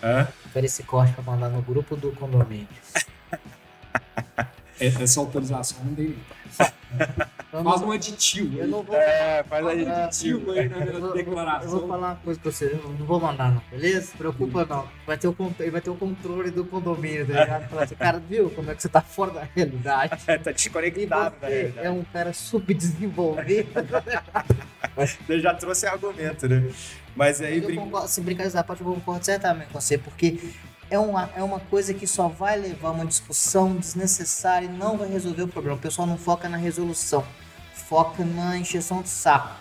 [0.02, 0.28] Hã?
[0.54, 2.68] Quero esse corte pra mandar no grupo do condomínio.
[4.80, 6.16] É, Essa autorização não tem.
[7.54, 8.58] Eu Faz não, um aditivo.
[8.60, 11.64] eu não vou É, faz um aditivo aí na Eu vou- eu vou- declaração.
[11.72, 14.12] Eu vou falar uma coisa pra você, eu não vou mandar não, beleza?
[14.18, 14.88] Preocupa não.
[15.06, 17.70] Vai ter o, con- ele vai ter o controle do condomínio, tá ligado?
[17.70, 20.12] Falar assim, cara, viu como é que você tá fora da realidade?
[20.26, 21.88] tá E desconectado, na você realidade.
[21.88, 23.70] é um cara subdesenvolvido.
[25.28, 26.70] Eu já trouxe argumento, né?
[27.16, 30.40] Mas aí, brin- concordo, se brincadeira da parte, eu concordo certamente com você, porque
[30.90, 35.10] é uma, é uma coisa que só vai levar uma discussão desnecessária e não vai
[35.10, 35.78] resolver o problema.
[35.78, 37.26] O pessoal não foca na resolução,
[37.74, 39.60] foca na encheção de saco.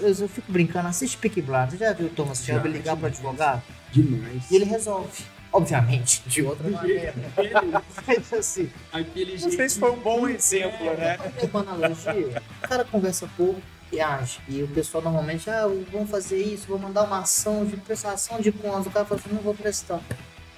[0.00, 1.72] Eu, eu fico brincando, assiste Peaky Blinders.
[1.72, 3.62] Você já viu o Thomas Já, Shelby ligar para advogado?
[3.92, 4.50] Demais.
[4.50, 5.24] E ele resolve.
[5.52, 7.14] Obviamente, de outra maneira.
[8.06, 11.16] Mas assim, Aquele não sei se foi um bom exemplo, né?
[11.36, 12.42] é uma analogia.
[12.62, 13.60] O cara conversa pouco
[13.92, 14.40] e age.
[14.48, 18.52] E o pessoal normalmente, ah, vamos fazer isso, vou mandar uma ação de prestação de
[18.52, 18.86] contas.
[18.86, 20.00] O cara fala assim, não vou prestar.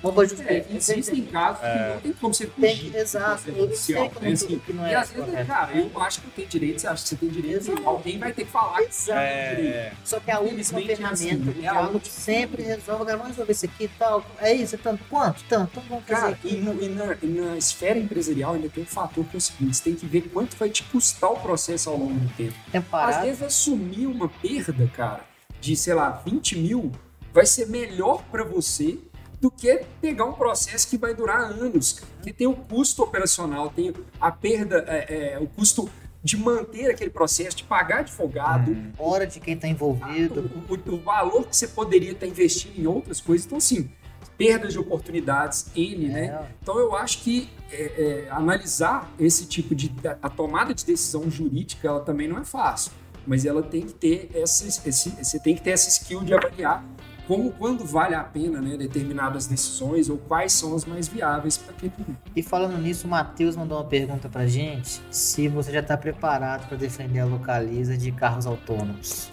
[0.03, 0.77] Não vou É, justificar.
[0.77, 2.91] existem casos que não tem como você Tem fugir.
[2.93, 4.11] que- exato, eu sei né?
[4.23, 6.81] não- Assim, que não E é às vezes, cara, eu acho que eu tenho direito,
[6.81, 7.89] você acha que você tem direito, Exato.
[7.89, 9.75] alguém vai ter que falar que você tem direito.
[9.77, 12.15] É, Só que a última ferramenta, assim, é a diálogo última.
[12.15, 14.25] sempre resolve, vamos resolver isso aqui e tal.
[14.41, 15.03] É isso, é tanto.
[15.11, 15.43] Quanto?
[15.49, 15.71] Tanto.
[15.73, 16.49] Então vamos fazer Cara, aqui.
[16.49, 19.77] e, e na, e na esfera empresarial ainda tem um fator que é o seguinte:
[19.77, 22.55] você tem que ver quanto vai te custar o processo ao longo do tempo.
[22.93, 25.21] Às vezes assumir uma perda, cara,
[25.61, 26.93] de, sei lá, 20 mil,
[27.33, 28.99] vai ser melhor pra você
[29.41, 33.93] do que pegar um processo que vai durar anos, que tem o custo operacional, tem
[34.21, 35.89] a perda, é, é, o custo
[36.25, 40.51] de manter aquele processo, de pagar advogado, Hora de quem tá envolvido.
[40.69, 43.47] o, o- o valor que você poderia estar investindo em outras coisas.
[43.47, 43.89] Então, assim,
[44.37, 46.25] perdas de oportunidades, N, né?
[46.27, 50.85] É, Então eu acho que é, é, analisar esse tipo de a, a tomada de
[50.85, 52.91] decisão jurídica ela também não é fácil,
[53.27, 56.85] mas ela tem que ter essa, esse, você tem que ter essa skill de avaliar
[57.29, 61.75] como quando vale a pena né, determinadas decisões ou quais são as mais viáveis para
[61.75, 62.19] aquele momento.
[62.35, 66.67] E falando nisso, o Matheus mandou uma pergunta pra gente se você já tá preparado
[66.67, 69.31] para defender a localiza de carros autônomos.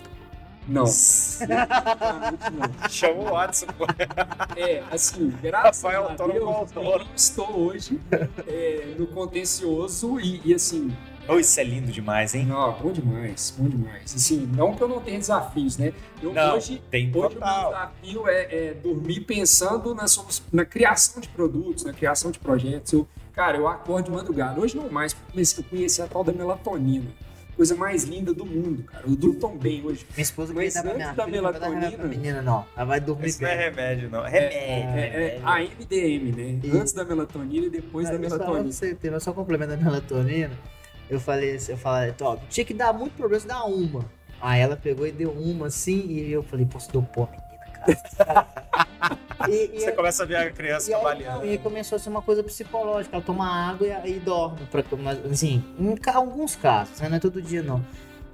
[0.68, 0.84] Não.
[0.84, 2.90] Não.
[2.90, 3.68] Chama o Watson.
[4.58, 6.92] É, assim, graças Rafael a Autônomo Deus, Autônomo.
[6.92, 8.02] eu não estou hoje
[8.48, 10.94] é, no contencioso e, e, assim,
[11.28, 12.46] Oh, isso é lindo demais, hein?
[12.46, 14.14] não, bom demais, bom demais.
[14.16, 15.92] Assim, não que eu não tenha desafios, né?
[16.22, 17.70] Eu Não, hoje tem Hoje o meu total.
[17.72, 20.06] desafio é, é dormir pensando na,
[20.54, 22.94] na criação de produtos, na criação de projetos.
[22.94, 24.60] Eu, cara, eu acordo de madrugada.
[24.62, 27.06] Hoje não mais, porque eu conheci a tal da melatonina.
[27.56, 29.06] Coisa mais linda do mundo, cara.
[29.08, 30.06] Eu durmo tão bem hoje.
[30.14, 32.66] Minha esposa Mas antes minha da não remédio melatonina- menina, não.
[32.76, 33.66] Ela vai dormir Isso não é bem.
[33.70, 34.26] remédio, não.
[34.26, 35.00] É, Remédio.
[35.00, 36.60] é, é a MDM, né?
[36.62, 36.78] Isso.
[36.78, 38.72] Antes da melatonina e depois da Aí, só melatonina.
[38.74, 40.52] você só complemento da melatonina.
[41.10, 44.06] Eu falei, assim, eu falei, top, tinha que dar muito problema se dar uma.
[44.42, 48.06] Aí ela pegou e deu uma assim, e eu falei, pô, você deu pô, menina,
[48.18, 48.48] cara.
[49.50, 51.46] e, e, Você começa a ver a criança e trabalhando.
[51.46, 53.16] e aí começou a ser uma coisa psicológica.
[53.16, 54.66] Ela toma água e aí dorme.
[54.72, 57.10] Pra, mas, assim, em alguns casos, né?
[57.10, 57.84] não é todo dia não.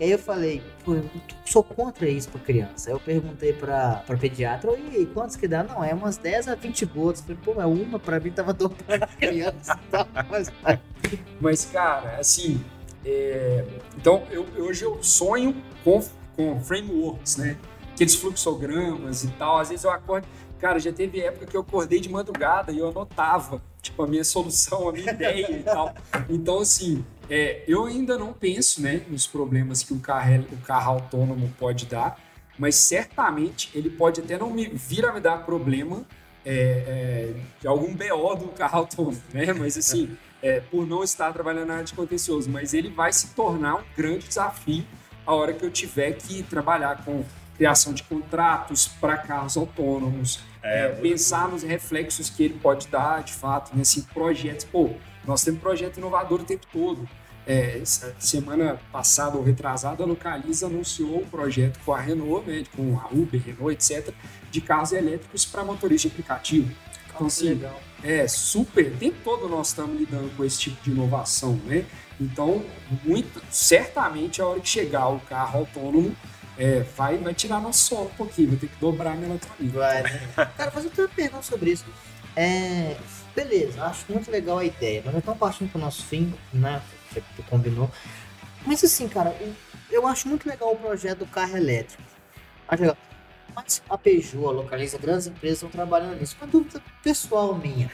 [0.01, 0.63] E aí eu falei,
[1.45, 2.89] sou contra isso pra criança.
[2.89, 5.61] Aí eu perguntei pra, pra pediatra, e quantos que dá?
[5.61, 7.21] Não, é umas 10 a 20 gotas.
[7.21, 9.79] Falei, pô, mas uma pra mim tava dobrando a criança.
[9.91, 10.07] tal.
[10.27, 10.51] Mas,
[11.39, 12.59] Mas, cara, assim.
[13.05, 13.63] é,
[13.95, 16.01] Então, eu, hoje eu sonho com,
[16.35, 17.55] com frameworks, né?
[17.93, 19.59] Aqueles fluxogramas e tal.
[19.59, 20.27] Às vezes eu acordo.
[20.57, 24.23] Cara, já teve época que eu acordei de madrugada e eu anotava, tipo, a minha
[24.25, 25.93] solução, a minha ideia e tal.
[26.29, 30.93] Então, assim, é, eu ainda não penso, né, nos problemas que o carro, o carro
[30.93, 32.19] autônomo pode dar,
[32.57, 36.05] mas certamente ele pode até não me vir a me dar problema
[36.45, 39.53] é, é, de algum BO do carro autônomo, né?
[39.53, 43.27] Mas, assim, é, por não estar trabalhando na área de contencioso, mas ele vai se
[43.27, 44.83] tornar um grande desafio
[45.25, 47.23] a hora que eu tiver que trabalhar com
[47.55, 53.23] criação de contratos para carros autônomos, É, é, pensar nos reflexos que ele pode dar,
[53.23, 54.67] de fato, nesse projeto.
[54.71, 54.91] Pô,
[55.25, 57.07] nós temos projeto inovador o tempo todo.
[57.45, 62.63] É, essa semana passada ou retrasada, a Localiza anunciou um projeto com a Renault, né,
[62.75, 64.13] com a Uber, Renault, etc.,
[64.51, 66.71] de carros elétricos para motorista de aplicativo.
[67.07, 67.79] Então, assim, legal.
[68.03, 68.87] é super.
[68.87, 71.85] O tempo todo nós estamos lidando com esse tipo de inovação, né?
[72.19, 72.63] Então,
[73.03, 76.15] muito, certamente a hora que chegar o carro autônomo,
[76.61, 79.79] é, vai, vai tirar nosso sono um pouquinho, vai ter que dobrar a melatonina.
[79.79, 80.21] Vai, né?
[80.55, 81.83] Cara, fazer outra pergunta sobre isso.
[82.35, 82.95] É,
[83.35, 86.79] beleza, acho muito legal a ideia, mas estamos partindo para o nosso fim, né?
[87.09, 87.89] Você combinou.
[88.63, 89.35] Mas assim, cara,
[89.89, 92.03] eu acho muito legal o projeto do carro elétrico.
[92.67, 92.97] Acho legal.
[93.55, 96.37] Mas a Peugeot, a Localiza, grandes empresas estão trabalhando nisso.
[96.39, 97.91] Uma dúvida pessoal minha.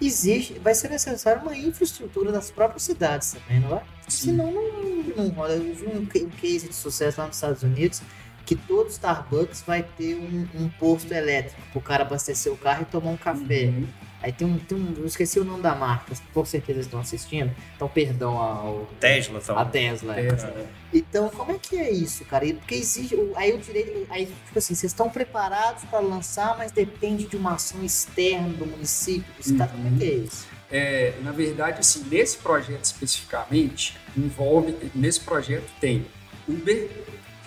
[0.00, 3.82] Existe, vai ser necessário uma infraestrutura das próprias cidades também, não é?
[4.08, 5.52] Senão não, não rola.
[5.52, 8.02] Eu vi um, um case de sucesso lá nos Estados Unidos
[8.46, 12.82] que todo Starbucks vai ter um, um posto elétrico para o cara abastecer o carro
[12.82, 13.66] e tomar um café.
[13.66, 13.86] Uhum.
[14.22, 14.94] Aí tem um, tem um.
[14.98, 17.50] Eu esqueci o nome da marca, com certeza estão assistindo.
[17.74, 18.86] Então, perdão ao.
[19.00, 19.60] Tesla, tá?
[19.60, 20.14] A Tesla.
[20.14, 20.48] Tesla.
[20.50, 20.66] É.
[20.92, 22.46] Então, como é que é isso, cara?
[22.54, 23.16] Porque exige.
[23.34, 24.06] Aí o direito.
[24.10, 28.66] Aí, tipo assim, vocês estão preparados para lançar, mas depende de uma ação externa do
[28.66, 29.32] município.
[29.46, 29.58] Uhum.
[29.58, 30.46] Cara, como é que é isso?
[30.70, 34.76] É, na verdade, assim, nesse projeto especificamente, envolve.
[34.94, 36.06] Nesse projeto tem
[36.46, 36.90] Uber,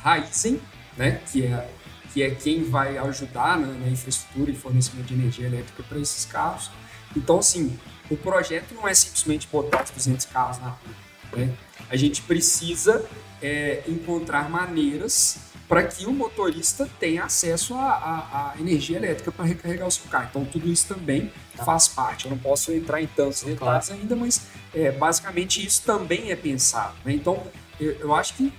[0.01, 0.59] Raizen,
[0.97, 1.21] né?
[1.31, 1.69] Que é
[2.13, 6.25] que é quem vai ajudar né, na infraestrutura e fornecimento de energia elétrica para esses
[6.25, 6.69] carros.
[7.15, 7.77] Então, assim,
[8.09, 10.95] o projeto não é simplesmente botar os 200 carros na rua.
[11.35, 11.53] Né?
[11.89, 13.03] A gente precisa
[13.41, 19.91] é, encontrar maneiras para que o motorista tenha acesso à, energia elétrica para recarregar o
[19.91, 20.27] seu carro.
[20.29, 21.63] Então, tudo isso também tá.
[21.63, 22.25] faz parte.
[22.25, 24.41] Eu não posso entrar em tantos detalhes ainda, mas
[24.73, 26.93] é, basicamente isso também é pensado.
[27.03, 27.13] Né?
[27.13, 27.41] Então,
[27.79, 28.53] eu, eu acho que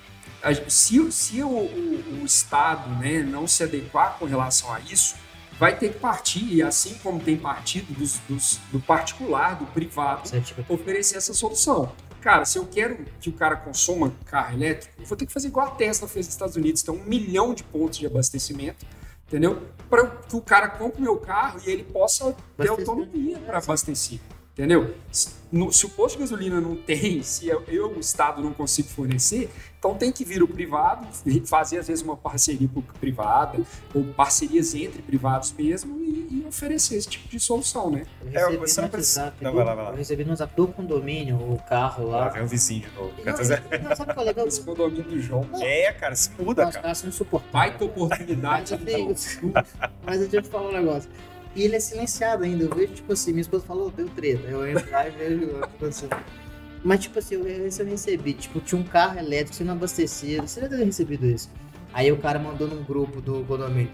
[0.69, 5.15] se, se o, o, o, Estado né, não se adequar com relação a isso,
[5.59, 10.29] vai ter que partir, e assim como tem partido dos, dos, do particular, do privado,
[10.69, 11.93] oferecer essa solução.
[12.21, 15.49] Cara, se eu quero que o cara consuma carro elétrico, eu vou ter que fazer
[15.49, 18.87] igual a Tesla fez nos Estados Unidos, tem um milhão de pontos de abastecimento,
[19.29, 19.62] entendeu?
[19.91, 24.21] Para que o cara compre meu carro e ele possa ter autonomia para abastecer.
[24.55, 24.94] Entendeu?
[25.10, 27.64] Se o posto de gasolina não tem, se eu,
[27.97, 31.09] o Estado, não consigo fornecer, então tem que vir o privado,
[31.44, 32.68] fazer às vezes uma parceria
[33.01, 33.60] privada,
[33.93, 38.06] ou parcerias entre privados mesmo, e, e oferecer esse tipo de solução, né?
[38.22, 39.35] Eu recebi, é, você não precisa...
[39.40, 39.90] não, vai lá, vai lá.
[39.90, 42.18] eu recebi no zap do condomínio o carro lá.
[42.18, 43.12] Lá vem um vizinho de novo.
[43.24, 43.32] Não,
[43.89, 44.47] não, sabe qual é legal?
[44.47, 45.44] Esse condomínio do João.
[45.51, 45.62] Não.
[45.62, 46.89] É, cara, se muda, Nossa, cara.
[46.89, 47.52] Nossa, insuportável.
[47.52, 48.78] Baita oportunidade.
[48.78, 49.40] Mas,
[50.05, 51.10] mas eu tinha que falar um negócio.
[51.55, 52.64] E ele é silenciado ainda.
[52.64, 54.47] Eu vejo, tipo assim, minha esposa falou, deu treta.
[54.48, 56.09] Eu entro lá e vejo, tipo assim.
[56.82, 60.47] Mas, tipo assim, eu, eu recebi, tipo, tinha um carro elétrico sendo abastecido.
[60.47, 61.51] Você já deve ter recebido isso.
[61.93, 63.93] Aí o cara mandou num grupo do condomínio.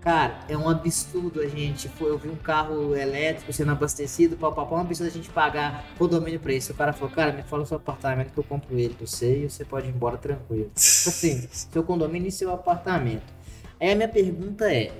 [0.00, 1.88] Cara, é um absurdo a gente.
[1.88, 5.30] Foi, eu vi um carro elétrico sendo abastecido, pau, pau, é um absurdo a gente
[5.30, 6.72] pagar condomínio pra isso.
[6.72, 9.44] O cara falou, cara, me fala o seu apartamento que eu compro ele pra você
[9.44, 10.72] e você pode ir embora tranquilo.
[10.74, 13.22] Tipo assim, seu condomínio e seu apartamento.
[13.78, 14.92] Aí a minha pergunta é: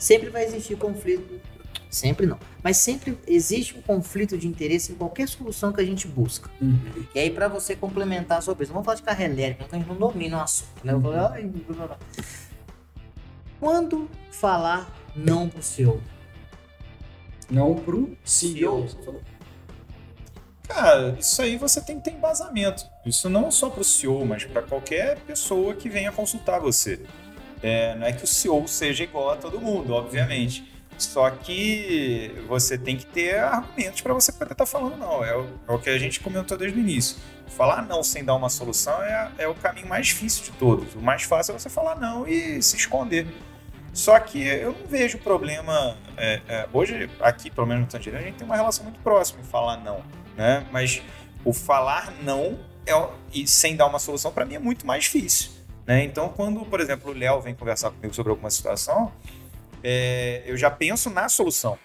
[0.00, 1.40] sempre vai existir conflito.
[1.88, 2.38] Sempre não.
[2.62, 6.48] Mas sempre existe um conflito de interesse em qualquer solução que a gente busca.
[6.60, 7.04] Uhum.
[7.14, 9.82] E aí, para você complementar a sua pesquisa, vamos falar de carro elétrico, então a
[9.82, 10.84] gente não domina o assunto.
[10.84, 10.94] Né?
[10.94, 11.88] Uhum.
[13.58, 16.00] Quando falar não pro CEO?
[17.50, 18.86] Não pro CEO.
[20.68, 22.86] Cara, isso aí você tem que ter embasamento.
[23.04, 27.00] Isso não só para o CEO, mas para qualquer pessoa que venha consultar você.
[27.62, 30.70] É, não é que o CEO seja igual a todo mundo, obviamente.
[30.98, 35.24] Só que você tem que ter argumentos para você poder estar tá falando não.
[35.24, 37.16] É o, é o, que a gente comentou desde o início.
[37.48, 40.94] Falar não sem dar uma solução é, é o caminho mais difícil de todos.
[40.94, 43.26] O mais fácil é você falar não e se esconder.
[43.92, 45.96] Só que eu não vejo problema.
[46.16, 49.40] É, é, hoje, aqui, pelo menos no Tangerina, a gente tem uma relação muito próxima
[49.40, 50.02] em falar não.
[50.36, 50.66] Né?
[50.70, 51.02] Mas
[51.44, 55.50] o falar não é, e sem dar uma solução, para mim, é muito mais difícil.
[55.90, 56.04] Né?
[56.04, 59.10] Então, quando, por exemplo, o Léo vem conversar comigo sobre alguma situação,
[59.82, 61.76] é, eu já penso na solução.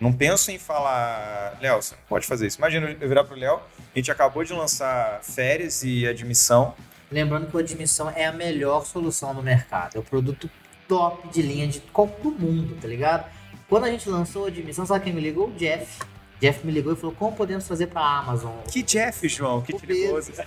[0.00, 2.58] Não penso em falar, Léo, você não pode fazer isso.
[2.58, 6.72] Imagina eu virar para o Léo, a gente acabou de lançar férias e admissão.
[7.10, 9.96] Lembrando que a admissão é a melhor solução no mercado.
[9.96, 10.48] É o produto
[10.86, 13.28] top de linha de todo mundo, tá ligado?
[13.68, 15.48] Quando a gente lançou a admissão, sabe quem me ligou?
[15.48, 15.98] O Jeff.
[16.40, 18.54] Jeff me ligou e falou: como podemos fazer para a Amazon?
[18.70, 19.62] Que Jeff, João?
[19.62, 20.30] Que perigoso.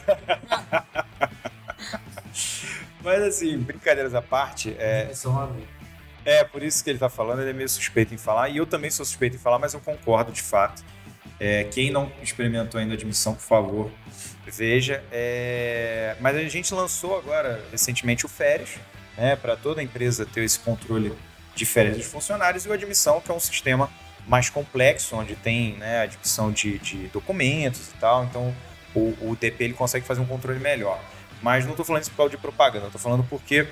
[3.06, 4.76] Mas assim, brincadeiras à parte.
[4.80, 5.08] É,
[6.26, 8.50] é, por isso que ele tá falando, ele é meio suspeito em falar.
[8.50, 10.84] E eu também sou suspeito em falar, mas eu concordo de fato.
[11.40, 13.92] É, quem não experimentou ainda a admissão, por favor,
[14.48, 15.04] veja.
[15.12, 18.72] É, mas a gente lançou agora, recentemente, o Férias,
[19.16, 21.14] né, para toda a empresa ter esse controle
[21.56, 23.90] de férias dos funcionários, e o Admissão, que é um sistema
[24.28, 28.26] mais complexo, onde tem né, a admissão de, de documentos e tal.
[28.26, 28.54] Então,
[28.96, 31.00] o, o DP ele consegue fazer um controle melhor.
[31.46, 33.68] Mas não estou falando isso por causa de propaganda, estou falando porque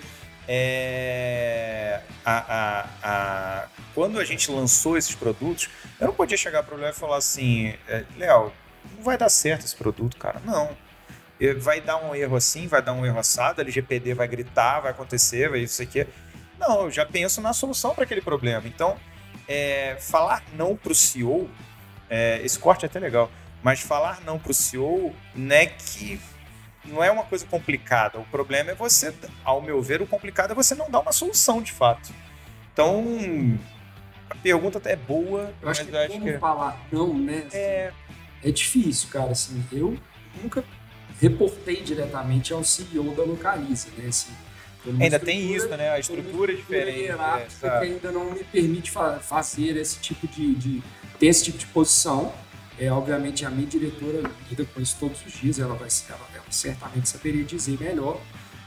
[0.48, 6.76] é, a, a, a, quando a gente lançou esses produtos, eu não podia chegar para
[6.76, 8.54] o Léo e falar assim: é, Léo,
[8.96, 10.40] não vai dar certo esse produto, cara.
[10.46, 10.70] Não.
[11.42, 14.82] eh, vai dar um erro assim, vai dar um erro assado, a LGPD vai gritar,
[14.82, 16.06] vai acontecer, vai isso aqui.
[16.60, 18.68] Não, eu já penso na solução para aquele problema.
[18.68, 18.98] Então,
[19.48, 21.50] é, falar não para o CEO,
[22.08, 23.32] é, esse corte é até legal,
[23.64, 26.22] mas falar não para o CEO não é que
[26.86, 28.20] não é uma coisa complicada.
[28.20, 31.62] O problema é você, ao meu ver, o complicado é você não dar uma solução
[31.62, 32.14] de fato.
[32.72, 33.04] Então,
[34.30, 36.38] a pergunta até é boa, eu acho que acho como que...
[36.38, 37.48] falar não, né?
[37.54, 37.92] É...
[38.44, 39.32] é difícil, cara.
[39.32, 39.98] Assim, eu
[40.42, 40.64] nunca
[41.22, 44.08] reportei diretamente ao CEO da Localiza, né?
[44.10, 44.34] Assim,
[45.00, 45.90] ainda tem isso, né?
[45.92, 47.12] A estrutura é diferente.
[47.12, 50.84] É, que ainda não me permite fa fazer esse tipo de, de,
[51.20, 52.34] ter esse tipo de posição.
[52.80, 57.10] É, obviamente a minha diretora lida com isso todos os dias, ela vai ela certamente
[57.10, 58.20] saberia dizer melhor,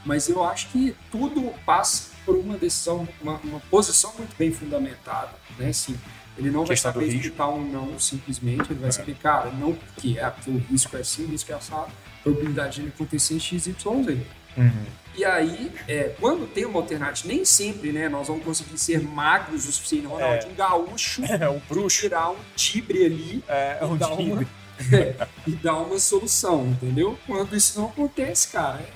[0.05, 5.31] mas eu acho que tudo passa por uma decisão, uma, uma posição muito bem fundamentada,
[5.57, 5.71] né?
[5.73, 5.97] Sim,
[6.37, 8.91] ele não vai saber explicar um não simplesmente, ele vai é.
[8.91, 12.23] saber, cara, não porque é, porque o risco é assim, o risco é assado, a
[12.23, 14.21] probabilidade de acontecer em x, y, z.
[14.57, 14.85] Uhum.
[15.15, 19.67] E aí, é, quando tem uma alternativa, nem sempre, né, nós vamos conseguir ser magros
[19.67, 20.55] o suficiente, Ronaldinho é.
[20.55, 22.01] Gaúcho, é, um bruxo.
[22.01, 24.45] tirar um tibre ali é, é um dar uma, é,
[25.47, 27.17] e dar uma solução, entendeu?
[27.25, 28.87] Quando isso não acontece, cara,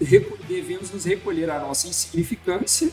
[0.00, 2.90] é, devemos nos recolher a nossa insignificância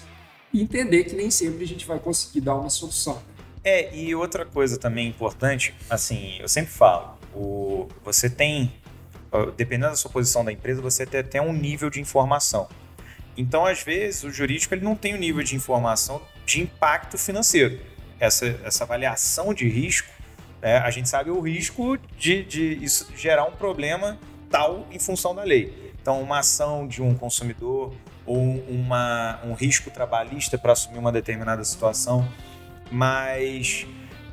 [0.54, 3.22] e entender que nem sempre a gente vai conseguir dar uma solução.
[3.64, 8.72] É, e outra coisa também importante, assim, eu sempre falo, o, você tem
[9.56, 12.68] dependendo da sua posição da empresa, você tem até um nível de informação.
[13.38, 17.18] Então, às vezes, o jurídico ele não tem o um nível de informação de impacto
[17.18, 17.80] financeiro.
[18.20, 20.10] Essa, essa avaliação de risco,
[20.62, 24.18] né, a gente sabe o risco de, de isso gerar um problema
[24.50, 25.94] tal em função da lei.
[26.02, 27.94] Então, uma ação de um consumidor
[28.26, 32.28] ou uma, um risco trabalhista para assumir uma determinada situação.
[32.92, 33.86] Mas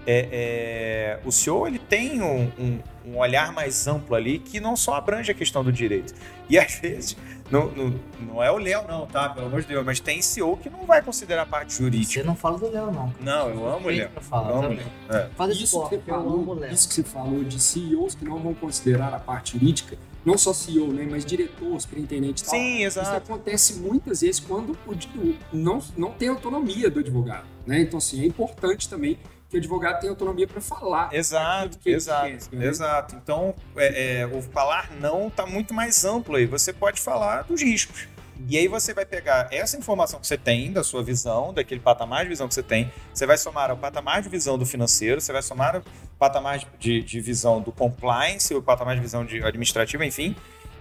[0.06, 2.78] é, é, o senhor ele tem um, um
[3.08, 6.14] um olhar mais amplo ali que não só abrange a questão do direito.
[6.48, 7.16] E às vezes,
[7.50, 9.28] não, não, não é o Léo, não, tá?
[9.30, 12.20] Pelo amor de Deus, mas tem CEO que não vai considerar a parte jurídica.
[12.20, 13.14] Você não fala do Léo, não.
[13.20, 14.10] Não, eu amo o Léo.
[14.32, 14.86] Eu amo Léo.
[15.08, 15.28] É.
[15.36, 19.14] Faz isso, que você falou, isso que você falou de CEOs que não vão considerar
[19.14, 22.54] a parte jurídica, não só CEO, né, mas diretor, superintendente e tal.
[22.54, 23.06] Sim, exato.
[23.06, 27.46] Isso acontece muitas vezes quando o, o, não, não tem autonomia do advogado.
[27.66, 27.80] Né?
[27.80, 29.18] Então, assim, é importante também
[29.48, 31.12] que o advogado tem autonomia para falar.
[31.12, 32.66] Exato, exato, quer, né?
[32.66, 33.16] exato.
[33.16, 36.46] Então, é, é, o falar não está muito mais amplo aí.
[36.46, 38.06] Você pode falar dos riscos.
[38.46, 42.22] E aí você vai pegar essa informação que você tem da sua visão, daquele patamar
[42.22, 45.32] de visão que você tem, você vai somar ao patamar de visão do financeiro, você
[45.32, 45.82] vai somar ao
[46.18, 50.36] patamar de, de visão do compliance, o patamar de visão de administrativa, enfim.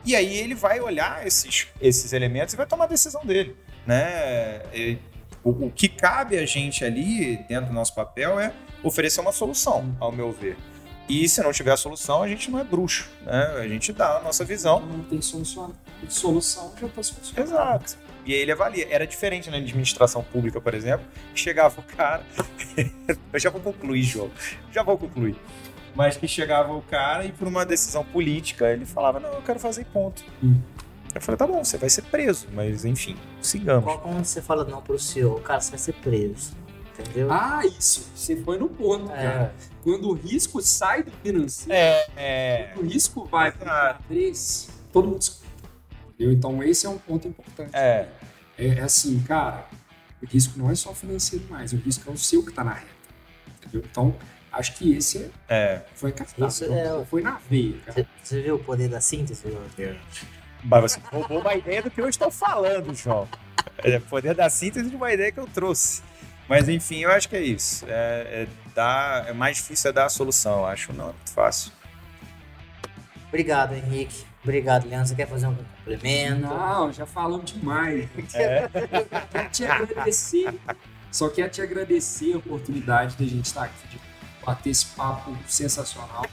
[0.05, 3.55] E aí ele vai olhar esses, esses elementos e vai tomar a decisão dele.
[3.87, 4.61] Né?
[4.73, 4.97] E,
[5.47, 8.51] o, o que cabe a gente ali, dentro do nosso papel, é
[8.83, 10.57] oferecer uma solução, ao meu ver.
[11.07, 13.55] E se não tiver a solução, a gente não é bruxo, né?
[13.57, 14.81] A gente dá a nossa visão.
[14.81, 15.73] Não tem solução,
[16.09, 17.49] solução já está solucionado.
[17.49, 17.97] Exato.
[18.25, 18.85] E aí ele avalia.
[18.89, 22.23] Era diferente na administração pública, por exemplo, que chegava o cara.
[23.31, 24.29] eu já vou concluir, João.
[24.73, 25.37] Já vou concluir.
[25.95, 29.59] Mas que chegava o cara e por uma decisão política ele falava: Não, eu quero
[29.59, 30.25] fazer ponto.
[30.43, 30.59] Hum.
[31.17, 33.83] Eu falei, tá bom, você vai ser preso, mas enfim, sigamos.
[33.83, 36.55] Qual quando você fala não pro senhor, cara, você vai ser preso.
[36.99, 37.31] Entendeu?
[37.31, 38.09] Ah, isso.
[38.15, 39.15] Você foi no ponto, é.
[39.15, 39.55] cara.
[39.83, 42.73] Quando o risco sai do financeiro, é, é.
[42.75, 45.25] o risco vai para três, todo mundo
[46.09, 46.33] Entendeu?
[46.33, 47.71] Então esse é um ponto importante.
[47.73, 48.09] É.
[48.57, 49.67] É assim, cara,
[50.21, 52.73] o risco não é só financeiro mais, o risco é o seu que tá na
[52.73, 52.87] reta.
[53.57, 53.87] Entendeu?
[53.89, 54.15] Então,
[54.51, 55.81] acho que esse é.
[55.93, 56.51] foi captado.
[56.63, 57.05] Então, é...
[57.05, 58.07] Foi na veia, cara.
[58.23, 59.43] Você viu o poder da síntese?
[60.67, 63.27] Mas você roubou uma ideia do que eu estou falando, João.
[63.77, 66.03] É poder da síntese de uma ideia que eu trouxe.
[66.47, 67.85] Mas enfim, eu acho que é isso.
[67.87, 70.91] É, é, dar, é mais difícil é dar a solução, eu acho.
[70.93, 71.71] Não é muito fácil.
[73.27, 74.25] Obrigado, Henrique.
[74.43, 75.07] Obrigado, Leandro.
[75.07, 76.41] Você quer fazer um complemento?
[76.41, 78.09] Não, já falamos demais.
[78.33, 78.69] É.
[79.31, 80.53] quero te agradecer.
[81.11, 83.99] Só quero te agradecer a oportunidade de a gente estar aqui, de
[84.45, 86.25] bater esse papo sensacional.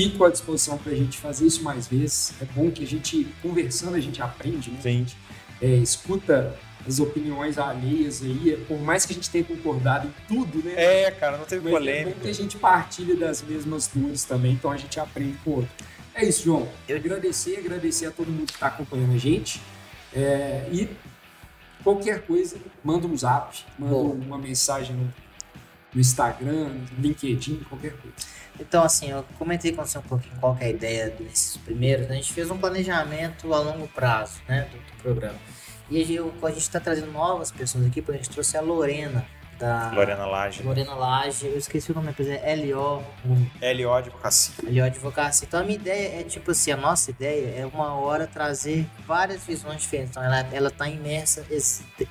[0.00, 2.32] Fico à disposição para a gente fazer isso mais vezes.
[2.40, 4.78] É bom que a gente, conversando, a gente aprende, né?
[4.80, 5.06] Sim.
[5.60, 6.58] É, escuta
[6.88, 10.72] as opiniões alheias aí, por mais que a gente tenha concordado em tudo, né?
[10.74, 12.12] É, cara, não teve polêmica.
[12.12, 15.50] É bom que a gente partilha das mesmas dores também, então a gente aprende com
[15.50, 15.70] o outro.
[16.14, 16.66] É isso, João.
[16.88, 19.60] Eu agradecer, agradecer a todo mundo que está acompanhando a gente.
[20.14, 20.88] É, e
[21.84, 24.12] qualquer coisa, manda um zap, manda bom.
[24.12, 25.12] uma mensagem no,
[25.92, 28.39] no Instagram, no LinkedIn, qualquer coisa.
[28.60, 32.06] Então, assim, eu comentei com você um pouquinho qual é a ideia desses primeiros.
[32.06, 32.14] Né?
[32.14, 35.38] A gente fez um planejamento a longo prazo né, do, do programa.
[35.90, 39.26] E a gente está trazendo novas pessoas aqui, porque a gente trouxe a Lorena,
[39.60, 40.62] da Lorena Lage.
[40.62, 43.04] Lorena Lage, eu esqueci o nome da empresa, é LO,
[43.60, 44.54] LO Advocacia.
[44.62, 45.46] LO Advocacia.
[45.46, 49.44] Então a minha ideia é tipo assim, a nossa ideia é uma hora trazer várias
[49.44, 50.12] visões diferentes.
[50.12, 51.44] Então ela, ela tá imersa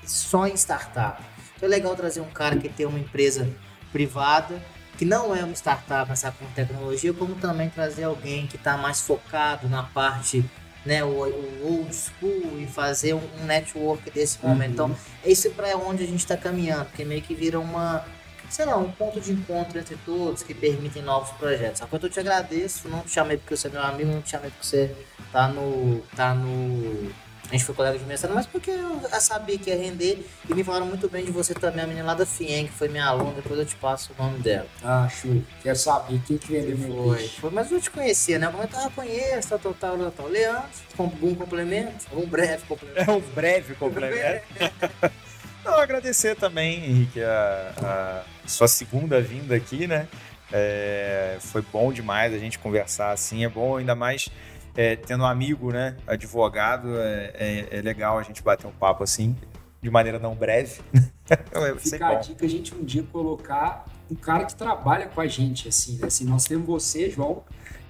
[0.06, 1.22] só em startup.
[1.56, 3.50] Então é legal trazer um cara que tem uma empresa
[3.92, 4.62] privada,
[5.00, 9.00] que não é uma startup nessa com tecnologia, como também trazer alguém que está mais
[9.00, 10.44] focado na parte,
[10.86, 14.74] né, o, o old school e fazer um, um network desse momento.
[14.74, 18.04] Então, esse para onde a gente está caminhando, porque meio que vira uma,
[18.50, 21.80] sei lá, um ponto de encontro entre todos que permitem novos projetos.
[21.80, 24.50] Enquanto eu te agradeço, não te chamei porque você é meu amigo, não te chamei
[24.50, 24.94] porque você
[25.32, 27.10] tá no, tá no
[27.50, 30.64] a gente foi colega de mestrado, mas porque eu sabia que ia render e me
[30.64, 33.34] falaram muito bem de você também, a menina lá da FIEM, que foi minha aluna,
[33.34, 34.68] depois eu te passo o nome dela.
[34.84, 35.42] Ah, show.
[35.64, 38.48] Quero saber quem que meu Foi, foi, mas eu te conhecia, né?
[38.48, 40.28] Como eu tava conheço, tal, tal, tal, tal, tal.
[40.28, 43.00] Leandro, com um complemento, um breve complemento.
[43.10, 44.44] É um breve complemento.
[45.66, 50.08] Não, agradecer também, Henrique, a, a sua segunda vinda aqui, né?
[50.52, 54.30] É, foi bom demais a gente conversar assim, é bom ainda mais
[54.76, 55.96] é, tendo um amigo, né?
[56.08, 59.36] Advogado, é, é- é legal a gente bater um papo assim,
[59.82, 60.82] de maneira não breve.
[61.80, 62.22] Fica a bom.
[62.22, 66.08] dica a gente um dia colocar um cara que trabalha com a gente, assim, né?
[66.08, 67.44] Assim, nós temos você, João,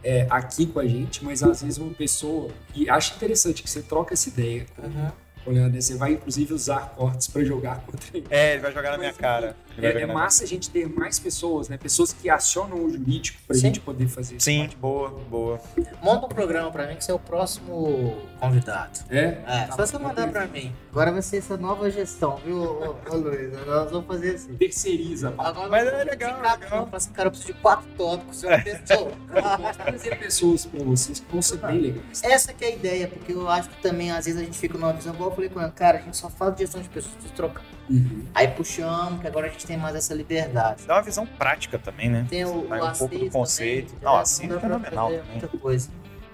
[0.04, 2.52] é, aqui com a gente, mas às vezes uma pessoa.
[2.76, 5.12] E acho interessante que você troca essa ideia com Uhum.
[5.50, 5.82] Com o Leandro.
[5.82, 8.28] Você vai, inclusive, usar cortes para jogar contra ele.
[8.30, 9.56] É, ele vai jogar na minha cara.
[9.82, 11.78] É, é massa a gente ter mais pessoas, né?
[11.78, 13.62] Pessoas que acionam o jurídico pra Sim.
[13.62, 14.44] gente poder fazer isso.
[14.46, 15.60] Sim, boa, boa.
[16.04, 19.00] Monta um programa pra mim que você é o próximo convidado.
[19.10, 19.38] É?
[19.48, 20.74] É, Tá só você mandar pra mim.
[20.92, 23.54] Agora vai ser essa nova gestão, viu, ô, ô, Luiz?
[23.66, 24.56] Nós vamos fazer assim.
[24.56, 25.32] Terceiriza.
[25.32, 25.48] pá.
[25.48, 26.90] Agora Mas é legal, indicar, legal.
[26.92, 28.44] Assim, cara, eu preciso de quatro tópicos.
[28.44, 32.22] Eu posso trazer pessoas pra vocês que vão ser bem legais.
[32.24, 34.78] Essa que é a ideia, porque eu acho que também, às vezes, a gente fica
[34.78, 37.32] numa visão, falei com ele, cara, a gente só fala de gestão de pessoas, de
[37.32, 37.64] trocar.
[37.90, 38.26] Uhum.
[38.36, 40.86] Aí puxamos, que agora a gente tem mais essa liberdade.
[40.86, 42.26] Dá uma visão prática também, né?
[42.30, 43.94] Tem o, o um pouco do conceito.
[43.94, 44.22] também, Não, né?
[44.22, 45.12] Assis Dá é fenomenal.
[45.32, 45.90] Muita coisa.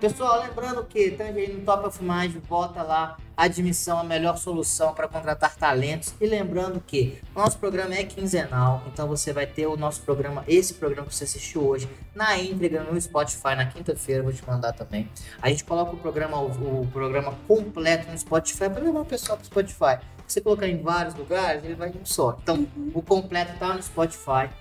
[0.05, 5.07] Pessoal, lembrando que também no Top of Mind bota lá admissão a melhor solução para
[5.07, 9.75] contratar talentos e lembrando que o nosso programa é quinzenal, então você vai ter o
[9.75, 14.31] nosso programa, esse programa que você assistiu hoje, na íntegra no Spotify na quinta-feira, vou
[14.31, 15.09] te mandar também.
[15.41, 19.39] A gente coloca o programa o, o programa completo no Spotify para levar o pessoal
[19.39, 20.05] para Spotify.
[20.27, 22.37] Se você colocar em vários lugares, ele vai em um só.
[22.43, 24.51] Então, o completo tá no Spotify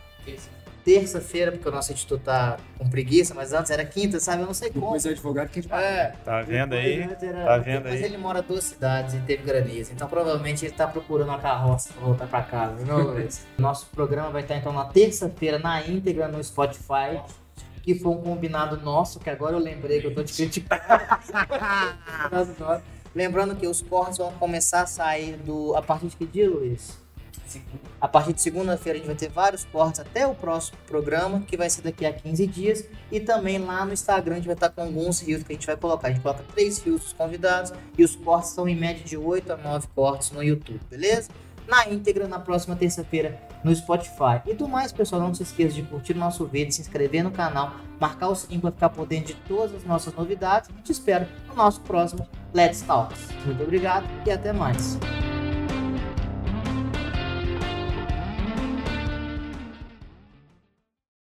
[0.84, 4.42] terça-feira, porque o nosso editor tá com preguiça, mas antes era quinta, sabe?
[4.42, 4.84] Eu não sei como.
[4.86, 5.80] Depois é advogado que a.
[5.80, 6.14] É.
[6.24, 7.00] Tá vendo aí?
[7.02, 8.04] Era- Tá vendo Mas aí?
[8.04, 11.92] ele mora em duas cidades e teve granizo, então provavelmente ele tá procurando uma carroça
[11.92, 13.44] pra voltar pra casa, não, Luiz?
[13.58, 17.20] Nosso programa vai estar então na terça-feira na íntegra no Spotify.
[17.82, 20.80] Que foi um combinado nosso, que agora eu lembrei que eu tô te criticando.
[23.14, 25.74] Lembrando que os cortes vão começar a sair do.
[25.76, 26.98] A partir de que dia, Luiz?
[28.00, 31.56] A partir de segunda-feira a gente vai ter vários cortes até o próximo programa, que
[31.56, 32.84] vai ser daqui a 15 dias.
[33.10, 35.66] E também lá no Instagram a gente vai estar com alguns rios que a gente
[35.66, 36.08] vai colocar.
[36.08, 39.52] A gente coloca três rios dos convidados e os cortes são em média de 8
[39.52, 41.30] a 9 cortes no YouTube, beleza?
[41.66, 44.42] Na íntegra, na próxima terça-feira, no Spotify.
[44.46, 47.30] E do mais, pessoal, não se esqueça de curtir o nosso vídeo, se inscrever no
[47.30, 50.68] canal, marcar o sininho para ficar por dentro de todas as nossas novidades.
[50.84, 53.28] Te espero no nosso próximo Let's Talks.
[53.46, 54.98] Muito obrigado e até mais.